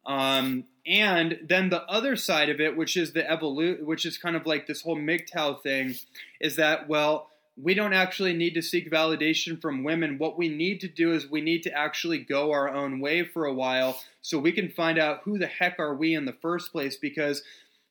Um, 0.06 0.64
and 0.86 1.40
then 1.48 1.70
the 1.70 1.84
other 1.84 2.16
side 2.16 2.50
of 2.50 2.60
it, 2.60 2.76
which 2.76 2.96
is 2.98 3.12
the 3.12 3.30
evolution, 3.30 3.86
which 3.86 4.06
is 4.06 4.18
kind 4.18 4.36
of 4.36 4.46
like 4.46 4.66
this 4.66 4.82
whole 4.82 4.98
MGTOW 4.98 5.62
thing, 5.62 5.96
is 6.40 6.56
that 6.56 6.88
well, 6.88 7.30
we 7.62 7.74
don't 7.74 7.94
actually 7.94 8.34
need 8.34 8.54
to 8.54 8.62
seek 8.62 8.90
validation 8.90 9.60
from 9.60 9.84
women. 9.84 10.18
What 10.18 10.38
we 10.38 10.48
need 10.48 10.80
to 10.82 10.88
do 10.88 11.14
is 11.14 11.30
we 11.30 11.42
need 11.42 11.64
to 11.64 11.74
actually 11.74 12.20
go 12.20 12.52
our 12.52 12.70
own 12.70 13.00
way 13.00 13.24
for 13.24 13.46
a 13.46 13.54
while 13.54 14.00
so 14.22 14.38
we 14.38 14.52
can 14.52 14.70
find 14.70 15.00
out 15.00 15.22
who 15.24 15.38
the 15.38 15.48
heck 15.48 15.80
are 15.80 15.96
we 15.96 16.14
in 16.14 16.26
the 16.26 16.34
first 16.34 16.72
place 16.72 16.96
because 16.96 17.42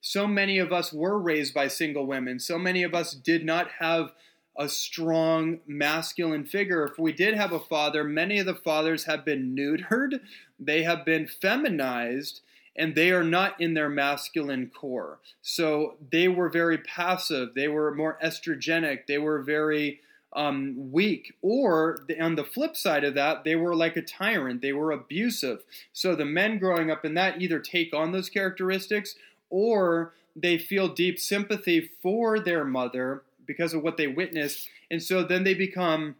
so 0.00 0.26
many 0.26 0.58
of 0.58 0.72
us 0.72 0.92
were 0.92 1.18
raised 1.18 1.52
by 1.52 1.66
single 1.66 2.06
women. 2.06 2.38
So 2.38 2.58
many 2.58 2.84
of 2.84 2.94
us 2.94 3.12
did 3.12 3.44
not 3.44 3.68
have 3.80 4.12
a 4.58 4.68
strong 4.68 5.60
masculine 5.66 6.44
figure. 6.44 6.84
If 6.84 6.98
we 6.98 7.12
did 7.12 7.34
have 7.34 7.52
a 7.52 7.60
father, 7.60 8.04
many 8.04 8.38
of 8.38 8.46
the 8.46 8.54
fathers 8.54 9.04
have 9.04 9.24
been 9.24 9.54
neutered, 9.54 10.20
they 10.58 10.82
have 10.82 11.04
been 11.04 11.26
feminized, 11.26 12.40
and 12.76 12.94
they 12.94 13.10
are 13.10 13.24
not 13.24 13.60
in 13.60 13.74
their 13.74 13.88
masculine 13.88 14.70
core. 14.74 15.18
So 15.42 15.96
they 16.12 16.28
were 16.28 16.48
very 16.48 16.78
passive, 16.78 17.54
they 17.54 17.68
were 17.68 17.94
more 17.94 18.18
estrogenic, 18.22 19.06
they 19.06 19.18
were 19.18 19.42
very 19.42 20.00
um, 20.32 20.92
weak. 20.92 21.34
Or 21.42 22.06
on 22.20 22.34
the 22.36 22.44
flip 22.44 22.76
side 22.76 23.04
of 23.04 23.14
that, 23.14 23.44
they 23.44 23.56
were 23.56 23.74
like 23.74 23.96
a 23.96 24.02
tyrant, 24.02 24.62
they 24.62 24.72
were 24.72 24.92
abusive. 24.92 25.62
So 25.92 26.14
the 26.14 26.24
men 26.24 26.58
growing 26.58 26.90
up 26.90 27.04
in 27.04 27.14
that 27.14 27.40
either 27.40 27.60
take 27.60 27.94
on 27.94 28.12
those 28.12 28.28
characteristics 28.28 29.16
or 29.48 30.12
they 30.34 30.58
feel 30.58 30.88
deep 30.88 31.18
sympathy 31.18 31.90
for 32.02 32.38
their 32.38 32.64
mother 32.64 33.22
because 33.46 33.74
of 33.74 33.82
what 33.82 33.96
they 33.96 34.06
witnessed. 34.06 34.68
And 34.90 35.02
so 35.02 35.22
then 35.22 35.44
they 35.44 35.54
become 35.54 36.16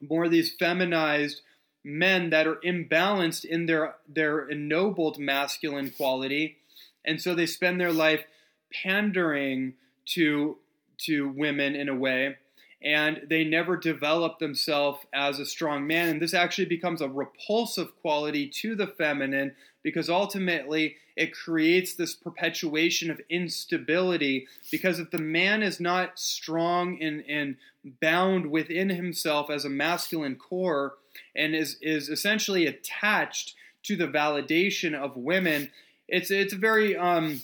more 0.00 0.24
of 0.24 0.30
these 0.30 0.54
feminized 0.54 1.42
men 1.84 2.30
that 2.30 2.46
are 2.46 2.56
imbalanced 2.56 3.44
in 3.44 3.66
their 3.66 3.96
their 4.08 4.48
ennobled 4.48 5.18
masculine 5.18 5.90
quality, 5.90 6.58
and 7.04 7.20
so 7.20 7.34
they 7.34 7.46
spend 7.46 7.80
their 7.80 7.92
life 7.92 8.24
pandering 8.72 9.74
to 10.04 10.58
to 10.98 11.28
women 11.28 11.74
in 11.74 11.88
a 11.88 11.94
way, 11.94 12.36
and 12.82 13.22
they 13.28 13.44
never 13.44 13.76
develop 13.76 14.38
themselves 14.38 15.00
as 15.12 15.38
a 15.38 15.46
strong 15.46 15.86
man. 15.86 16.08
And 16.08 16.22
this 16.22 16.34
actually 16.34 16.66
becomes 16.66 17.00
a 17.00 17.08
repulsive 17.08 17.96
quality 18.00 18.48
to 18.48 18.74
the 18.74 18.86
feminine 18.86 19.54
because 19.82 20.10
ultimately 20.10 20.96
it 21.18 21.34
creates 21.34 21.94
this 21.94 22.14
perpetuation 22.14 23.10
of 23.10 23.20
instability. 23.28 24.46
Because 24.70 25.00
if 25.00 25.10
the 25.10 25.18
man 25.18 25.62
is 25.62 25.80
not 25.80 26.18
strong 26.18 27.02
and, 27.02 27.24
and 27.28 27.56
bound 28.00 28.50
within 28.50 28.88
himself 28.88 29.50
as 29.50 29.64
a 29.64 29.70
masculine 29.70 30.36
core, 30.36 30.94
and 31.34 31.54
is, 31.54 31.76
is 31.82 32.08
essentially 32.08 32.66
attached 32.66 33.54
to 33.82 33.96
the 33.96 34.06
validation 34.06 34.94
of 34.94 35.16
women, 35.16 35.70
it's 36.06 36.30
it's 36.30 36.52
a 36.52 36.56
very 36.56 36.96
um, 36.96 37.42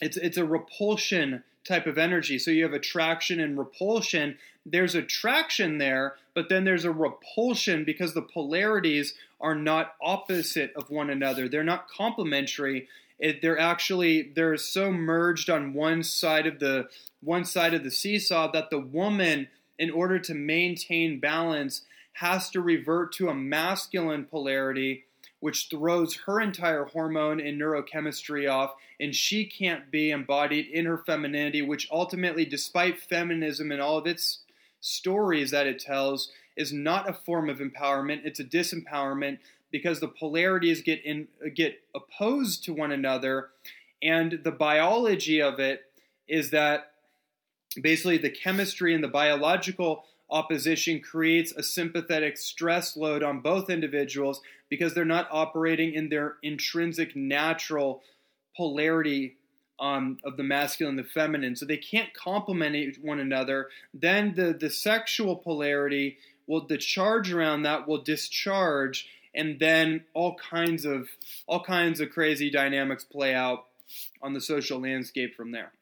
it's 0.00 0.16
it's 0.16 0.36
a 0.36 0.44
repulsion 0.44 1.42
type 1.66 1.86
of 1.86 1.96
energy. 1.96 2.38
So 2.38 2.50
you 2.50 2.64
have 2.64 2.74
attraction 2.74 3.40
and 3.40 3.58
repulsion. 3.58 4.36
There's 4.66 4.94
attraction 4.94 5.78
there, 5.78 6.16
but 6.34 6.48
then 6.48 6.64
there's 6.64 6.84
a 6.84 6.92
repulsion 6.92 7.84
because 7.84 8.12
the 8.12 8.22
polarities 8.22 9.14
are 9.40 9.54
not 9.54 9.94
opposite 10.02 10.72
of 10.74 10.90
one 10.90 11.10
another. 11.10 11.48
They're 11.48 11.64
not 11.64 11.88
complementary. 11.88 12.88
It, 13.18 13.42
they're 13.42 13.58
actually 13.58 14.32
they're 14.34 14.56
so 14.56 14.90
merged 14.90 15.48
on 15.48 15.72
one 15.72 16.02
side 16.02 16.46
of 16.46 16.58
the 16.58 16.88
one 17.22 17.44
side 17.44 17.74
of 17.74 17.84
the 17.84 17.90
seesaw 17.90 18.50
that 18.52 18.70
the 18.70 18.80
woman, 18.80 19.48
in 19.78 19.90
order 19.90 20.18
to 20.18 20.34
maintain 20.34 21.20
balance, 21.20 21.82
has 22.14 22.50
to 22.50 22.60
revert 22.60 23.12
to 23.14 23.28
a 23.28 23.34
masculine 23.34 24.24
polarity, 24.24 25.04
which 25.40 25.68
throws 25.68 26.16
her 26.26 26.40
entire 26.40 26.84
hormone 26.84 27.40
and 27.40 27.60
neurochemistry 27.60 28.50
off, 28.50 28.74
and 29.00 29.14
she 29.14 29.44
can't 29.44 29.90
be 29.90 30.10
embodied 30.10 30.66
in 30.66 30.84
her 30.86 30.98
femininity, 30.98 31.62
which 31.62 31.88
ultimately, 31.90 32.44
despite 32.44 33.00
feminism 33.00 33.72
and 33.72 33.80
all 33.80 33.98
of 33.98 34.06
its 34.06 34.40
stories 34.80 35.50
that 35.50 35.66
it 35.66 35.78
tells, 35.78 36.30
is 36.56 36.72
not 36.72 37.08
a 37.08 37.12
form 37.12 37.48
of 37.48 37.58
empowerment, 37.58 38.20
it's 38.24 38.40
a 38.40 38.44
disempowerment 38.44 39.38
because 39.74 39.98
the 39.98 40.06
polarities 40.06 40.82
get 40.82 41.04
in 41.04 41.26
get 41.52 41.80
opposed 41.96 42.62
to 42.62 42.72
one 42.72 42.92
another 42.92 43.48
and 44.00 44.38
the 44.44 44.52
biology 44.52 45.42
of 45.42 45.58
it 45.58 45.80
is 46.28 46.50
that 46.50 46.92
basically 47.82 48.16
the 48.16 48.30
chemistry 48.30 48.94
and 48.94 49.02
the 49.02 49.08
biological 49.08 50.04
opposition 50.30 51.00
creates 51.00 51.50
a 51.50 51.62
sympathetic 51.64 52.36
stress 52.36 52.96
load 52.96 53.24
on 53.24 53.40
both 53.40 53.68
individuals 53.68 54.40
because 54.68 54.94
they're 54.94 55.04
not 55.04 55.26
operating 55.32 55.92
in 55.92 56.08
their 56.08 56.36
intrinsic 56.44 57.16
natural 57.16 58.00
polarity 58.56 59.34
um, 59.80 60.18
of 60.22 60.36
the 60.36 60.44
masculine 60.44 60.96
and 60.96 61.04
the 61.04 61.10
feminine. 61.10 61.56
So 61.56 61.66
they 61.66 61.78
can't 61.78 62.14
complement 62.14 62.96
one 63.02 63.18
another. 63.18 63.70
Then 63.92 64.34
the, 64.36 64.52
the 64.52 64.70
sexual 64.70 65.34
polarity 65.34 66.18
will, 66.46 66.64
the 66.64 66.78
charge 66.78 67.32
around 67.32 67.62
that 67.62 67.88
will 67.88 68.02
discharge, 68.02 69.08
and 69.34 69.58
then 69.58 70.04
all 70.14 70.36
kinds 70.36 70.84
of 70.84 71.08
all 71.46 71.62
kinds 71.62 72.00
of 72.00 72.10
crazy 72.10 72.50
dynamics 72.50 73.04
play 73.04 73.34
out 73.34 73.66
on 74.22 74.32
the 74.32 74.40
social 74.40 74.80
landscape 74.80 75.36
from 75.36 75.52
there. 75.52 75.72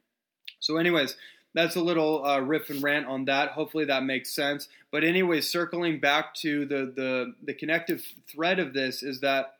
So, 0.61 0.77
anyways, 0.77 1.17
that's 1.55 1.77
a 1.77 1.81
little 1.81 2.25
uh, 2.25 2.41
riff 2.41 2.71
and 2.71 2.83
rant 2.83 3.07
on 3.07 3.27
that. 3.27 3.51
Hopefully 3.51 3.85
that 3.87 4.05
makes 4.05 4.31
sense. 4.31 4.69
But 4.91 5.05
anyway, 5.05 5.41
circling 5.41 6.01
back 6.01 6.35
to 6.37 6.65
the 6.67 6.93
the 6.95 7.35
the 7.43 7.55
connective 7.55 8.05
thread 8.29 8.59
of 8.59 8.73
this 8.73 9.03
is 9.03 9.21
that 9.21 9.55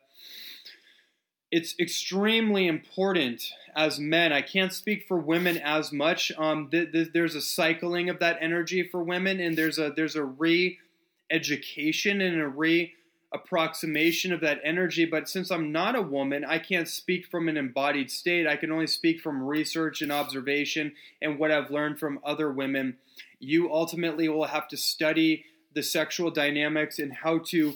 it's 1.51 1.75
extremely 1.79 2.67
important 2.67 3.51
as 3.75 3.99
men. 3.99 4.33
I 4.33 4.41
can't 4.41 4.73
speak 4.73 5.05
for 5.07 5.17
women 5.17 5.57
as 5.57 5.91
much. 5.91 6.31
Um, 6.35 6.69
th- 6.71 6.91
th- 6.91 7.09
there's 7.13 7.35
a 7.35 7.41
cycling 7.41 8.09
of 8.09 8.19
that 8.19 8.37
energy 8.41 8.81
for 8.81 9.03
women, 9.03 9.39
and 9.39 9.55
there's 9.55 9.77
a 9.77 9.91
there's 9.95 10.15
a 10.15 10.23
re-education 10.23 12.21
and 12.21 12.41
a 12.41 12.47
re 12.47 12.93
approximation 13.33 14.31
of 14.31 14.41
that 14.41 14.61
energy. 14.63 15.05
But 15.05 15.27
since 15.27 15.51
I'm 15.51 15.71
not 15.71 15.95
a 15.95 16.01
woman, 16.01 16.45
I 16.45 16.59
can't 16.59 16.87
speak 16.87 17.25
from 17.25 17.49
an 17.49 17.57
embodied 17.57 18.11
state. 18.11 18.47
I 18.47 18.55
can 18.55 18.71
only 18.71 18.87
speak 18.87 19.21
from 19.21 19.43
research 19.43 20.01
and 20.01 20.11
observation 20.11 20.93
and 21.21 21.39
what 21.39 21.51
I've 21.51 21.71
learned 21.71 21.99
from 21.99 22.19
other 22.23 22.51
women. 22.51 22.97
You 23.39 23.73
ultimately 23.73 24.29
will 24.29 24.45
have 24.45 24.67
to 24.69 24.77
study 24.77 25.45
the 25.73 25.83
sexual 25.83 26.29
dynamics 26.29 26.99
and 26.99 27.11
how 27.11 27.39
to 27.39 27.73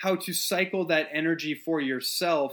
how 0.00 0.14
to 0.14 0.34
cycle 0.34 0.84
that 0.84 1.08
energy 1.10 1.54
for 1.54 1.80
yourself, 1.80 2.52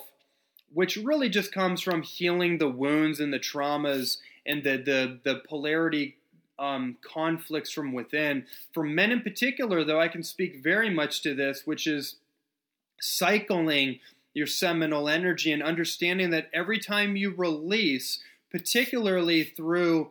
which 0.71 0.95
really 0.95 1.27
just 1.27 1.51
comes 1.51 1.81
from 1.81 2.01
healing 2.01 2.57
the 2.57 2.69
wounds 2.69 3.19
and 3.19 3.33
the 3.33 3.39
traumas 3.39 4.17
and 4.45 4.63
the 4.63 4.77
the, 4.77 5.19
the 5.23 5.41
polarity 5.47 6.17
um, 6.59 6.97
conflicts 7.01 7.71
from 7.71 7.93
within. 7.93 8.45
For 8.73 8.83
men 8.83 9.11
in 9.11 9.21
particular, 9.21 9.83
though, 9.83 9.99
I 9.99 10.07
can 10.07 10.23
speak 10.23 10.63
very 10.63 10.89
much 10.89 11.21
to 11.23 11.33
this, 11.33 11.63
which 11.65 11.87
is 11.87 12.17
cycling 13.03 13.99
your 14.33 14.47
seminal 14.47 15.09
energy 15.09 15.51
and 15.51 15.61
understanding 15.61 16.29
that 16.31 16.49
every 16.53 16.79
time 16.79 17.15
you 17.15 17.33
release, 17.35 18.19
particularly 18.49 19.43
through 19.43 20.09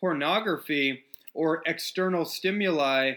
pornography 0.00 1.04
or 1.34 1.62
external 1.66 2.24
stimuli, 2.24 3.12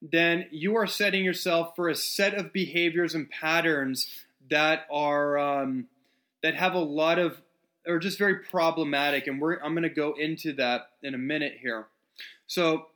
then 0.00 0.46
you 0.50 0.76
are 0.76 0.86
setting 0.86 1.24
yourself 1.24 1.74
for 1.74 1.88
a 1.88 1.94
set 1.94 2.34
of 2.34 2.52
behaviors 2.52 3.14
and 3.14 3.28
patterns 3.30 4.08
that 4.50 4.86
are 4.90 5.38
um, 5.38 5.86
that 6.42 6.54
have 6.54 6.74
a 6.74 6.78
lot 6.78 7.18
of 7.18 7.40
are 7.88 7.98
just 7.98 8.18
very 8.18 8.36
problematic, 8.36 9.26
and 9.26 9.40
we're 9.40 9.58
I'm 9.62 9.72
going 9.72 9.82
to 9.82 9.88
go 9.88 10.14
into 10.18 10.52
that 10.54 10.90
in 11.02 11.14
a 11.14 11.18
minute 11.18 11.58
here. 11.60 11.86
So 12.46 12.86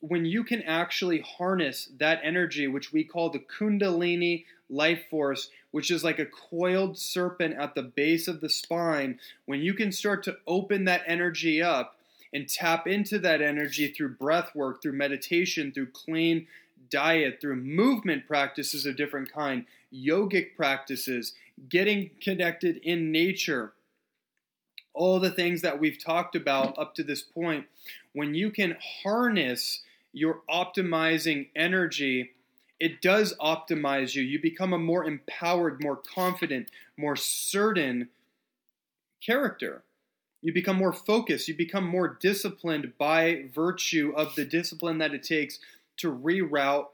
when 0.00 0.24
you 0.24 0.44
can 0.44 0.62
actually 0.62 1.20
harness 1.20 1.90
that 1.98 2.20
energy, 2.22 2.66
which 2.66 2.92
we 2.92 3.04
call 3.04 3.30
the 3.30 3.38
Kundalini 3.58 4.44
life 4.70 5.04
force, 5.10 5.50
which 5.70 5.90
is 5.90 6.04
like 6.04 6.18
a 6.18 6.26
coiled 6.26 6.98
serpent 6.98 7.54
at 7.58 7.74
the 7.74 7.82
base 7.82 8.28
of 8.28 8.40
the 8.40 8.48
spine, 8.48 9.18
when 9.46 9.60
you 9.60 9.74
can 9.74 9.92
start 9.92 10.22
to 10.24 10.36
open 10.46 10.84
that 10.84 11.02
energy 11.06 11.62
up 11.62 11.96
and 12.32 12.48
tap 12.48 12.86
into 12.86 13.18
that 13.18 13.40
energy 13.40 13.88
through 13.88 14.10
breath 14.10 14.54
work, 14.54 14.82
through 14.82 14.92
meditation, 14.92 15.72
through 15.72 15.86
clean 15.86 16.46
diet, 16.90 17.38
through 17.40 17.56
movement 17.56 18.26
practices 18.26 18.86
of 18.86 18.96
different 18.96 19.32
kind, 19.32 19.64
yogic 19.92 20.56
practices, 20.56 21.34
getting 21.68 22.10
connected 22.20 22.76
in 22.78 23.12
nature, 23.12 23.72
all 24.94 25.20
the 25.20 25.30
things 25.30 25.60
that 25.62 25.80
we've 25.80 26.02
talked 26.02 26.36
about 26.36 26.78
up 26.78 26.94
to 26.94 27.02
this 27.02 27.22
point, 27.22 27.66
when 28.12 28.34
you 28.34 28.50
can 28.50 28.76
harness 29.02 29.82
your 30.12 30.40
optimizing 30.48 31.48
energy, 31.56 32.30
it 32.78 33.02
does 33.02 33.34
optimize 33.40 34.14
you. 34.14 34.22
You 34.22 34.40
become 34.40 34.72
a 34.72 34.78
more 34.78 35.04
empowered, 35.04 35.82
more 35.82 35.96
confident, 35.96 36.68
more 36.96 37.16
certain 37.16 38.08
character. 39.20 39.82
You 40.42 40.52
become 40.52 40.76
more 40.76 40.92
focused. 40.92 41.48
You 41.48 41.56
become 41.56 41.86
more 41.86 42.16
disciplined 42.20 42.92
by 42.98 43.46
virtue 43.54 44.12
of 44.16 44.34
the 44.34 44.44
discipline 44.44 44.98
that 44.98 45.14
it 45.14 45.22
takes 45.22 45.58
to 45.98 46.12
reroute 46.12 46.86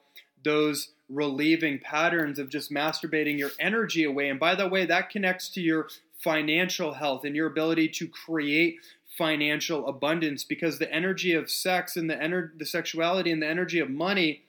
those 0.44 0.90
relieving 1.08 1.80
patterns 1.80 2.38
of 2.38 2.48
just 2.48 2.70
masturbating 2.70 3.36
your 3.36 3.50
energy 3.58 4.04
away. 4.04 4.28
And 4.28 4.38
by 4.38 4.54
the 4.54 4.68
way, 4.68 4.86
that 4.86 5.10
connects 5.10 5.48
to 5.50 5.60
your 5.60 5.88
financial 6.22 6.94
health 6.94 7.24
and 7.24 7.34
your 7.34 7.46
ability 7.46 7.88
to 7.88 8.08
create 8.08 8.76
financial 9.16 9.88
abundance 9.88 10.44
because 10.44 10.78
the 10.78 10.92
energy 10.92 11.32
of 11.32 11.50
sex 11.50 11.96
and 11.96 12.08
the 12.08 12.14
ener- 12.14 12.56
the 12.58 12.66
sexuality 12.66 13.30
and 13.30 13.42
the 13.42 13.48
energy 13.48 13.78
of 13.78 13.90
money 13.90 14.42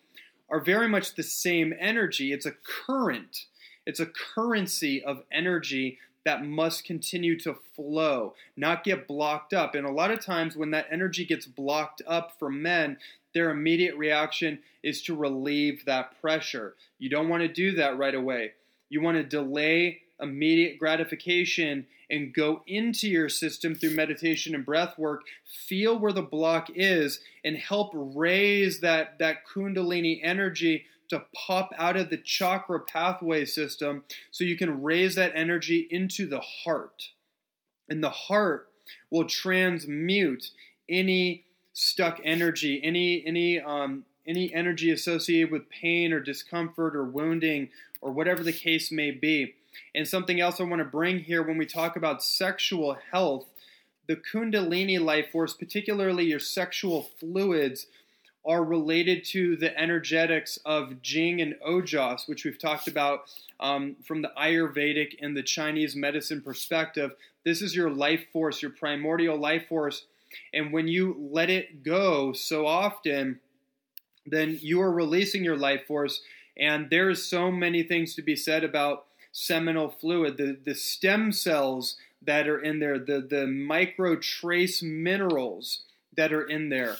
are 0.49 0.59
very 0.59 0.87
much 0.87 1.15
the 1.15 1.23
same 1.23 1.73
energy. 1.79 2.33
It's 2.33 2.45
a 2.45 2.53
current. 2.85 3.45
It's 3.85 3.99
a 3.99 4.05
currency 4.05 5.03
of 5.03 5.23
energy 5.31 5.97
that 6.23 6.45
must 6.45 6.85
continue 6.85 7.39
to 7.39 7.55
flow, 7.75 8.35
not 8.55 8.83
get 8.83 9.07
blocked 9.07 9.53
up. 9.53 9.73
And 9.73 9.87
a 9.87 9.91
lot 9.91 10.11
of 10.11 10.23
times 10.23 10.55
when 10.55 10.71
that 10.71 10.87
energy 10.91 11.25
gets 11.25 11.47
blocked 11.47 12.01
up 12.05 12.37
for 12.37 12.49
men, 12.49 12.97
their 13.33 13.49
immediate 13.49 13.95
reaction 13.95 14.59
is 14.83 15.01
to 15.03 15.15
relieve 15.15 15.85
that 15.85 16.19
pressure. 16.21 16.75
You 16.99 17.09
don't 17.09 17.29
want 17.29 17.41
to 17.41 17.47
do 17.47 17.71
that 17.73 17.97
right 17.97 18.13
away. 18.13 18.51
You 18.89 19.01
want 19.01 19.17
to 19.17 19.23
delay 19.23 20.01
immediate 20.21 20.79
gratification 20.79 21.87
and 22.09 22.33
go 22.33 22.61
into 22.67 23.07
your 23.07 23.29
system 23.29 23.73
through 23.73 23.91
meditation 23.91 24.53
and 24.53 24.65
breath 24.65 24.97
work, 24.97 25.21
feel 25.67 25.97
where 25.97 26.11
the 26.11 26.21
block 26.21 26.69
is, 26.75 27.21
and 27.43 27.55
help 27.55 27.91
raise 27.93 28.81
that, 28.81 29.17
that 29.19 29.37
Kundalini 29.47 30.19
energy 30.21 30.85
to 31.09 31.23
pop 31.35 31.71
out 31.77 31.97
of 31.97 32.09
the 32.09 32.17
chakra 32.17 32.79
pathway 32.79 33.45
system 33.45 34.03
so 34.31 34.43
you 34.43 34.57
can 34.57 34.81
raise 34.81 35.15
that 35.15 35.33
energy 35.35 35.87
into 35.89 36.25
the 36.25 36.39
heart. 36.39 37.09
And 37.89 38.03
the 38.03 38.09
heart 38.09 38.69
will 39.09 39.25
transmute 39.25 40.51
any 40.89 41.45
stuck 41.73 42.19
energy, 42.23 42.79
any 42.83 43.23
any 43.25 43.59
um, 43.59 44.05
any 44.25 44.53
energy 44.53 44.91
associated 44.91 45.51
with 45.51 45.69
pain 45.69 46.13
or 46.13 46.19
discomfort 46.19 46.95
or 46.95 47.03
wounding 47.03 47.69
or 48.01 48.11
whatever 48.11 48.43
the 48.43 48.53
case 48.53 48.91
may 48.91 49.11
be. 49.11 49.55
And 49.93 50.07
something 50.07 50.39
else 50.39 50.59
I 50.59 50.63
want 50.63 50.79
to 50.79 50.85
bring 50.85 51.19
here 51.19 51.43
when 51.43 51.57
we 51.57 51.65
talk 51.65 51.95
about 51.95 52.23
sexual 52.23 52.97
health, 53.11 53.45
the 54.07 54.15
Kundalini 54.15 54.99
life 54.99 55.31
force, 55.31 55.53
particularly 55.53 56.25
your 56.25 56.39
sexual 56.39 57.09
fluids, 57.19 57.87
are 58.45 58.63
related 58.63 59.23
to 59.23 59.55
the 59.55 59.77
energetics 59.77 60.57
of 60.65 61.01
Jing 61.01 61.41
and 61.41 61.55
Ojas, 61.65 62.27
which 62.27 62.43
we've 62.43 62.57
talked 62.57 62.87
about 62.87 63.25
um, 63.59 63.95
from 64.03 64.21
the 64.21 64.31
Ayurvedic 64.37 65.15
and 65.21 65.37
the 65.37 65.43
Chinese 65.43 65.95
medicine 65.95 66.41
perspective. 66.41 67.11
This 67.45 67.61
is 67.61 67.75
your 67.75 67.91
life 67.91 68.25
force, 68.33 68.61
your 68.61 68.71
primordial 68.71 69.37
life 69.37 69.67
force. 69.67 70.05
And 70.53 70.73
when 70.73 70.87
you 70.87 71.15
let 71.31 71.49
it 71.49 71.83
go 71.83 72.33
so 72.33 72.65
often, 72.65 73.39
then 74.25 74.57
you 74.61 74.81
are 74.81 74.91
releasing 74.91 75.43
your 75.43 75.57
life 75.57 75.85
force. 75.85 76.21
And 76.57 76.89
there's 76.89 77.23
so 77.23 77.51
many 77.51 77.83
things 77.83 78.15
to 78.15 78.21
be 78.21 78.35
said 78.35 78.63
about 78.63 79.05
seminal 79.31 79.89
fluid, 79.89 80.37
the, 80.37 80.57
the 80.63 80.75
stem 80.75 81.31
cells 81.31 81.97
that 82.21 82.47
are 82.47 82.59
in 82.59 82.79
there, 82.79 82.99
the, 82.99 83.21
the 83.21 83.47
micro 83.47 84.15
trace 84.15 84.83
minerals 84.83 85.83
that 86.15 86.33
are 86.33 86.43
in 86.43 86.69
there, 86.69 86.97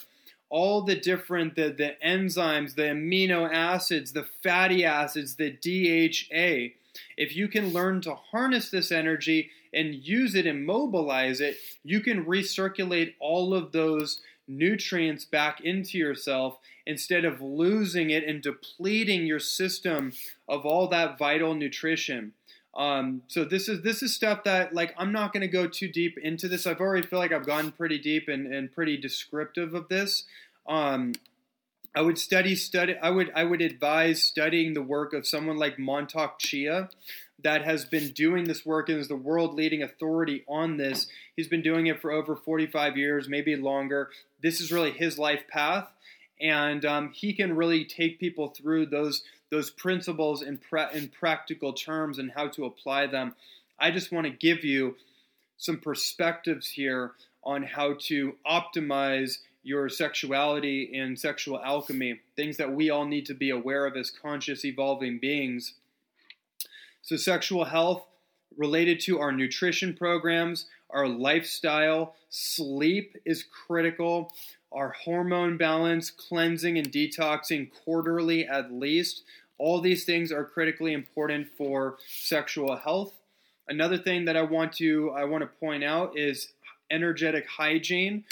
all 0.49 0.81
the 0.81 0.95
different, 0.95 1.55
the, 1.55 1.69
the 1.69 1.95
enzymes, 2.05 2.75
the 2.75 2.83
amino 2.83 3.49
acids, 3.51 4.13
the 4.13 4.27
fatty 4.43 4.83
acids, 4.83 5.35
the 5.35 5.51
DHA. 5.51 6.75
If 7.17 7.35
you 7.35 7.47
can 7.47 7.71
learn 7.71 8.01
to 8.01 8.15
harness 8.15 8.69
this 8.69 8.91
energy 8.91 9.49
and 9.73 9.95
use 9.95 10.35
it 10.35 10.45
and 10.45 10.65
mobilize 10.65 11.39
it, 11.39 11.57
you 11.83 12.01
can 12.01 12.25
recirculate 12.25 13.13
all 13.19 13.53
of 13.53 13.71
those 13.71 14.21
nutrients 14.51 15.25
back 15.25 15.61
into 15.61 15.97
yourself 15.97 16.59
instead 16.85 17.25
of 17.25 17.41
losing 17.41 18.09
it 18.09 18.23
and 18.23 18.41
depleting 18.41 19.25
your 19.25 19.39
system 19.39 20.11
of 20.47 20.65
all 20.65 20.87
that 20.87 21.17
vital 21.17 21.53
nutrition. 21.53 22.33
Um, 22.75 23.23
so 23.27 23.43
this 23.43 23.67
is 23.67 23.81
this 23.81 24.01
is 24.01 24.15
stuff 24.15 24.43
that 24.45 24.73
like 24.73 24.93
I'm 24.97 25.11
not 25.11 25.33
going 25.33 25.41
to 25.41 25.47
go 25.47 25.67
too 25.67 25.89
deep 25.89 26.17
into 26.17 26.47
this. 26.47 26.65
I've 26.65 26.79
already 26.79 27.05
feel 27.05 27.19
like 27.19 27.33
I've 27.33 27.45
gone 27.45 27.71
pretty 27.71 27.99
deep 27.99 28.27
and, 28.29 28.47
and 28.53 28.71
pretty 28.71 28.97
descriptive 28.97 29.73
of 29.73 29.89
this. 29.89 30.23
Um, 30.67 31.13
I 31.93 32.01
would 32.01 32.17
study 32.17 32.55
study. 32.55 32.95
I 33.01 33.09
would 33.09 33.31
I 33.35 33.43
would 33.43 33.61
advise 33.61 34.23
studying 34.23 34.73
the 34.73 34.81
work 34.81 35.13
of 35.13 35.27
someone 35.27 35.57
like 35.57 35.75
Mantak 35.77 36.39
Chia 36.39 36.89
that 37.43 37.63
has 37.63 37.85
been 37.85 38.11
doing 38.11 38.45
this 38.45 38.65
work 38.65 38.89
and 38.89 38.99
is 38.99 39.07
the 39.07 39.15
world 39.15 39.53
leading 39.53 39.81
authority 39.83 40.43
on 40.47 40.77
this. 40.77 41.07
He's 41.35 41.47
been 41.47 41.61
doing 41.61 41.87
it 41.87 42.01
for 42.01 42.11
over 42.11 42.35
45 42.35 42.97
years, 42.97 43.27
maybe 43.27 43.55
longer. 43.55 44.09
This 44.41 44.61
is 44.61 44.71
really 44.71 44.91
his 44.91 45.17
life 45.17 45.43
path, 45.47 45.87
and 46.39 46.83
um, 46.85 47.11
he 47.13 47.33
can 47.33 47.55
really 47.55 47.85
take 47.85 48.19
people 48.19 48.49
through 48.49 48.87
those 48.87 49.23
those 49.51 49.69
principles 49.69 50.41
in, 50.41 50.57
pra- 50.57 50.89
in 50.93 51.09
practical 51.09 51.73
terms 51.73 52.17
and 52.17 52.31
how 52.31 52.47
to 52.47 52.63
apply 52.63 53.05
them. 53.05 53.35
I 53.77 53.91
just 53.91 54.11
want 54.11 54.25
to 54.25 54.31
give 54.31 54.63
you 54.63 54.95
some 55.57 55.77
perspectives 55.77 56.69
here 56.69 57.11
on 57.43 57.63
how 57.63 57.95
to 57.99 58.35
optimize 58.47 59.39
your 59.63 59.89
sexuality 59.89 60.97
and 60.97 61.19
sexual 61.19 61.59
alchemy, 61.59 62.19
things 62.35 62.57
that 62.57 62.73
we 62.73 62.89
all 62.89 63.05
need 63.05 63.25
to 63.27 63.33
be 63.33 63.49
aware 63.49 63.85
of 63.85 63.95
as 63.95 64.09
conscious, 64.09 64.65
evolving 64.65 65.19
beings. 65.19 65.73
So, 67.01 67.15
sexual 67.15 67.65
health 67.65 68.05
related 68.57 68.99
to 69.01 69.19
our 69.19 69.31
nutrition 69.31 69.93
programs, 69.93 70.67
our 70.89 71.07
lifestyle, 71.07 72.15
sleep 72.29 73.17
is 73.25 73.43
critical, 73.43 74.33
our 74.71 74.89
hormone 74.89 75.57
balance, 75.57 76.11
cleansing 76.11 76.77
and 76.77 76.91
detoxing 76.91 77.69
quarterly 77.83 78.45
at 78.45 78.71
least. 78.71 79.23
All 79.57 79.79
these 79.79 80.05
things 80.05 80.31
are 80.31 80.45
critically 80.45 80.93
important 80.93 81.47
for 81.57 81.97
sexual 82.07 82.75
health. 82.75 83.13
Another 83.67 83.97
thing 83.97 84.25
that 84.25 84.35
I 84.35 84.41
want 84.41 84.73
to 84.73 85.11
I 85.11 85.23
want 85.25 85.41
to 85.43 85.59
point 85.59 85.83
out 85.83 86.17
is 86.17 86.53
energetic 86.89 87.47
hygiene 87.47 88.25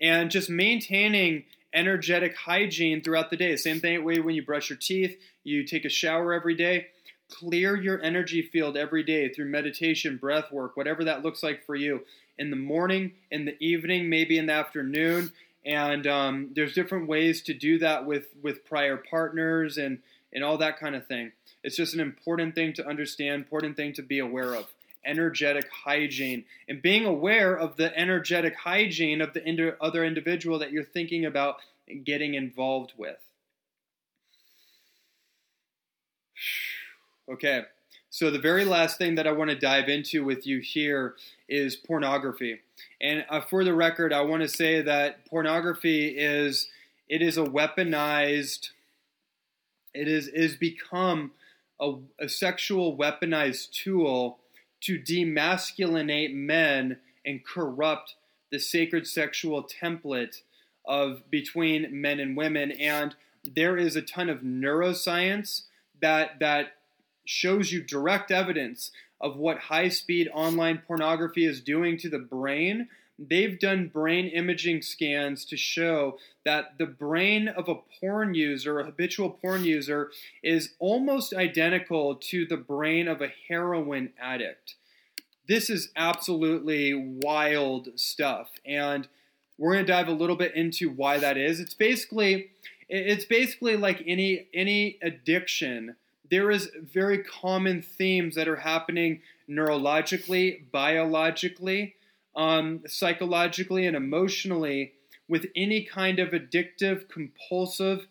and 0.00 0.30
just 0.30 0.48
maintaining 0.48 1.44
energetic 1.72 2.36
hygiene 2.36 3.02
throughout 3.02 3.30
the 3.30 3.36
day. 3.36 3.56
Same 3.56 3.80
thing 3.80 4.04
way 4.04 4.20
when 4.20 4.34
you 4.34 4.44
brush 4.44 4.70
your 4.70 4.78
teeth, 4.78 5.18
you 5.42 5.64
take 5.64 5.84
a 5.84 5.88
shower 5.88 6.32
every 6.32 6.54
day 6.54 6.88
clear 7.30 7.76
your 7.76 8.02
energy 8.02 8.42
field 8.42 8.76
every 8.76 9.02
day 9.02 9.28
through 9.28 9.46
meditation, 9.46 10.16
breath 10.16 10.52
work, 10.52 10.76
whatever 10.76 11.04
that 11.04 11.22
looks 11.22 11.42
like 11.42 11.64
for 11.64 11.74
you. 11.74 12.04
In 12.38 12.50
the 12.50 12.56
morning, 12.56 13.12
in 13.30 13.44
the 13.44 13.56
evening, 13.64 14.08
maybe 14.08 14.38
in 14.38 14.46
the 14.46 14.52
afternoon, 14.52 15.32
and 15.64 16.06
um, 16.06 16.50
there's 16.54 16.74
different 16.74 17.08
ways 17.08 17.42
to 17.42 17.54
do 17.54 17.78
that 17.78 18.06
with 18.06 18.26
with 18.42 18.64
prior 18.64 18.96
partners 18.96 19.78
and 19.78 20.00
and 20.32 20.42
all 20.42 20.58
that 20.58 20.78
kind 20.78 20.94
of 20.94 21.06
thing. 21.06 21.32
It's 21.62 21.76
just 21.76 21.94
an 21.94 22.00
important 22.00 22.54
thing 22.54 22.72
to 22.74 22.86
understand, 22.86 23.34
important 23.34 23.76
thing 23.76 23.92
to 23.94 24.02
be 24.02 24.18
aware 24.18 24.54
of. 24.54 24.66
Energetic 25.06 25.68
hygiene 25.84 26.44
and 26.68 26.80
being 26.82 27.04
aware 27.04 27.56
of 27.56 27.76
the 27.76 27.96
energetic 27.96 28.56
hygiene 28.56 29.20
of 29.20 29.34
the 29.34 29.76
other 29.80 30.04
individual 30.04 30.58
that 30.58 30.72
you're 30.72 30.82
thinking 30.82 31.24
about 31.24 31.56
getting 32.04 32.34
involved 32.34 32.94
with. 32.96 33.18
Okay, 37.30 37.62
so 38.10 38.30
the 38.30 38.38
very 38.38 38.66
last 38.66 38.98
thing 38.98 39.14
that 39.14 39.26
I 39.26 39.32
want 39.32 39.48
to 39.50 39.56
dive 39.56 39.88
into 39.88 40.24
with 40.24 40.46
you 40.46 40.60
here 40.60 41.14
is 41.48 41.74
pornography. 41.74 42.60
And 43.00 43.24
uh, 43.30 43.40
for 43.40 43.64
the 43.64 43.74
record, 43.74 44.12
I 44.12 44.20
want 44.20 44.42
to 44.42 44.48
say 44.48 44.82
that 44.82 45.24
pornography 45.26 46.08
is 46.08 46.68
it 47.08 47.22
is 47.22 47.38
a 47.38 47.44
weaponized. 47.44 48.70
It 49.94 50.06
is 50.06 50.28
is 50.28 50.56
become 50.56 51.32
a, 51.80 51.94
a 52.20 52.28
sexual 52.28 52.96
weaponized 52.96 53.70
tool 53.70 54.38
to 54.82 54.98
demasculinate 54.98 56.34
men 56.34 56.98
and 57.24 57.42
corrupt 57.42 58.16
the 58.50 58.58
sacred 58.58 59.06
sexual 59.06 59.64
template 59.64 60.42
of 60.84 61.30
between 61.30 62.02
men 62.02 62.20
and 62.20 62.36
women, 62.36 62.70
and 62.72 63.14
there 63.44 63.78
is 63.78 63.96
a 63.96 64.02
ton 64.02 64.28
of 64.28 64.40
neuroscience 64.40 65.62
that 66.02 66.38
that 66.40 66.74
shows 67.24 67.72
you 67.72 67.82
direct 67.82 68.30
evidence 68.30 68.90
of 69.20 69.36
what 69.36 69.58
high 69.58 69.88
speed 69.88 70.28
online 70.32 70.82
pornography 70.86 71.46
is 71.46 71.60
doing 71.60 71.96
to 71.98 72.08
the 72.08 72.18
brain. 72.18 72.88
They've 73.18 73.58
done 73.58 73.88
brain 73.88 74.26
imaging 74.26 74.82
scans 74.82 75.44
to 75.46 75.56
show 75.56 76.18
that 76.44 76.78
the 76.78 76.86
brain 76.86 77.48
of 77.48 77.68
a 77.68 77.76
porn 78.00 78.34
user, 78.34 78.80
a 78.80 78.84
habitual 78.84 79.30
porn 79.30 79.64
user, 79.64 80.10
is 80.42 80.74
almost 80.78 81.32
identical 81.32 82.16
to 82.16 82.44
the 82.44 82.56
brain 82.56 83.06
of 83.08 83.22
a 83.22 83.32
heroin 83.48 84.12
addict. 84.20 84.74
This 85.46 85.70
is 85.70 85.90
absolutely 85.94 86.94
wild 86.94 87.88
stuff. 87.96 88.50
And 88.66 89.06
we're 89.58 89.74
going 89.74 89.86
to 89.86 89.92
dive 89.92 90.08
a 90.08 90.12
little 90.12 90.36
bit 90.36 90.54
into 90.54 90.90
why 90.90 91.18
that 91.18 91.36
is. 91.36 91.60
It's 91.60 91.74
basically 91.74 92.50
it's 92.88 93.24
basically 93.24 93.76
like 93.76 94.02
any 94.06 94.48
any 94.52 94.98
addiction 95.02 95.96
there 96.34 96.50
is 96.50 96.68
very 96.82 97.22
common 97.22 97.80
themes 97.80 98.34
that 98.34 98.48
are 98.48 98.56
happening 98.56 99.20
neurologically, 99.48 100.68
biologically, 100.72 101.94
um, 102.34 102.82
psychologically, 102.88 103.86
and 103.86 103.96
emotionally 103.96 104.94
with 105.28 105.46
any 105.54 105.84
kind 105.84 106.18
of 106.18 106.30
addictive, 106.30 107.08
compulsive 107.08 108.08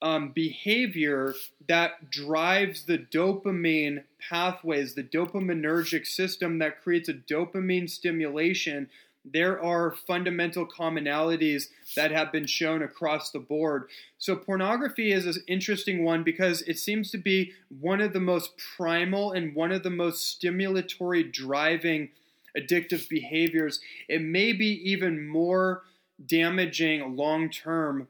um, 0.00 0.30
behavior 0.30 1.34
that 1.66 2.08
drives 2.08 2.84
the 2.84 2.98
dopamine 2.98 4.04
pathways, 4.20 4.94
the 4.94 5.02
dopaminergic 5.02 6.06
system 6.06 6.60
that 6.60 6.80
creates 6.80 7.08
a 7.08 7.14
dopamine 7.14 7.90
stimulation 7.90 8.88
there 9.32 9.62
are 9.62 9.94
fundamental 10.06 10.66
commonalities 10.66 11.68
that 11.96 12.10
have 12.10 12.32
been 12.32 12.46
shown 12.46 12.82
across 12.82 13.30
the 13.30 13.38
board. 13.38 13.88
So, 14.18 14.36
pornography 14.36 15.12
is 15.12 15.26
an 15.26 15.42
interesting 15.46 16.04
one 16.04 16.22
because 16.22 16.62
it 16.62 16.78
seems 16.78 17.10
to 17.12 17.18
be 17.18 17.52
one 17.80 18.00
of 18.00 18.12
the 18.12 18.20
most 18.20 18.52
primal 18.76 19.32
and 19.32 19.54
one 19.54 19.72
of 19.72 19.82
the 19.82 19.90
most 19.90 20.40
stimulatory 20.40 21.32
driving 21.32 22.10
addictive 22.56 23.08
behaviors. 23.08 23.80
It 24.08 24.22
may 24.22 24.52
be 24.52 24.90
even 24.90 25.26
more 25.26 25.82
damaging 26.24 27.16
long 27.16 27.50
term 27.50 28.08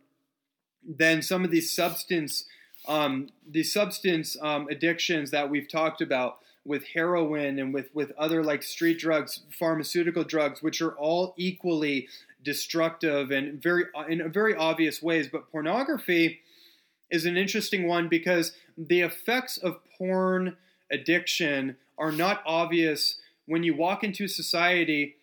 than 0.86 1.20
some 1.22 1.44
of 1.44 1.50
these 1.50 1.72
substance 1.72 2.44
um, 2.86 3.28
these 3.46 3.72
substance 3.72 4.36
um, 4.40 4.68
addictions 4.70 5.30
that 5.32 5.50
we've 5.50 5.68
talked 5.68 6.00
about 6.00 6.38
with 6.68 6.84
heroin 6.94 7.58
and 7.58 7.72
with, 7.72 7.88
with 7.94 8.12
other 8.18 8.44
like 8.44 8.62
street 8.62 8.98
drugs, 8.98 9.40
pharmaceutical 9.50 10.22
drugs, 10.22 10.62
which 10.62 10.80
are 10.82 10.92
all 10.92 11.34
equally 11.36 12.06
destructive 12.44 13.30
and 13.30 13.60
very 13.60 13.86
in 14.08 14.30
very 14.30 14.54
obvious 14.54 15.02
ways. 15.02 15.28
But 15.28 15.50
pornography 15.50 16.40
is 17.10 17.24
an 17.24 17.36
interesting 17.36 17.88
one 17.88 18.08
because 18.08 18.52
the 18.76 19.00
effects 19.00 19.56
of 19.56 19.80
porn 19.96 20.56
addiction 20.92 21.76
are 21.96 22.12
not 22.12 22.42
obvious 22.46 23.18
when 23.46 23.62
you 23.62 23.74
walk 23.74 24.04
into 24.04 24.28
society. 24.28 25.16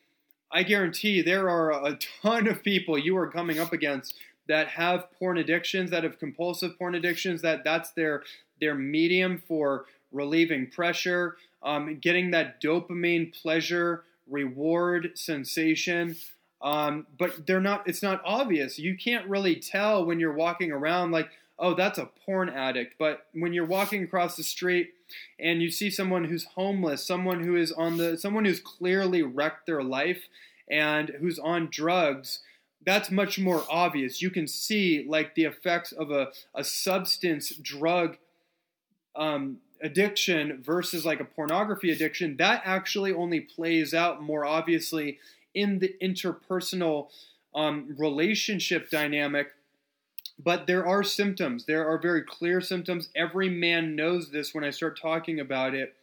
I 0.51 0.63
guarantee 0.63 1.21
there 1.21 1.49
are 1.49 1.71
a 1.71 1.97
ton 2.21 2.47
of 2.47 2.63
people 2.63 2.97
you 2.97 3.15
are 3.17 3.29
coming 3.29 3.59
up 3.59 3.71
against 3.71 4.15
that 4.47 4.69
have 4.69 5.11
porn 5.17 5.37
addictions, 5.37 5.91
that 5.91 6.03
have 6.03 6.19
compulsive 6.19 6.77
porn 6.77 6.95
addictions, 6.95 7.41
that 7.43 7.63
that's 7.63 7.91
their 7.91 8.23
their 8.59 8.75
medium 8.75 9.41
for 9.47 9.85
relieving 10.15 10.67
pressure, 10.67 11.37
um, 11.61 11.97
getting 11.99 12.31
that 12.31 12.61
dopamine 12.61 13.33
pleasure, 13.33 14.03
reward 14.29 15.11
sensation. 15.15 16.15
Um, 16.61 17.05
but 17.19 17.45
they're 17.45 17.61
not. 17.61 17.87
It's 17.87 18.01
not 18.01 18.21
obvious. 18.25 18.79
You 18.79 18.97
can't 18.97 19.27
really 19.27 19.57
tell 19.57 20.05
when 20.05 20.19
you're 20.19 20.33
walking 20.33 20.71
around 20.71 21.11
like, 21.11 21.29
oh, 21.59 21.73
that's 21.73 21.97
a 21.97 22.09
porn 22.25 22.49
addict. 22.49 22.95
But 22.97 23.27
when 23.33 23.53
you're 23.53 23.65
walking 23.65 24.03
across 24.03 24.35
the 24.35 24.43
street 24.43 24.93
and 25.39 25.61
you 25.61 25.69
see 25.69 25.89
someone 25.89 26.25
who's 26.25 26.45
homeless, 26.45 27.05
someone 27.05 27.43
who 27.43 27.55
is 27.55 27.71
on 27.71 27.97
the, 27.97 28.17
someone 28.17 28.45
who's 28.45 28.59
clearly 28.59 29.21
wrecked 29.21 29.65
their 29.65 29.83
life 29.83 30.23
and 30.69 31.09
who's 31.19 31.39
on 31.39 31.69
drugs, 31.71 32.39
that's 32.85 33.11
much 33.11 33.39
more 33.39 33.63
obvious. 33.69 34.21
You 34.21 34.29
can 34.29 34.47
see 34.47 35.05
like 35.07 35.35
the 35.35 35.45
effects 35.45 35.91
of 35.91 36.11
a, 36.11 36.29
a 36.53 36.63
substance 36.63 37.49
drug 37.49 38.17
um, 39.15 39.57
addiction 39.81 40.61
versus 40.63 41.05
like 41.05 41.19
a 41.19 41.25
pornography 41.25 41.91
addiction, 41.91 42.37
that 42.37 42.61
actually 42.65 43.13
only 43.13 43.39
plays 43.39 43.93
out 43.93 44.21
more 44.21 44.45
obviously 44.45 45.19
in 45.53 45.79
the 45.79 45.95
interpersonal 46.01 47.09
um, 47.53 47.95
relationship 47.97 48.89
dynamic. 48.89 49.53
But 50.37 50.67
there 50.67 50.85
are 50.85 51.03
symptoms. 51.03 51.65
There 51.65 51.87
are 51.87 51.97
very 51.97 52.21
clear 52.21 52.59
symptoms. 52.59 53.09
Every 53.15 53.49
man 53.49 53.95
knows 53.95 54.31
this 54.31 54.53
when 54.53 54.65
I 54.65 54.69
start 54.69 54.99
talking 54.99 55.39
about 55.39 55.73
it. 55.73 55.95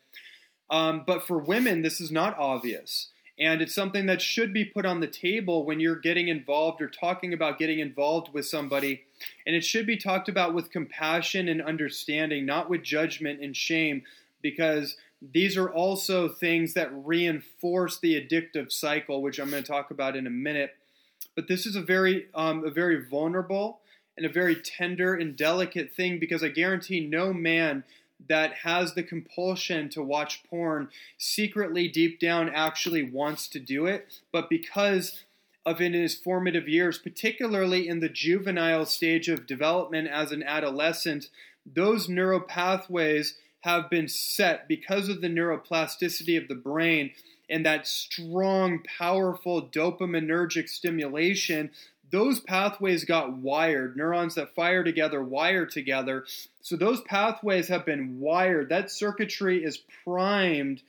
Um, 0.70 1.05
but 1.07 1.27
for 1.27 1.37
women, 1.37 1.83
this 1.83 2.01
is 2.01 2.11
not 2.11 2.39
obvious. 2.39 3.09
And 3.39 3.61
it's 3.61 3.75
something 3.75 4.07
that 4.07 4.23
should 4.23 4.55
be 4.55 4.64
put 4.64 4.87
on 4.87 5.01
the 5.01 5.07
table 5.07 5.66
when 5.66 5.81
you're 5.81 5.97
getting 5.97 6.29
involved 6.29 6.81
or 6.81 6.89
talking 6.89 7.35
about 7.35 7.59
getting 7.59 7.79
involved 7.79 8.33
with 8.33 8.47
somebody. 8.47 9.03
And 9.47 9.57
it 9.57 9.64
should 9.64 9.87
be 9.87 9.97
talked 9.97 10.29
about 10.29 10.55
with 10.55 10.70
compassion 10.70 11.49
and 11.49 11.62
understanding, 11.62 12.47
not 12.47 12.70
with 12.70 12.83
judgment 12.83 13.41
and 13.41 13.57
shame, 13.57 14.03
because 14.41 14.97
these 15.20 15.57
are 15.57 15.70
also 15.70 16.29
things 16.29 16.75
that 16.75 16.91
reinforce 16.93 17.99
the 18.01 18.20
addictive 18.20 18.73
cycle, 18.73 19.23
which 19.23 19.39
I'm 19.39 19.51
going 19.51 19.62
to 19.62 19.68
talk 19.68 19.91
about 19.91 20.16
in 20.16 20.27
a 20.27 20.31
minute. 20.31 20.77
But 21.35 21.49
this 21.49 21.66
is 21.66 21.77
a 21.77 21.83
very, 21.83 22.27
um, 22.35 22.64
a 22.64 22.70
very 22.70 23.05
vulnerable 23.05 23.81
and 24.16 24.27
a 24.27 24.33
very 24.33 24.57
tender 24.57 25.14
and 25.14 25.37
delicate 25.37 25.95
thing 25.95 26.18
because 26.18 26.43
I 26.43 26.49
guarantee 26.49 27.07
no 27.07 27.33
man 27.33 27.85
that 28.29 28.53
has 28.55 28.95
the 28.95 29.03
compulsion 29.03 29.89
to 29.91 30.03
watch 30.03 30.45
porn 30.45 30.89
secretly 31.18 31.89
deep 31.89 32.20
down 32.20 32.49
actually 32.49 33.03
wants 33.03 33.49
to 33.49 33.59
do 33.59 33.87
it, 33.87 34.20
but 34.31 34.49
because 34.49 35.25
of 35.65 35.81
in 35.81 35.93
his 35.93 36.15
formative 36.15 36.69
years, 36.69 36.99
particularly 36.99 37.89
in 37.89 38.01
the 38.01 38.09
juvenile 38.09 38.87
stage 38.87 39.29
of 39.29 39.47
development 39.47 40.09
as 40.09 40.33
an 40.33 40.43
adolescent, 40.43 41.29
those 41.65 42.09
neural 42.09 42.41
pathways 42.41 43.37
have 43.61 43.89
been 43.89 44.09
set 44.09 44.67
because 44.67 45.09
of 45.09 45.21
the 45.21 45.29
neuroplasticity 45.29 46.41
of 46.41 46.49
the 46.49 46.55
brain 46.55 47.13
and 47.49 47.65
that 47.65 47.87
strong, 47.87 48.83
powerful 48.99 49.69
dopaminergic 49.69 50.69
stimulation 50.69 51.71
those 52.13 52.41
pathways 52.41 53.05
got 53.05 53.33
wired. 53.33 53.97
Neurons 53.97 54.35
that 54.37 54.55
fire 54.55 54.85
together 54.85 55.23
wire 55.23 55.67
together. 55.67 56.27
So 56.61 56.77
those 56.77 57.01
pathways 57.01 57.69
have 57.69 57.87
been 57.87 58.21
wired. 58.21 58.69
That 58.69 58.93
circuitry 58.93 59.65
is 59.65 59.79
primed 60.05 60.83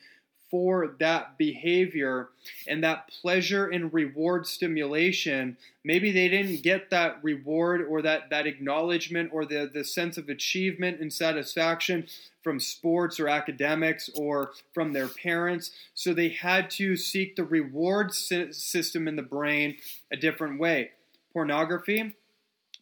for 0.53 0.95
that 0.99 1.35
behavior 1.35 2.29
and 2.67 2.83
that 2.83 3.07
pleasure 3.07 3.65
and 3.65 3.91
reward 3.91 4.45
stimulation. 4.45 5.57
Maybe 5.83 6.11
they 6.11 6.29
didn't 6.29 6.61
get 6.61 6.91
that 6.91 7.17
reward 7.23 7.81
or 7.81 8.03
that, 8.03 8.29
that 8.29 8.45
acknowledgement 8.45 9.31
or 9.33 9.45
the, 9.45 9.67
the 9.73 9.83
sense 9.83 10.15
of 10.15 10.29
achievement 10.29 10.99
and 10.99 11.11
satisfaction 11.11 12.05
from 12.43 12.59
sports 12.59 13.19
or 13.19 13.27
academics 13.27 14.11
or 14.13 14.51
from 14.75 14.93
their 14.93 15.07
parents. 15.07 15.71
So 15.95 16.13
they 16.13 16.29
had 16.29 16.69
to 16.71 16.97
seek 16.97 17.35
the 17.35 17.45
reward 17.45 18.13
system 18.13 19.07
in 19.07 19.15
the 19.15 19.23
brain 19.23 19.77
a 20.11 20.15
different 20.15 20.59
way 20.59 20.91
pornography, 21.33 22.13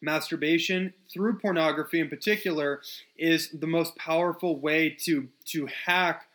masturbation 0.02 0.92
through 1.10 1.38
pornography 1.38 2.00
in 2.00 2.10
particular 2.10 2.82
is 3.16 3.48
the 3.48 3.66
most 3.66 3.96
powerful 3.96 4.58
way 4.58 4.90
to 4.90 5.28
to 5.46 5.66
hack 5.86 6.26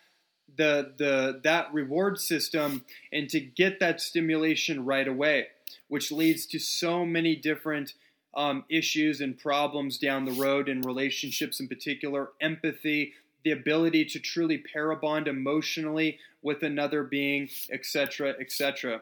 the 0.55 0.93
the 0.97 1.39
that 1.43 1.73
reward 1.73 2.19
system 2.19 2.85
and 3.11 3.29
to 3.29 3.39
get 3.39 3.79
that 3.79 4.01
stimulation 4.01 4.85
right 4.85 5.07
away, 5.07 5.47
which 5.87 6.11
leads 6.11 6.45
to 6.47 6.59
so 6.59 7.05
many 7.05 7.35
different 7.35 7.93
um, 8.35 8.63
issues 8.69 9.19
and 9.19 9.37
problems 9.37 9.97
down 9.97 10.25
the 10.25 10.31
road 10.31 10.69
in 10.69 10.81
relationships, 10.81 11.59
in 11.59 11.67
particular, 11.67 12.29
empathy, 12.39 13.13
the 13.43 13.51
ability 13.51 14.05
to 14.05 14.19
truly 14.19 14.57
pair 14.57 14.93
bond 14.95 15.27
emotionally 15.27 16.19
with 16.41 16.63
another 16.63 17.03
being, 17.03 17.49
etc., 17.71 18.35
etc. 18.39 19.01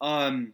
Um, 0.00 0.52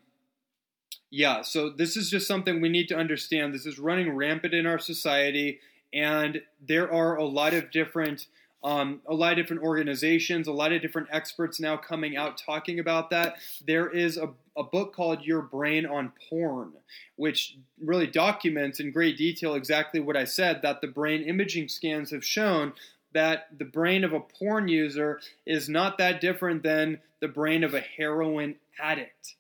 yeah, 1.11 1.43
so 1.43 1.69
this 1.69 1.97
is 1.97 2.09
just 2.09 2.27
something 2.27 2.61
we 2.61 2.69
need 2.69 2.89
to 2.89 2.97
understand. 2.97 3.53
This 3.53 3.67
is 3.67 3.79
running 3.79 4.15
rampant 4.15 4.55
in 4.55 4.67
our 4.67 4.79
society, 4.79 5.61
and 5.93 6.41
there 6.67 6.91
are 6.93 7.17
a 7.17 7.25
lot 7.25 7.53
of 7.53 7.71
different. 7.71 8.27
Um, 8.65 9.01
a 9.09 9.15
lot 9.15 9.33
of 9.33 9.39
different 9.39 9.63
organizations, 9.63 10.47
a 10.47 10.53
lot 10.53 10.73
of 10.73 10.81
different 10.83 11.09
experts 11.11 11.59
now 11.59 11.77
coming 11.77 12.17
out 12.17 12.39
talking 12.39 12.79
about 12.79 13.11
that. 13.11 13.37
There 13.67 13.91
is 13.91 14.17
a, 14.17 14.31
a 14.57 14.63
book 14.63 14.95
called 14.95 15.25
Your 15.25 15.43
Brain 15.43 15.85
on 15.85 16.13
Porn, 16.29 16.73
which 17.17 17.57
really 17.83 18.07
documents 18.07 18.79
in 18.79 18.93
great 18.93 19.17
detail 19.17 19.55
exactly 19.55 19.99
what 19.99 20.17
I 20.17 20.25
said 20.25 20.63
that 20.63 20.81
the 20.81 20.87
brain 20.87 21.23
imaging 21.23 21.69
scans 21.69 22.13
have 22.13 22.25
shown 22.25 22.73
that 23.15 23.49
the 23.59 23.65
brain 23.65 24.05
of 24.05 24.13
a 24.13 24.21
porn 24.21 24.69
user 24.69 25.21
is 25.45 25.69
not 25.69 25.99
that 25.99 26.21
different 26.21 26.63
than 26.63 27.01
the 27.21 27.29
brain 27.29 27.65
of 27.65 27.75
a 27.75 27.81
heroin 27.81 28.57
addict. 28.81 29.35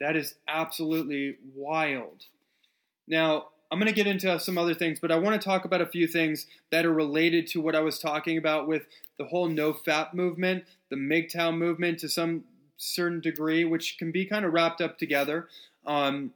That 0.00 0.16
is 0.16 0.34
absolutely 0.46 1.36
wild. 1.54 2.22
Now, 3.08 3.48
I'm 3.70 3.78
going 3.78 3.88
to 3.88 3.94
get 3.94 4.06
into 4.06 4.38
some 4.38 4.58
other 4.58 4.74
things, 4.74 5.00
but 5.00 5.10
I 5.10 5.16
want 5.16 5.40
to 5.40 5.44
talk 5.44 5.64
about 5.64 5.80
a 5.80 5.86
few 5.86 6.06
things 6.06 6.46
that 6.70 6.86
are 6.86 6.92
related 6.92 7.46
to 7.48 7.60
what 7.60 7.74
I 7.74 7.80
was 7.80 7.98
talking 7.98 8.38
about 8.38 8.68
with 8.68 8.86
the 9.18 9.24
whole 9.24 9.48
no 9.48 9.72
fap 9.72 10.14
movement, 10.14 10.64
the 10.88 10.96
MGTOW 10.96 11.56
movement 11.56 11.98
to 12.00 12.08
some 12.08 12.44
certain 12.76 13.20
degree, 13.20 13.64
which 13.64 13.98
can 13.98 14.12
be 14.12 14.24
kind 14.24 14.44
of 14.44 14.52
wrapped 14.52 14.80
up 14.80 14.98
together. 14.98 15.48
Um, 15.84 16.32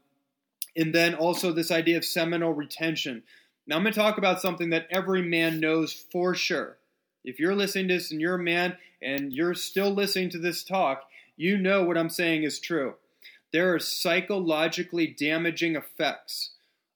and 0.77 0.95
then 0.95 1.15
also 1.15 1.53
this 1.53 1.71
idea 1.71 1.97
of 1.97 2.05
seminal 2.05 2.53
retention. 2.53 3.23
Now, 3.67 3.77
I'm 3.77 3.83
going 3.83 3.93
to 3.93 3.99
talk 3.99 4.19
about 4.19 4.41
something 4.41 4.71
that 4.71 4.89
every 4.91 5.23
man 5.23 5.61
knows 5.61 5.93
for 5.93 6.35
sure. 6.35 6.79
If 7.25 7.39
you're 7.39 7.55
listening 7.55 7.89
to 7.89 7.95
this 7.95 8.11
and 8.11 8.21
you're 8.21 8.37
a 8.37 8.43
man 8.43 8.77
and 9.03 9.33
you're 9.33 9.55
still 9.55 9.91
listening 9.91 10.31
to 10.31 10.39
this 10.39 10.65
talk, 10.65 11.05
you 11.37 11.59
know 11.59 11.85
what 11.85 11.99
I'm 11.99 12.11
saying 12.11 12.43
is 12.43 12.59
true. 12.59 12.95
There 13.53 13.75
are 13.75 13.79
psychologically 13.79 15.07
damaging 15.07 15.77
effects 15.77 16.51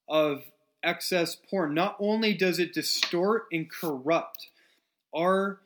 of 0.09 0.45
excess 0.83 1.37
porn. 1.37 1.75
Not 1.75 1.97
only 1.99 2.35
does 2.35 2.59
it 2.59 2.75
distort 2.75 3.47
and 3.51 3.71
corrupt 3.71 4.49
our 5.15 5.61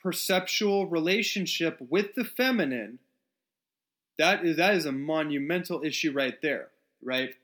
perceptual 0.00 0.86
relationship 0.86 1.78
with 1.88 2.14
the 2.14 2.24
feminine, 2.24 2.98
that 4.18 4.44
is 4.44 4.56
that 4.58 4.74
is 4.74 4.86
a 4.86 4.92
monumental 4.92 5.82
issue 5.82 6.12
right 6.12 6.40
there, 6.42 6.68
right? 7.02 7.34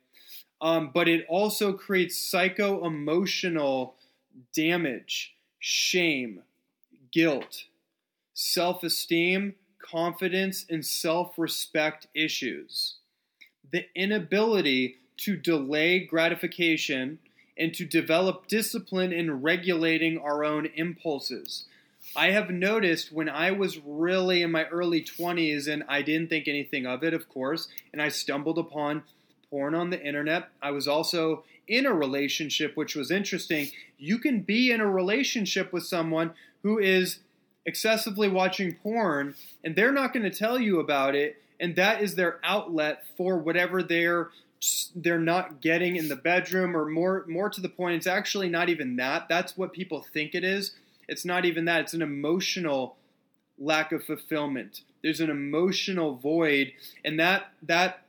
Um, 0.60 0.90
but 0.92 1.08
it 1.08 1.24
also 1.28 1.72
creates 1.72 2.18
psycho 2.18 2.84
emotional 2.84 3.94
damage, 4.54 5.34
shame, 5.58 6.42
guilt, 7.10 7.64
self 8.34 8.84
esteem, 8.84 9.54
confidence, 9.82 10.66
and 10.68 10.84
self 10.84 11.38
respect 11.38 12.06
issues. 12.14 12.96
The 13.72 13.86
inability 13.94 14.96
to 15.20 15.36
delay 15.36 16.00
gratification 16.00 17.18
and 17.58 17.74
to 17.74 17.84
develop 17.84 18.46
discipline 18.46 19.12
in 19.12 19.42
regulating 19.42 20.18
our 20.18 20.44
own 20.44 20.66
impulses. 20.74 21.66
I 22.16 22.30
have 22.30 22.48
noticed 22.48 23.12
when 23.12 23.28
I 23.28 23.50
was 23.50 23.78
really 23.78 24.42
in 24.42 24.50
my 24.50 24.64
early 24.66 25.02
20s 25.02 25.68
and 25.68 25.84
I 25.86 26.00
didn't 26.00 26.30
think 26.30 26.48
anything 26.48 26.86
of 26.86 27.04
it, 27.04 27.12
of 27.12 27.28
course, 27.28 27.68
and 27.92 28.00
I 28.00 28.08
stumbled 28.08 28.58
upon 28.58 29.02
porn 29.50 29.74
on 29.74 29.90
the 29.90 30.02
internet. 30.02 30.48
I 30.62 30.70
was 30.70 30.88
also 30.88 31.44
in 31.68 31.84
a 31.84 31.92
relationship, 31.92 32.76
which 32.76 32.96
was 32.96 33.10
interesting. 33.10 33.68
You 33.98 34.18
can 34.18 34.40
be 34.40 34.72
in 34.72 34.80
a 34.80 34.90
relationship 34.90 35.72
with 35.72 35.84
someone 35.84 36.32
who 36.62 36.78
is 36.78 37.18
excessively 37.66 38.28
watching 38.28 38.74
porn 38.74 39.34
and 39.62 39.76
they're 39.76 39.92
not 39.92 40.14
going 40.14 40.24
to 40.24 40.36
tell 40.36 40.58
you 40.58 40.80
about 40.80 41.14
it, 41.14 41.42
and 41.60 41.76
that 41.76 42.00
is 42.00 42.14
their 42.14 42.40
outlet 42.42 43.04
for 43.18 43.36
whatever 43.36 43.82
they're 43.82 44.30
they're 44.94 45.18
not 45.18 45.60
getting 45.60 45.96
in 45.96 46.08
the 46.08 46.16
bedroom 46.16 46.76
or 46.76 46.84
more 46.86 47.24
more 47.26 47.48
to 47.48 47.60
the 47.60 47.68
point 47.68 47.96
it's 47.96 48.06
actually 48.06 48.48
not 48.48 48.68
even 48.68 48.96
that. 48.96 49.28
That's 49.28 49.56
what 49.56 49.72
people 49.72 50.02
think 50.02 50.34
it 50.34 50.44
is. 50.44 50.74
It's 51.08 51.24
not 51.24 51.44
even 51.44 51.64
that. 51.64 51.80
It's 51.80 51.94
an 51.94 52.02
emotional 52.02 52.96
lack 53.58 53.92
of 53.92 54.04
fulfillment. 54.04 54.82
There's 55.02 55.20
an 55.20 55.30
emotional 55.30 56.16
void 56.16 56.72
and 57.04 57.18
that 57.18 57.52
that 57.62 58.02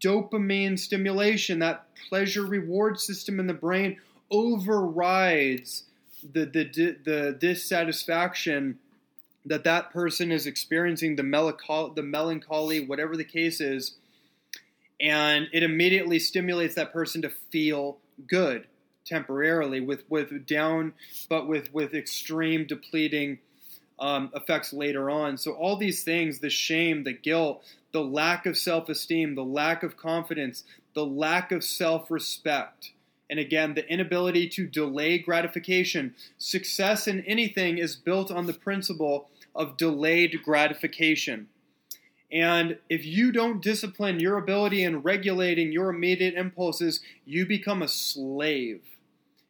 dopamine 0.00 0.78
stimulation 0.78 1.60
that 1.60 1.86
pleasure 2.08 2.44
reward 2.44 2.98
system 2.98 3.38
in 3.38 3.46
the 3.46 3.54
brain 3.54 3.98
overrides 4.30 5.84
the 6.32 6.44
the 6.44 6.96
the 7.04 7.36
dissatisfaction 7.38 8.78
that 9.44 9.62
that 9.62 9.92
person 9.92 10.32
is 10.32 10.46
experiencing 10.46 11.14
the 11.16 11.22
melancholy 11.22 11.92
the 11.94 12.02
melancholy 12.02 12.84
whatever 12.84 13.16
the 13.16 13.24
case 13.24 13.60
is 13.60 13.96
and 15.00 15.48
it 15.52 15.62
immediately 15.62 16.18
stimulates 16.18 16.74
that 16.74 16.92
person 16.92 17.22
to 17.22 17.30
feel 17.50 17.98
good 18.26 18.66
temporarily 19.04 19.80
with 19.80 20.02
with 20.08 20.46
down 20.46 20.92
but 21.28 21.46
with 21.46 21.72
with 21.72 21.94
extreme 21.94 22.66
depleting 22.66 23.38
um, 23.98 24.30
effects 24.34 24.74
later 24.74 25.08
on. 25.08 25.38
So 25.38 25.52
all 25.52 25.76
these 25.76 26.02
things 26.02 26.40
the 26.40 26.50
shame 26.50 27.04
the 27.04 27.12
guilt 27.12 27.62
the 27.92 28.02
lack 28.02 28.46
of 28.46 28.56
self-esteem 28.56 29.34
the 29.34 29.44
lack 29.44 29.82
of 29.82 29.96
confidence 29.96 30.64
the 30.94 31.06
lack 31.06 31.52
of 31.52 31.62
self-respect 31.62 32.92
and 33.30 33.38
again 33.38 33.74
the 33.74 33.88
inability 33.88 34.48
to 34.50 34.66
delay 34.66 35.18
gratification. 35.18 36.14
Success 36.38 37.06
in 37.06 37.20
anything 37.20 37.78
is 37.78 37.96
built 37.96 38.30
on 38.30 38.46
the 38.46 38.52
principle 38.52 39.28
of 39.54 39.76
delayed 39.76 40.42
gratification 40.44 41.48
and 42.30 42.78
if 42.88 43.04
you 43.04 43.30
don't 43.30 43.62
discipline 43.62 44.18
your 44.18 44.36
ability 44.36 44.82
in 44.82 45.02
regulating 45.02 45.70
your 45.72 45.90
immediate 45.90 46.34
impulses, 46.34 47.00
you 47.24 47.46
become 47.46 47.82
a 47.82 47.88
slave. 47.88 48.82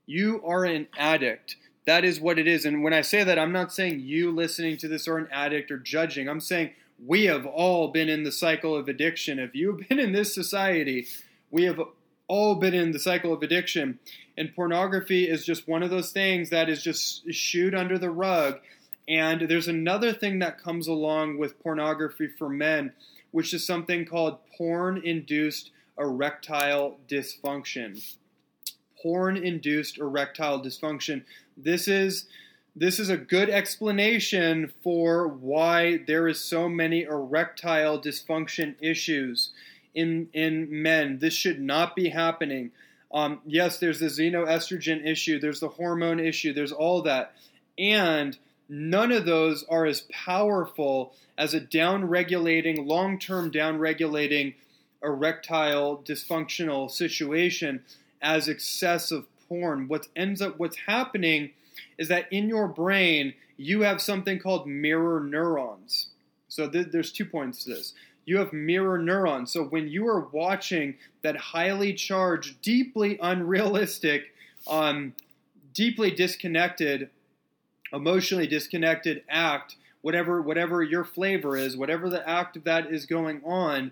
You 0.04 0.42
are 0.44 0.64
an 0.64 0.88
addict. 0.98 1.56
That 1.86 2.04
is 2.04 2.20
what 2.20 2.38
it 2.38 2.46
is. 2.46 2.64
And 2.64 2.82
when 2.82 2.92
I 2.92 3.00
say 3.00 3.24
that, 3.24 3.38
I'm 3.38 3.52
not 3.52 3.72
saying 3.72 4.00
you 4.00 4.30
listening 4.30 4.76
to 4.78 4.88
this 4.88 5.08
are 5.08 5.18
an 5.18 5.28
addict 5.32 5.70
or 5.70 5.78
judging. 5.78 6.28
I'm 6.28 6.40
saying 6.40 6.70
we 7.04 7.24
have 7.24 7.46
all 7.46 7.88
been 7.88 8.08
in 8.08 8.24
the 8.24 8.32
cycle 8.32 8.76
of 8.76 8.88
addiction. 8.88 9.38
If 9.38 9.54
you've 9.54 9.88
been 9.88 9.98
in 9.98 10.12
this 10.12 10.34
society, 10.34 11.06
we 11.50 11.64
have 11.64 11.80
all 12.28 12.56
been 12.56 12.74
in 12.74 12.90
the 12.90 12.98
cycle 12.98 13.32
of 13.32 13.42
addiction. 13.42 13.98
And 14.36 14.54
pornography 14.54 15.28
is 15.28 15.46
just 15.46 15.66
one 15.66 15.82
of 15.82 15.90
those 15.90 16.10
things 16.10 16.50
that 16.50 16.68
is 16.68 16.82
just 16.82 17.32
shooed 17.32 17.74
under 17.74 17.98
the 17.98 18.10
rug 18.10 18.58
and 19.08 19.42
there's 19.42 19.68
another 19.68 20.12
thing 20.12 20.40
that 20.40 20.62
comes 20.62 20.88
along 20.88 21.38
with 21.38 21.62
pornography 21.62 22.26
for 22.26 22.48
men, 22.48 22.92
which 23.30 23.54
is 23.54 23.66
something 23.66 24.04
called 24.04 24.38
porn 24.56 25.00
induced 25.04 25.70
erectile 25.98 26.98
dysfunction. 27.08 28.02
Porn 29.02 29.36
induced 29.36 29.98
erectile 29.98 30.60
dysfunction. 30.60 31.24
This 31.56 31.88
is 31.88 32.26
this 32.78 32.98
is 32.98 33.08
a 33.08 33.16
good 33.16 33.48
explanation 33.48 34.70
for 34.82 35.28
why 35.28 35.98
there 36.06 36.28
is 36.28 36.38
so 36.38 36.68
many 36.68 37.02
erectile 37.02 37.98
dysfunction 38.00 38.74
issues 38.80 39.52
in 39.94 40.28
in 40.32 40.82
men. 40.82 41.18
This 41.18 41.34
should 41.34 41.60
not 41.60 41.94
be 41.94 42.10
happening. 42.10 42.72
Um, 43.12 43.40
yes, 43.46 43.78
there's 43.78 44.00
the 44.00 44.06
xenoestrogen 44.06 45.06
issue, 45.06 45.38
there's 45.38 45.60
the 45.60 45.68
hormone 45.68 46.18
issue, 46.18 46.52
there's 46.52 46.72
all 46.72 47.02
that, 47.02 47.34
and 47.78 48.36
none 48.68 49.12
of 49.12 49.24
those 49.24 49.64
are 49.68 49.86
as 49.86 50.02
powerful 50.10 51.14
as 51.38 51.54
a 51.54 51.60
down-regulating, 51.60 52.86
long-term 52.86 53.50
down-regulating 53.50 54.54
erectile 55.02 56.02
dysfunctional 56.04 56.90
situation 56.90 57.82
as 58.22 58.48
excessive 58.48 59.24
porn. 59.48 59.88
What 59.88 60.08
ends 60.16 60.42
up 60.42 60.58
what's 60.58 60.78
happening 60.86 61.50
is 61.98 62.08
that 62.08 62.30
in 62.32 62.48
your 62.48 62.68
brain 62.68 63.34
you 63.56 63.82
have 63.82 64.00
something 64.02 64.38
called 64.38 64.66
mirror 64.66 65.20
neurons. 65.20 66.08
So 66.48 66.68
th- 66.68 66.88
there's 66.90 67.12
two 67.12 67.24
points 67.26 67.64
to 67.64 67.70
this. 67.70 67.94
You 68.24 68.38
have 68.38 68.52
mirror 68.52 68.98
neurons. 68.98 69.52
So 69.52 69.64
when 69.64 69.88
you 69.88 70.06
are 70.08 70.28
watching 70.32 70.96
that 71.22 71.36
highly 71.36 71.94
charged, 71.94 72.60
deeply 72.60 73.18
unrealistic, 73.22 74.34
um, 74.66 75.14
deeply 75.72 76.10
disconnected 76.10 77.10
emotionally 77.96 78.46
disconnected 78.46 79.24
act, 79.28 79.76
whatever 80.02 80.40
whatever 80.40 80.82
your 80.82 81.04
flavor 81.04 81.56
is, 81.56 81.76
whatever 81.76 82.08
the 82.08 82.28
act 82.28 82.56
of 82.56 82.64
that 82.64 82.92
is 82.92 83.06
going 83.06 83.42
on, 83.44 83.90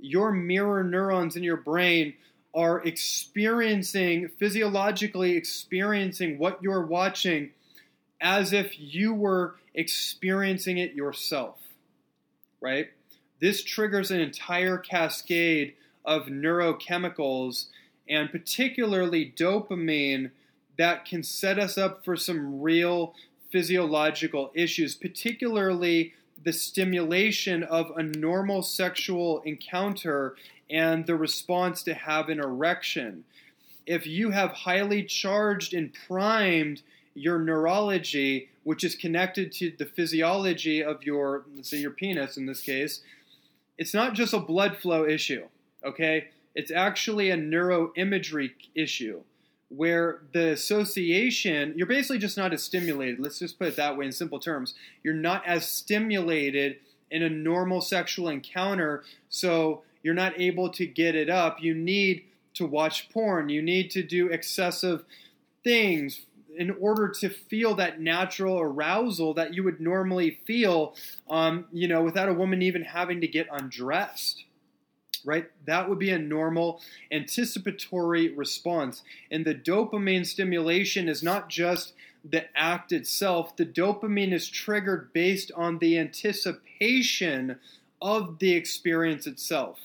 your 0.00 0.32
mirror 0.32 0.82
neurons 0.82 1.36
in 1.36 1.42
your 1.42 1.56
brain 1.56 2.14
are 2.54 2.80
experiencing 2.80 4.28
physiologically 4.38 5.36
experiencing 5.36 6.38
what 6.38 6.62
you're 6.62 6.84
watching 6.84 7.50
as 8.20 8.52
if 8.52 8.78
you 8.78 9.14
were 9.14 9.56
experiencing 9.74 10.78
it 10.78 10.94
yourself. 10.94 11.58
Right? 12.60 12.88
This 13.40 13.62
triggers 13.64 14.10
an 14.10 14.20
entire 14.20 14.78
cascade 14.78 15.74
of 16.04 16.26
neurochemicals 16.26 17.66
and 18.08 18.30
particularly 18.30 19.32
dopamine 19.36 20.30
that 20.78 21.04
can 21.04 21.22
set 21.22 21.58
us 21.58 21.76
up 21.76 22.04
for 22.04 22.16
some 22.16 22.60
real 22.60 23.14
physiological 23.52 24.50
issues, 24.54 24.94
particularly 24.94 26.14
the 26.42 26.52
stimulation 26.52 27.62
of 27.62 27.92
a 27.96 28.02
normal 28.02 28.62
sexual 28.62 29.42
encounter 29.42 30.34
and 30.70 31.06
the 31.06 31.14
response 31.14 31.82
to 31.82 31.94
have 31.94 32.28
an 32.28 32.40
erection. 32.40 33.24
If 33.86 34.06
you 34.06 34.30
have 34.30 34.50
highly 34.50 35.04
charged 35.04 35.74
and 35.74 35.92
primed 36.08 36.82
your 37.14 37.38
neurology, 37.38 38.48
which 38.64 38.82
is 38.82 38.94
connected 38.94 39.52
to 39.52 39.72
the 39.78 39.84
physiology 39.84 40.82
of 40.82 41.04
your, 41.04 41.44
let's 41.54 41.68
say 41.68 41.76
your 41.76 41.90
penis 41.90 42.36
in 42.36 42.46
this 42.46 42.62
case, 42.62 43.02
it's 43.76 43.92
not 43.92 44.14
just 44.14 44.32
a 44.32 44.38
blood 44.38 44.78
flow 44.78 45.04
issue, 45.06 45.46
okay? 45.84 46.28
It's 46.54 46.70
actually 46.70 47.30
a 47.30 47.36
neuroimagery 47.36 48.52
issue 48.74 49.22
where 49.76 50.22
the 50.32 50.50
association, 50.50 51.74
you're 51.76 51.86
basically 51.86 52.18
just 52.18 52.36
not 52.36 52.52
as 52.52 52.62
stimulated. 52.62 53.20
Let's 53.20 53.38
just 53.38 53.58
put 53.58 53.68
it 53.68 53.76
that 53.76 53.96
way 53.96 54.06
in 54.06 54.12
simple 54.12 54.38
terms. 54.38 54.74
You're 55.02 55.14
not 55.14 55.46
as 55.46 55.66
stimulated 55.68 56.78
in 57.10 57.22
a 57.22 57.28
normal 57.28 57.80
sexual 57.80 58.28
encounter, 58.28 59.04
so 59.28 59.82
you're 60.02 60.14
not 60.14 60.38
able 60.40 60.70
to 60.70 60.86
get 60.86 61.14
it 61.14 61.30
up, 61.30 61.62
you 61.62 61.74
need 61.74 62.24
to 62.54 62.66
watch 62.66 63.10
porn. 63.10 63.48
You 63.48 63.62
need 63.62 63.90
to 63.92 64.02
do 64.02 64.28
excessive 64.28 65.04
things 65.64 66.22
in 66.56 66.70
order 66.80 67.08
to 67.08 67.30
feel 67.30 67.74
that 67.76 68.00
natural 68.00 68.60
arousal 68.60 69.34
that 69.34 69.54
you 69.54 69.62
would 69.64 69.80
normally 69.80 70.38
feel, 70.44 70.94
um, 71.30 71.64
you 71.72 71.88
know, 71.88 72.02
without 72.02 72.28
a 72.28 72.34
woman 72.34 72.60
even 72.60 72.82
having 72.82 73.20
to 73.22 73.26
get 73.26 73.46
undressed. 73.50 74.44
Right? 75.24 75.50
That 75.66 75.88
would 75.88 75.98
be 75.98 76.10
a 76.10 76.18
normal 76.18 76.80
anticipatory 77.10 78.30
response. 78.30 79.02
And 79.30 79.44
the 79.44 79.54
dopamine 79.54 80.26
stimulation 80.26 81.08
is 81.08 81.22
not 81.22 81.48
just 81.48 81.94
the 82.24 82.44
act 82.56 82.92
itself, 82.92 83.56
the 83.56 83.66
dopamine 83.66 84.32
is 84.32 84.48
triggered 84.48 85.12
based 85.12 85.50
on 85.56 85.78
the 85.78 85.98
anticipation 85.98 87.58
of 88.00 88.38
the 88.38 88.52
experience 88.52 89.26
itself. 89.26 89.80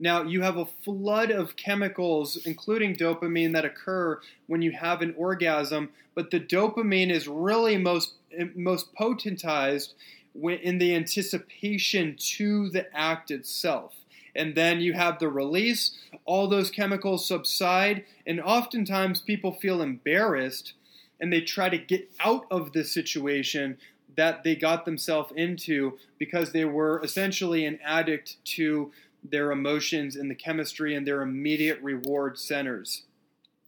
Now, 0.00 0.22
you 0.22 0.42
have 0.42 0.56
a 0.56 0.66
flood 0.66 1.30
of 1.30 1.54
chemicals, 1.54 2.36
including 2.44 2.96
dopamine, 2.96 3.52
that 3.52 3.64
occur 3.64 4.20
when 4.48 4.60
you 4.60 4.72
have 4.72 5.00
an 5.00 5.14
orgasm, 5.16 5.90
but 6.16 6.32
the 6.32 6.40
dopamine 6.40 7.10
is 7.10 7.28
really 7.28 7.78
most, 7.78 8.14
most 8.56 8.92
potentized 8.96 9.92
in 10.34 10.78
the 10.78 10.94
anticipation 10.94 12.16
to 12.18 12.68
the 12.70 12.92
act 12.96 13.30
itself. 13.30 13.94
And 14.34 14.54
then 14.54 14.80
you 14.80 14.94
have 14.94 15.18
the 15.18 15.28
release, 15.28 15.98
all 16.24 16.48
those 16.48 16.70
chemicals 16.70 17.26
subside, 17.26 18.04
and 18.26 18.40
oftentimes 18.40 19.20
people 19.20 19.52
feel 19.52 19.82
embarrassed 19.82 20.72
and 21.20 21.32
they 21.32 21.40
try 21.40 21.68
to 21.68 21.78
get 21.78 22.10
out 22.20 22.46
of 22.50 22.72
the 22.72 22.84
situation 22.84 23.78
that 24.16 24.42
they 24.42 24.56
got 24.56 24.84
themselves 24.84 25.32
into 25.36 25.98
because 26.18 26.52
they 26.52 26.64
were 26.64 27.00
essentially 27.02 27.64
an 27.64 27.78
addict 27.84 28.36
to 28.44 28.90
their 29.22 29.52
emotions 29.52 30.16
and 30.16 30.30
the 30.30 30.34
chemistry 30.34 30.94
and 30.94 31.06
their 31.06 31.22
immediate 31.22 31.80
reward 31.80 32.38
centers. 32.38 33.04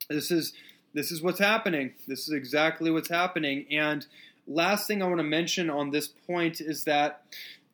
This 0.09 0.31
is 0.31 0.53
this 0.93 1.11
is 1.11 1.23
what's 1.23 1.41
happening. 1.41 1.93
This 2.07 2.29
is 2.29 2.35
exactly 2.35 2.91
what's 2.91 3.09
happening. 3.09 3.67
And 3.71 4.07
last 4.47 4.87
thing 4.87 5.03
I 5.03 5.07
want 5.07 5.19
to 5.19 5.25
mention 5.25 5.69
on 5.69 5.91
this 5.91 6.07
point 6.07 6.61
is 6.61 6.85
that 6.85 7.23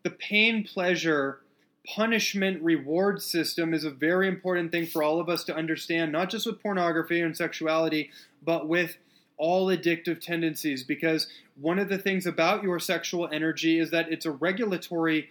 the 0.03 0.11
pain 0.11 0.65
pleasure 0.65 1.40
punishment 1.87 2.63
reward 2.63 3.23
system 3.23 3.73
is 3.73 3.85
a 3.85 3.91
very 3.91 4.29
important 4.29 4.71
thing 4.71 4.87
for 4.87 5.03
all 5.03 5.21
of 5.21 5.29
us 5.29 5.45
to 5.45 5.57
understand, 5.57 6.13
not 6.13 6.31
just 6.31 6.47
with 6.47 6.63
pornography 6.63 7.21
and 7.21 7.37
sexuality, 7.37 8.11
but 8.45 8.69
with 8.69 8.97
all 9.37 9.69
addictive 9.69 10.21
tendencies. 10.21 10.85
Because 10.85 11.27
one 11.61 11.79
of 11.79 11.89
the 11.89 11.99
things 11.99 12.27
about 12.27 12.63
your 12.63 12.79
sexual 12.79 13.29
energy 13.33 13.79
is 13.79 13.91
that 13.91 14.13
it's 14.13 14.27
a 14.27 14.31
regulatory 14.31 15.31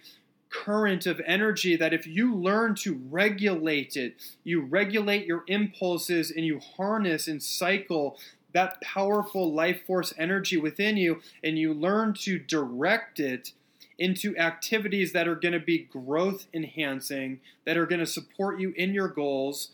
current 0.50 1.06
of 1.06 1.20
energy 1.24 1.76
that 1.76 1.94
if 1.94 2.06
you 2.06 2.34
learn 2.34 2.74
to 2.74 3.00
regulate 3.08 3.96
it, 3.96 4.14
you 4.42 4.60
regulate 4.60 5.24
your 5.24 5.44
impulses 5.46 6.30
and 6.30 6.44
you 6.44 6.58
harness 6.58 7.28
and 7.28 7.42
cycle 7.42 8.18
that 8.52 8.80
powerful 8.80 9.52
life 9.52 9.86
force 9.86 10.12
energy 10.18 10.56
within 10.56 10.96
you 10.96 11.20
and 11.44 11.56
you 11.56 11.72
learn 11.72 12.12
to 12.12 12.38
direct 12.38 13.20
it 13.20 13.52
into 14.00 14.34
activities 14.38 15.12
that 15.12 15.28
are 15.28 15.36
going 15.36 15.52
to 15.52 15.60
be 15.60 15.78
growth 15.78 16.46
enhancing, 16.54 17.38
that 17.66 17.76
are 17.76 17.86
going 17.86 18.00
to 18.00 18.06
support 18.06 18.58
you 18.58 18.72
in 18.76 18.94
your 18.94 19.08
goals, 19.08 19.72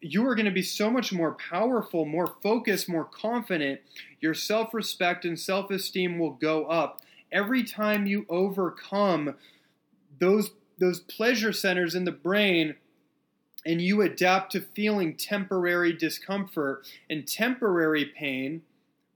you 0.00 0.26
are 0.26 0.34
going 0.34 0.46
to 0.46 0.50
be 0.50 0.62
so 0.62 0.90
much 0.90 1.12
more 1.12 1.32
powerful, 1.34 2.06
more 2.06 2.36
focused, 2.42 2.88
more 2.88 3.04
confident. 3.04 3.80
Your 4.20 4.34
self 4.34 4.74
respect 4.74 5.24
and 5.24 5.38
self 5.38 5.70
esteem 5.70 6.18
will 6.18 6.32
go 6.32 6.64
up 6.66 7.00
every 7.30 7.62
time 7.62 8.06
you 8.06 8.26
overcome 8.28 9.34
those 10.18 10.50
those 10.78 11.00
pleasure 11.00 11.52
centers 11.52 11.94
in 11.94 12.04
the 12.04 12.12
brain 12.12 12.74
and 13.66 13.80
you 13.80 14.02
adapt 14.02 14.52
to 14.52 14.60
feeling 14.60 15.16
temporary 15.16 15.92
discomfort 15.92 16.86
and 17.08 17.26
temporary 17.26 18.04
pain 18.04 18.62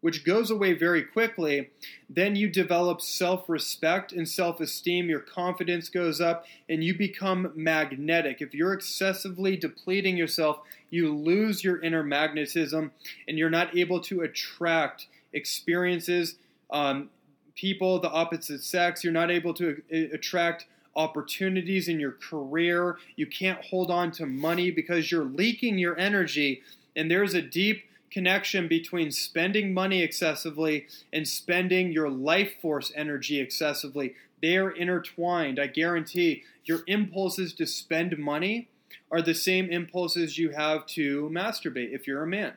which 0.01 0.25
goes 0.25 0.51
away 0.51 0.73
very 0.73 1.03
quickly 1.03 1.71
then 2.09 2.37
you 2.37 2.49
develop 2.49 3.01
self-respect 3.01 4.13
and 4.13 4.29
self-esteem 4.29 5.09
your 5.09 5.21
confidence 5.21 5.89
goes 5.89 6.21
up 6.21 6.45
and 6.69 6.83
you 6.85 6.97
become 6.97 7.53
magnetic 7.55 8.41
if 8.41 8.55
you're 8.55 8.73
excessively 8.73 9.57
depleting 9.57 10.17
yourself 10.17 10.61
you 10.91 11.15
lose 11.15 11.63
your 11.63 11.81
inner 11.83 12.03
magnetism 12.03 12.93
and 13.27 13.39
you're 13.39 13.51
not 13.51 13.77
able 13.77 14.01
to 14.01 14.23
attract 14.23 15.07
experiences 15.33 16.37
um, 16.71 17.11
people 17.55 18.01
the 18.01 18.11
opposite 18.11 18.63
sex 18.63 19.03
you're 19.03 19.13
not 19.13 19.31
able 19.31 19.55
to 19.55 19.83
attract 20.13 20.67
opportunities 20.99 21.89
in 21.89 22.01
your 22.01 22.13
career. 22.13 22.99
You 23.17 23.27
can't 23.27 23.65
hold 23.65 23.91
on 23.91 24.11
to 24.13 24.27
money 24.27 24.71
because 24.71 25.11
you're 25.11 25.25
leaking 25.25 25.79
your 25.79 25.97
energy. 25.97 26.63
And 26.97 27.11
there's 27.11 27.35
a 27.35 27.41
deep 27.41 27.85
connection 28.11 28.69
between 28.69 29.11
spending 29.11 29.75
money 29.75 30.03
excessively 30.03 30.87
and 31.13 31.27
spending 31.27 31.93
your 31.93 32.11
life 32.11 32.61
force 32.61 32.93
energy 32.95 33.41
excessively. 33.41 34.15
They 34.41 34.57
are 34.57 34.71
intertwined. 34.71 35.59
I 35.59 35.67
guarantee 35.67 36.45
your 36.65 36.81
impulses 36.87 37.53
to 37.55 37.67
spend 37.67 38.19
money 38.19 38.69
are 39.11 39.23
the 39.23 39.35
same 39.35 39.71
impulses 39.71 40.39
you 40.39 40.51
have 40.51 40.87
to 40.87 41.29
masturbate 41.31 41.93
if 41.93 42.07
you're 42.07 42.23
a 42.23 42.27
man. 42.27 42.55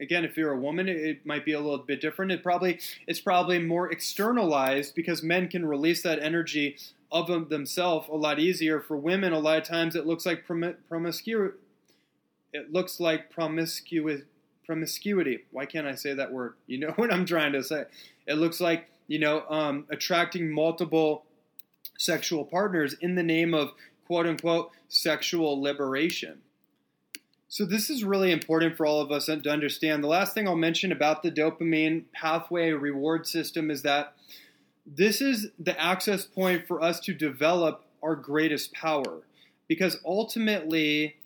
Again, 0.00 0.24
if 0.24 0.36
you're 0.36 0.52
a 0.52 0.58
woman, 0.58 0.88
it 0.88 1.24
might 1.24 1.44
be 1.44 1.52
a 1.52 1.60
little 1.60 1.78
bit 1.78 2.00
different. 2.00 2.32
It 2.32 2.42
probably 2.42 2.80
it's 3.06 3.20
probably 3.20 3.58
more 3.58 3.92
externalized 3.92 4.94
because 4.94 5.22
men 5.22 5.48
can 5.48 5.64
release 5.64 6.02
that 6.02 6.18
energy 6.18 6.76
of 7.12 7.26
them 7.26 7.48
themselves 7.50 8.08
a 8.08 8.14
lot 8.14 8.40
easier. 8.40 8.80
For 8.80 8.96
women, 8.96 9.32
a 9.32 9.38
lot 9.38 9.58
of 9.58 9.64
times 9.64 9.94
it 9.94 10.06
looks 10.06 10.26
like 10.26 10.46
prom- 10.46 10.76
promiscuity. 10.88 11.56
It 12.52 12.72
looks 12.72 13.00
like 13.00 13.30
promiscuity. 13.30 14.24
Promiscuity. 14.66 15.44
Why 15.50 15.66
can't 15.66 15.86
I 15.86 15.94
say 15.94 16.14
that 16.14 16.32
word? 16.32 16.54
You 16.66 16.78
know 16.78 16.90
what 16.96 17.12
I'm 17.12 17.26
trying 17.26 17.52
to 17.52 17.62
say. 17.62 17.84
It 18.26 18.34
looks 18.34 18.60
like 18.60 18.88
you 19.08 19.18
know 19.18 19.44
um, 19.48 19.86
attracting 19.90 20.50
multiple 20.50 21.24
sexual 21.98 22.44
partners 22.44 22.94
in 23.00 23.14
the 23.14 23.22
name 23.22 23.54
of 23.54 23.72
quote 24.06 24.26
unquote 24.26 24.70
sexual 24.88 25.60
liberation. 25.60 26.42
So, 27.52 27.66
this 27.66 27.90
is 27.90 28.02
really 28.02 28.32
important 28.32 28.78
for 28.78 28.86
all 28.86 29.02
of 29.02 29.12
us 29.12 29.26
to 29.26 29.50
understand. 29.50 30.02
The 30.02 30.08
last 30.08 30.32
thing 30.32 30.48
I'll 30.48 30.56
mention 30.56 30.90
about 30.90 31.22
the 31.22 31.30
dopamine 31.30 32.04
pathway 32.14 32.70
reward 32.70 33.26
system 33.26 33.70
is 33.70 33.82
that 33.82 34.14
this 34.86 35.20
is 35.20 35.48
the 35.58 35.78
access 35.78 36.24
point 36.24 36.66
for 36.66 36.82
us 36.82 36.98
to 37.00 37.12
develop 37.12 37.84
our 38.02 38.16
greatest 38.16 38.72
power. 38.72 39.20
Because 39.68 39.98
ultimately, 40.04 41.16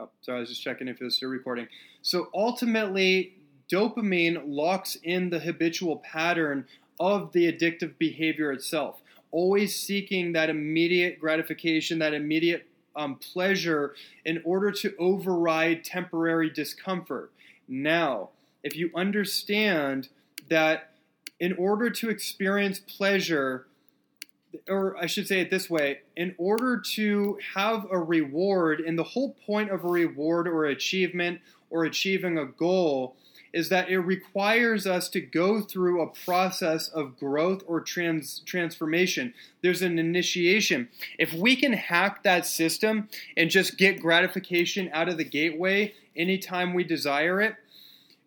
oh, 0.00 0.08
sorry, 0.22 0.38
I 0.38 0.40
was 0.40 0.48
just 0.48 0.62
checking 0.62 0.88
if 0.88 1.00
it 1.00 1.04
was 1.04 1.16
still 1.16 1.28
recording. 1.28 1.68
So 2.02 2.28
ultimately, 2.34 3.34
dopamine 3.70 4.42
locks 4.46 4.96
in 5.02 5.30
the 5.30 5.38
habitual 5.38 5.98
pattern 5.98 6.66
of 6.98 7.32
the 7.32 7.50
addictive 7.50 7.96
behavior 7.98 8.52
itself, 8.52 9.00
always 9.30 9.78
seeking 9.78 10.32
that 10.32 10.50
immediate 10.50 11.18
gratification, 11.18 11.98
that 11.98 12.14
immediate 12.14 12.66
um, 12.96 13.16
pleasure 13.16 13.94
in 14.24 14.42
order 14.44 14.72
to 14.72 14.94
override 14.98 15.84
temporary 15.84 16.50
discomfort. 16.50 17.30
Now, 17.68 18.30
if 18.62 18.76
you 18.76 18.90
understand 18.94 20.08
that 20.48 20.90
in 21.38 21.54
order 21.54 21.88
to 21.88 22.10
experience 22.10 22.80
pleasure, 22.80 23.66
or 24.68 24.96
I 24.96 25.06
should 25.06 25.28
say 25.28 25.40
it 25.40 25.50
this 25.50 25.70
way, 25.70 26.00
in 26.16 26.34
order 26.38 26.78
to 26.94 27.38
have 27.54 27.86
a 27.90 27.98
reward, 27.98 28.80
and 28.80 28.98
the 28.98 29.04
whole 29.04 29.36
point 29.46 29.70
of 29.70 29.84
a 29.84 29.88
reward 29.88 30.48
or 30.48 30.64
achievement 30.64 31.40
or 31.70 31.84
achieving 31.84 32.38
a 32.38 32.46
goal 32.46 33.16
is 33.52 33.68
that 33.68 33.88
it 33.88 33.98
requires 33.98 34.86
us 34.86 35.08
to 35.08 35.20
go 35.20 35.60
through 35.60 36.00
a 36.00 36.06
process 36.06 36.88
of 36.88 37.18
growth 37.18 37.62
or 37.66 37.80
trans- 37.80 38.40
transformation. 38.46 39.34
There's 39.62 39.82
an 39.82 39.98
initiation. 39.98 40.88
If 41.18 41.32
we 41.32 41.56
can 41.56 41.72
hack 41.72 42.22
that 42.22 42.46
system 42.46 43.08
and 43.36 43.50
just 43.50 43.76
get 43.76 44.00
gratification 44.00 44.88
out 44.92 45.08
of 45.08 45.16
the 45.16 45.24
gateway 45.24 45.94
anytime 46.16 46.74
we 46.74 46.84
desire 46.84 47.40
it, 47.40 47.56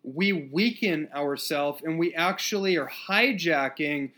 we 0.02 0.32
weaken 0.32 1.08
ourselves 1.14 1.82
and 1.82 1.98
we 1.98 2.14
actually 2.14 2.76
are 2.76 2.90
hijacking 3.08 4.10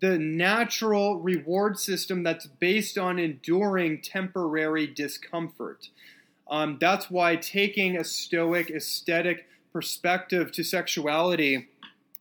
the 0.00 0.18
natural 0.18 1.20
reward 1.20 1.78
system 1.78 2.22
that's 2.22 2.46
based 2.46 2.98
on 2.98 3.18
enduring 3.18 4.00
temporary 4.00 4.86
discomfort. 4.86 5.88
Um, 6.48 6.78
that's 6.80 7.10
why 7.10 7.36
taking 7.36 7.96
a 7.96 8.04
stoic, 8.04 8.70
aesthetic 8.70 9.46
perspective 9.72 10.52
to 10.52 10.64
sexuality 10.64 11.68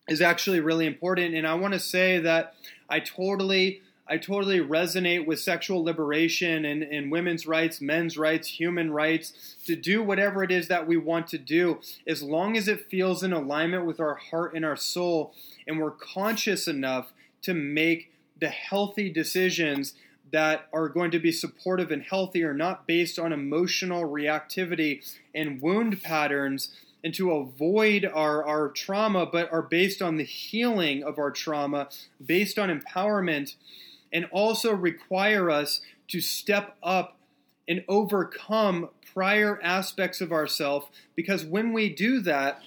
is 0.08 0.22
actually 0.22 0.60
really 0.60 0.86
important. 0.86 1.36
And 1.36 1.48
I 1.48 1.56
want 1.56 1.74
to 1.74 1.80
say 1.80 2.20
that 2.20 2.56
I 2.90 3.00
totally 3.00 3.82
I 4.08 4.18
totally 4.18 4.60
resonate 4.60 5.26
with 5.26 5.40
sexual 5.40 5.84
liberation 5.84 6.64
and, 6.64 6.84
and 6.84 7.12
women's 7.12 7.48
rights, 7.48 7.82
men's 7.82 8.20
rights, 8.20 8.48
human 8.48 8.92
rights, 8.92 9.56
to 9.66 9.76
do 9.76 10.04
whatever 10.04 10.44
it 10.44 10.52
is 10.52 10.68
that 10.68 10.86
we 10.86 10.96
want 10.96 11.28
to 11.30 11.40
do, 11.40 11.80
as 12.06 12.22
long 12.22 12.56
as 12.56 12.68
it 12.68 12.88
feels 12.88 13.24
in 13.24 13.34
alignment 13.34 13.84
with 13.84 14.00
our 14.00 14.14
heart 14.14 14.54
and 14.54 14.64
our 14.64 14.76
soul, 14.76 15.34
and 15.66 15.80
we're 15.80 15.90
conscious 15.90 16.68
enough 16.68 17.14
to 17.46 17.54
make 17.54 18.12
the 18.40 18.50
healthy 18.50 19.10
decisions 19.10 19.94
that 20.32 20.68
are 20.74 20.90
going 20.90 21.12
to 21.12 21.20
be 21.20 21.32
supportive 21.32 21.92
and 21.92 22.04
healthy 22.04 22.44
are 22.44 22.54
not 22.54 22.88
based 22.88 23.18
on 23.18 23.32
emotional 23.32 24.04
reactivity 24.04 25.02
and 25.34 25.62
wound 25.62 26.02
patterns 26.04 26.76
and 27.04 27.14
to 27.14 27.32
avoid 27.32 28.04
our, 28.04 28.44
our 28.44 28.70
trauma, 28.70 29.26
but 29.26 29.52
are 29.54 29.62
based 29.62 30.02
on 30.02 30.18
the 30.18 30.24
healing 30.24 31.04
of 31.04 31.20
our 31.20 31.30
trauma, 31.30 31.88
based 32.26 32.58
on 32.58 32.68
empowerment, 32.68 33.56
and 34.12 34.26
also 34.32 34.74
require 34.74 35.52
us 35.52 35.82
to 36.08 36.20
step 36.20 36.76
up 36.82 37.18
and 37.68 37.84
overcome 37.88 38.90
prior 39.14 39.60
aspects 39.64 40.20
of 40.20 40.32
ourself 40.32 40.90
because 41.16 41.46
when 41.46 41.74
we 41.74 41.90
do 41.90 42.20
that, 42.22 42.62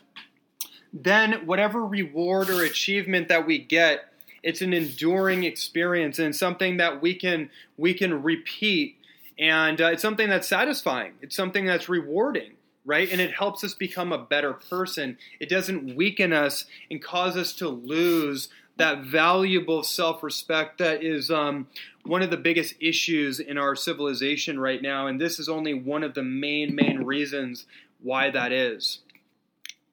then 0.93 1.45
whatever 1.45 1.85
reward 1.85 2.49
or 2.49 2.63
achievement 2.63 3.29
that 3.29 3.47
we 3.47 3.59
get, 3.59 4.13
it's 4.49 4.63
an 4.63 4.73
enduring 4.73 5.45
experience 5.45 6.19
and 6.19 6.35
something 6.35 6.79
that 6.79 7.03
we 7.03 7.15
can 7.15 7.51
we 7.77 7.93
can 7.93 8.23
repeat 8.23 8.97
and 9.39 9.81
uh, 9.81 9.93
it's 9.93 10.03
something 10.03 10.29
that's 10.29 10.49
satisfying. 10.49 11.13
It's 11.23 11.37
something 11.37 11.67
that's 11.67 11.89
rewarding 11.89 12.53
right? 12.89 13.13
And 13.13 13.21
it 13.21 13.33
helps 13.33 13.63
us 13.65 13.75
become 13.75 14.15
a 14.15 14.19
better 14.19 14.55
person. 14.55 15.19
It 15.41 15.51
doesn't 15.51 15.95
weaken 15.95 16.33
us 16.33 16.65
and 16.91 17.03
cause 17.03 17.37
us 17.37 17.53
to 17.57 17.69
lose 17.69 18.49
that 18.79 19.03
valuable 19.03 19.83
self 19.83 20.23
respect 20.23 20.79
that 20.79 21.05
is 21.05 21.31
um, 21.31 21.67
one 22.07 22.23
of 22.23 22.31
the 22.31 22.39
biggest 22.39 22.77
issues 22.81 23.41
in 23.41 23.59
our 23.59 23.77
civilization 23.77 24.59
right 24.59 24.81
now. 24.81 25.07
And 25.07 25.21
this 25.21 25.39
is 25.39 25.51
only 25.51 25.75
one 25.75 26.03
of 26.03 26.15
the 26.15 26.23
main, 26.23 26.75
main 26.75 27.03
reasons 27.05 27.67
why 28.03 28.31
that 28.31 28.53
is. 28.53 29.01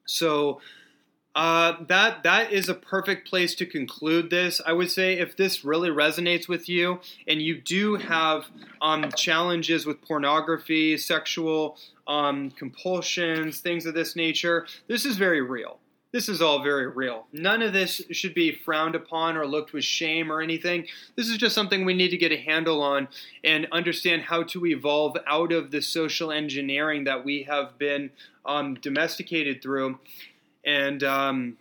So, 0.06 0.62
uh, 1.36 1.76
that 1.86 2.22
that 2.22 2.50
is 2.50 2.70
a 2.70 2.74
perfect 2.74 3.28
place 3.28 3.54
to 3.54 3.66
conclude 3.66 4.30
this. 4.30 4.58
I 4.64 4.72
would 4.72 4.90
say 4.90 5.18
if 5.18 5.36
this 5.36 5.66
really 5.66 5.90
resonates 5.90 6.48
with 6.48 6.66
you, 6.66 7.00
and 7.28 7.42
you 7.42 7.60
do 7.60 7.96
have 7.96 8.46
um, 8.80 9.10
challenges 9.14 9.84
with 9.84 10.00
pornography, 10.00 10.96
sexual 10.96 11.76
um, 12.08 12.50
compulsions, 12.52 13.60
things 13.60 13.84
of 13.84 13.92
this 13.92 14.16
nature, 14.16 14.66
this 14.88 15.04
is 15.04 15.18
very 15.18 15.42
real. 15.42 15.78
This 16.10 16.30
is 16.30 16.40
all 16.40 16.62
very 16.62 16.86
real. 16.86 17.26
None 17.34 17.60
of 17.60 17.74
this 17.74 18.00
should 18.12 18.32
be 18.32 18.52
frowned 18.52 18.94
upon 18.94 19.36
or 19.36 19.46
looked 19.46 19.74
with 19.74 19.84
shame 19.84 20.32
or 20.32 20.40
anything. 20.40 20.86
This 21.16 21.28
is 21.28 21.36
just 21.36 21.54
something 21.54 21.84
we 21.84 21.92
need 21.92 22.08
to 22.08 22.16
get 22.16 22.32
a 22.32 22.38
handle 22.38 22.80
on 22.80 23.08
and 23.44 23.66
understand 23.70 24.22
how 24.22 24.44
to 24.44 24.64
evolve 24.64 25.18
out 25.26 25.52
of 25.52 25.70
the 25.70 25.82
social 25.82 26.32
engineering 26.32 27.04
that 27.04 27.26
we 27.26 27.42
have 27.42 27.76
been 27.76 28.12
um, 28.46 28.74
domesticated 28.76 29.60
through 29.60 29.98
and 30.66 31.02
um, 31.02 31.56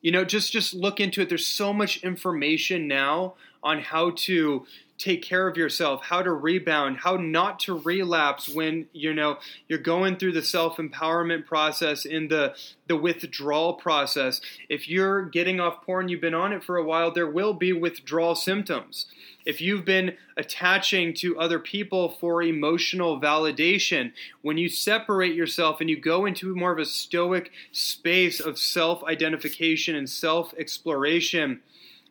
you 0.00 0.12
know 0.12 0.24
just 0.24 0.52
just 0.52 0.72
look 0.72 1.00
into 1.00 1.20
it. 1.20 1.28
There's 1.28 1.46
so 1.46 1.72
much 1.72 2.02
information 2.02 2.88
now 2.88 3.34
on 3.62 3.80
how 3.80 4.10
to 4.10 4.66
take 4.98 5.22
care 5.22 5.48
of 5.48 5.56
yourself 5.56 6.04
how 6.04 6.22
to 6.22 6.32
rebound 6.32 6.98
how 6.98 7.16
not 7.16 7.58
to 7.58 7.78
relapse 7.80 8.48
when 8.48 8.86
you 8.92 9.12
know 9.12 9.36
you're 9.68 9.78
going 9.78 10.16
through 10.16 10.32
the 10.32 10.42
self-empowerment 10.42 11.44
process 11.46 12.04
in 12.04 12.28
the 12.28 12.54
the 12.86 12.96
withdrawal 12.96 13.74
process. 13.74 14.40
If 14.68 14.88
you're 14.88 15.22
getting 15.22 15.58
off 15.58 15.82
porn 15.82 16.08
you've 16.08 16.20
been 16.20 16.34
on 16.34 16.52
it 16.52 16.62
for 16.62 16.76
a 16.76 16.84
while 16.84 17.10
there 17.10 17.28
will 17.28 17.54
be 17.54 17.72
withdrawal 17.72 18.34
symptoms. 18.34 19.06
If 19.44 19.60
you've 19.60 19.84
been 19.84 20.16
attaching 20.36 21.12
to 21.14 21.38
other 21.38 21.58
people 21.58 22.08
for 22.08 22.42
emotional 22.42 23.20
validation, 23.20 24.12
when 24.40 24.56
you 24.56 24.68
separate 24.70 25.34
yourself 25.34 25.80
and 25.80 25.90
you 25.90 26.00
go 26.00 26.24
into 26.24 26.54
more 26.54 26.72
of 26.72 26.78
a 26.78 26.86
stoic 26.86 27.50
space 27.70 28.40
of 28.40 28.58
self 28.58 29.04
identification 29.04 29.94
and 29.96 30.08
self 30.08 30.54
exploration, 30.56 31.60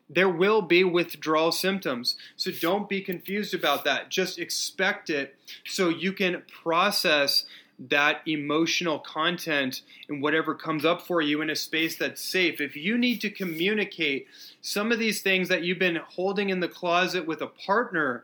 there 0.09 0.29
will 0.29 0.61
be 0.61 0.83
withdrawal 0.83 1.51
symptoms. 1.51 2.15
So 2.35 2.51
don't 2.51 2.89
be 2.89 3.01
confused 3.01 3.53
about 3.53 3.83
that. 3.85 4.09
Just 4.09 4.37
expect 4.37 5.09
it 5.09 5.35
so 5.65 5.89
you 5.89 6.13
can 6.13 6.43
process 6.63 7.45
that 7.89 8.21
emotional 8.27 8.99
content 8.99 9.81
and 10.07 10.21
whatever 10.21 10.53
comes 10.53 10.85
up 10.85 11.01
for 11.01 11.21
you 11.21 11.41
in 11.41 11.49
a 11.49 11.55
space 11.55 11.97
that's 11.97 12.23
safe. 12.23 12.61
If 12.61 12.75
you 12.75 12.97
need 12.97 13.19
to 13.21 13.29
communicate 13.29 14.27
some 14.61 14.91
of 14.91 14.99
these 14.99 15.21
things 15.21 15.49
that 15.49 15.63
you've 15.63 15.79
been 15.79 15.95
holding 15.95 16.49
in 16.49 16.59
the 16.59 16.67
closet 16.67 17.25
with 17.25 17.41
a 17.41 17.47
partner, 17.47 18.23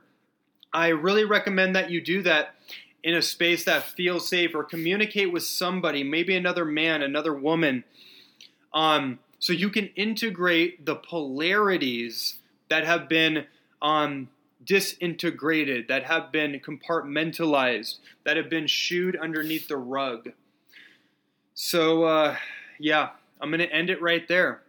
I 0.71 0.89
really 0.89 1.25
recommend 1.25 1.75
that 1.75 1.89
you 1.89 1.99
do 1.99 2.21
that 2.23 2.55
in 3.03 3.15
a 3.15 3.21
space 3.21 3.65
that 3.65 3.83
feels 3.83 4.27
safe 4.27 4.53
or 4.53 4.63
communicate 4.63 5.31
with 5.31 5.43
somebody, 5.43 6.03
maybe 6.03 6.35
another 6.35 6.65
man, 6.65 7.01
another 7.01 7.33
woman. 7.33 7.83
Um, 8.73 9.19
so 9.39 9.53
you 9.53 9.69
can 9.69 9.87
integrate 9.95 10.85
the 10.85 10.95
polarities 10.95 12.39
that 12.69 12.85
have 12.85 13.09
been 13.09 13.45
um, 13.81 14.29
disintegrated, 14.63 15.87
that 15.87 16.03
have 16.03 16.31
been 16.31 16.59
compartmentalized, 16.59 17.97
that 18.25 18.37
have 18.37 18.49
been 18.49 18.67
shooed 18.67 19.15
underneath 19.15 19.67
the 19.67 19.77
rug. 19.77 20.29
So, 21.53 22.03
uh, 22.03 22.35
yeah, 22.77 23.09
I'm 23.41 23.49
going 23.49 23.59
to 23.59 23.73
end 23.73 23.89
it 23.89 24.01
right 24.01 24.27
there. 24.27 24.61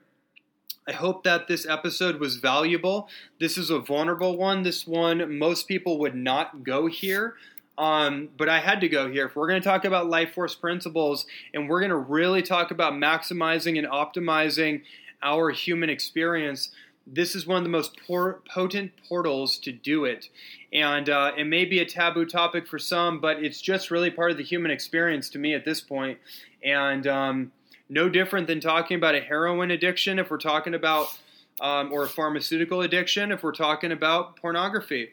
I 0.88 0.92
hope 0.92 1.24
that 1.24 1.46
this 1.46 1.66
episode 1.66 2.18
was 2.18 2.36
valuable. 2.36 3.08
This 3.38 3.58
is 3.58 3.70
a 3.70 3.78
vulnerable 3.78 4.36
one. 4.36 4.62
This 4.62 4.86
one, 4.86 5.38
most 5.38 5.68
people 5.68 5.98
would 5.98 6.14
not 6.14 6.64
go 6.64 6.86
here. 6.86 7.34
Um, 7.80 8.28
but 8.36 8.50
I 8.50 8.60
had 8.60 8.82
to 8.82 8.90
go 8.90 9.10
here. 9.10 9.24
If 9.24 9.34
we're 9.34 9.48
going 9.48 9.62
to 9.62 9.66
talk 9.66 9.86
about 9.86 10.06
life 10.06 10.34
force 10.34 10.54
principles 10.54 11.24
and 11.54 11.66
we're 11.66 11.80
going 11.80 11.88
to 11.88 11.96
really 11.96 12.42
talk 12.42 12.70
about 12.70 12.92
maximizing 12.92 13.78
and 13.78 13.88
optimizing 13.88 14.82
our 15.22 15.48
human 15.48 15.88
experience, 15.88 16.72
this 17.06 17.34
is 17.34 17.46
one 17.46 17.56
of 17.56 17.62
the 17.62 17.70
most 17.70 17.96
por- 18.06 18.42
potent 18.52 18.92
portals 19.08 19.56
to 19.60 19.72
do 19.72 20.04
it. 20.04 20.28
And 20.74 21.08
uh, 21.08 21.32
it 21.38 21.44
may 21.44 21.64
be 21.64 21.78
a 21.78 21.86
taboo 21.86 22.26
topic 22.26 22.68
for 22.68 22.78
some, 22.78 23.18
but 23.18 23.42
it's 23.42 23.62
just 23.62 23.90
really 23.90 24.10
part 24.10 24.30
of 24.30 24.36
the 24.36 24.44
human 24.44 24.70
experience 24.70 25.30
to 25.30 25.38
me 25.38 25.54
at 25.54 25.64
this 25.64 25.80
point. 25.80 26.18
And 26.62 27.06
um, 27.06 27.52
no 27.88 28.10
different 28.10 28.46
than 28.46 28.60
talking 28.60 28.98
about 28.98 29.14
a 29.14 29.22
heroin 29.22 29.70
addiction 29.70 30.18
if 30.18 30.30
we're 30.30 30.36
talking 30.36 30.74
about, 30.74 31.18
um, 31.62 31.90
or 31.94 32.04
a 32.04 32.08
pharmaceutical 32.10 32.82
addiction 32.82 33.32
if 33.32 33.42
we're 33.42 33.52
talking 33.52 33.90
about 33.90 34.36
pornography. 34.36 35.12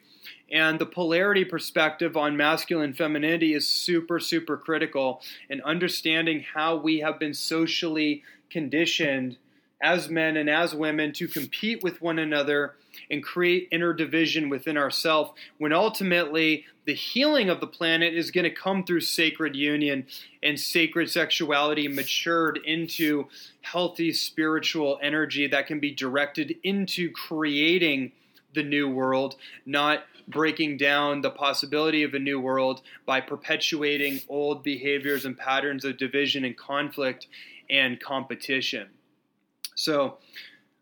And 0.50 0.78
the 0.78 0.86
polarity 0.86 1.44
perspective 1.44 2.16
on 2.16 2.36
masculine 2.36 2.94
femininity 2.94 3.54
is 3.54 3.68
super, 3.68 4.18
super 4.18 4.56
critical 4.56 5.20
in 5.50 5.60
understanding 5.62 6.44
how 6.54 6.76
we 6.76 7.00
have 7.00 7.18
been 7.18 7.34
socially 7.34 8.22
conditioned 8.50 9.36
as 9.80 10.08
men 10.08 10.36
and 10.36 10.50
as 10.50 10.74
women 10.74 11.12
to 11.12 11.28
compete 11.28 11.82
with 11.82 12.02
one 12.02 12.18
another 12.18 12.74
and 13.10 13.22
create 13.22 13.68
inner 13.70 13.92
division 13.92 14.48
within 14.48 14.76
ourselves 14.76 15.30
when 15.58 15.72
ultimately 15.72 16.64
the 16.84 16.94
healing 16.94 17.48
of 17.48 17.60
the 17.60 17.66
planet 17.66 18.14
is 18.14 18.30
going 18.30 18.44
to 18.44 18.50
come 18.50 18.82
through 18.82 19.00
sacred 19.00 19.54
union 19.54 20.04
and 20.42 20.58
sacred 20.58 21.08
sexuality 21.08 21.86
matured 21.86 22.58
into 22.64 23.28
healthy 23.60 24.12
spiritual 24.12 24.98
energy 25.00 25.46
that 25.46 25.66
can 25.66 25.78
be 25.78 25.92
directed 25.92 26.56
into 26.64 27.10
creating 27.12 28.10
the 28.54 28.62
new 28.62 28.88
world, 28.88 29.36
not 29.66 30.02
breaking 30.28 30.76
down 30.76 31.22
the 31.22 31.30
possibility 31.30 32.02
of 32.02 32.14
a 32.14 32.18
new 32.18 32.38
world 32.38 32.82
by 33.06 33.20
perpetuating 33.20 34.20
old 34.28 34.62
behaviors 34.62 35.24
and 35.24 35.36
patterns 35.36 35.84
of 35.84 35.96
division 35.96 36.44
and 36.44 36.56
conflict 36.56 37.26
and 37.70 37.98
competition. 38.00 38.88
So, 39.74 40.18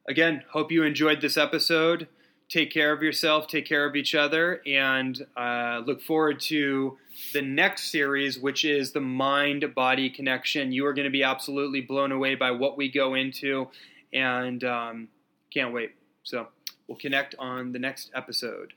again, 0.08 0.42
hope 0.50 0.72
you 0.72 0.82
enjoyed 0.82 1.20
this 1.20 1.36
episode. 1.36 2.08
Take 2.48 2.72
care 2.72 2.92
of 2.92 3.02
yourself, 3.02 3.48
take 3.48 3.66
care 3.66 3.86
of 3.86 3.96
each 3.96 4.14
other, 4.14 4.62
and 4.66 5.26
uh, 5.36 5.82
look 5.84 6.00
forward 6.00 6.38
to 6.42 6.96
the 7.32 7.42
next 7.42 7.90
series, 7.90 8.38
which 8.38 8.64
is 8.64 8.92
the 8.92 9.00
mind 9.00 9.74
body 9.74 10.08
connection. 10.08 10.70
You 10.70 10.86
are 10.86 10.94
going 10.94 11.06
to 11.06 11.10
be 11.10 11.24
absolutely 11.24 11.80
blown 11.80 12.12
away 12.12 12.36
by 12.36 12.52
what 12.52 12.76
we 12.76 12.88
go 12.90 13.14
into, 13.14 13.68
and 14.12 14.62
um, 14.62 15.08
can't 15.52 15.72
wait. 15.72 15.92
So, 16.22 16.48
we'll 16.86 16.98
connect 16.98 17.34
on 17.38 17.72
the 17.72 17.80
next 17.80 18.10
episode. 18.14 18.72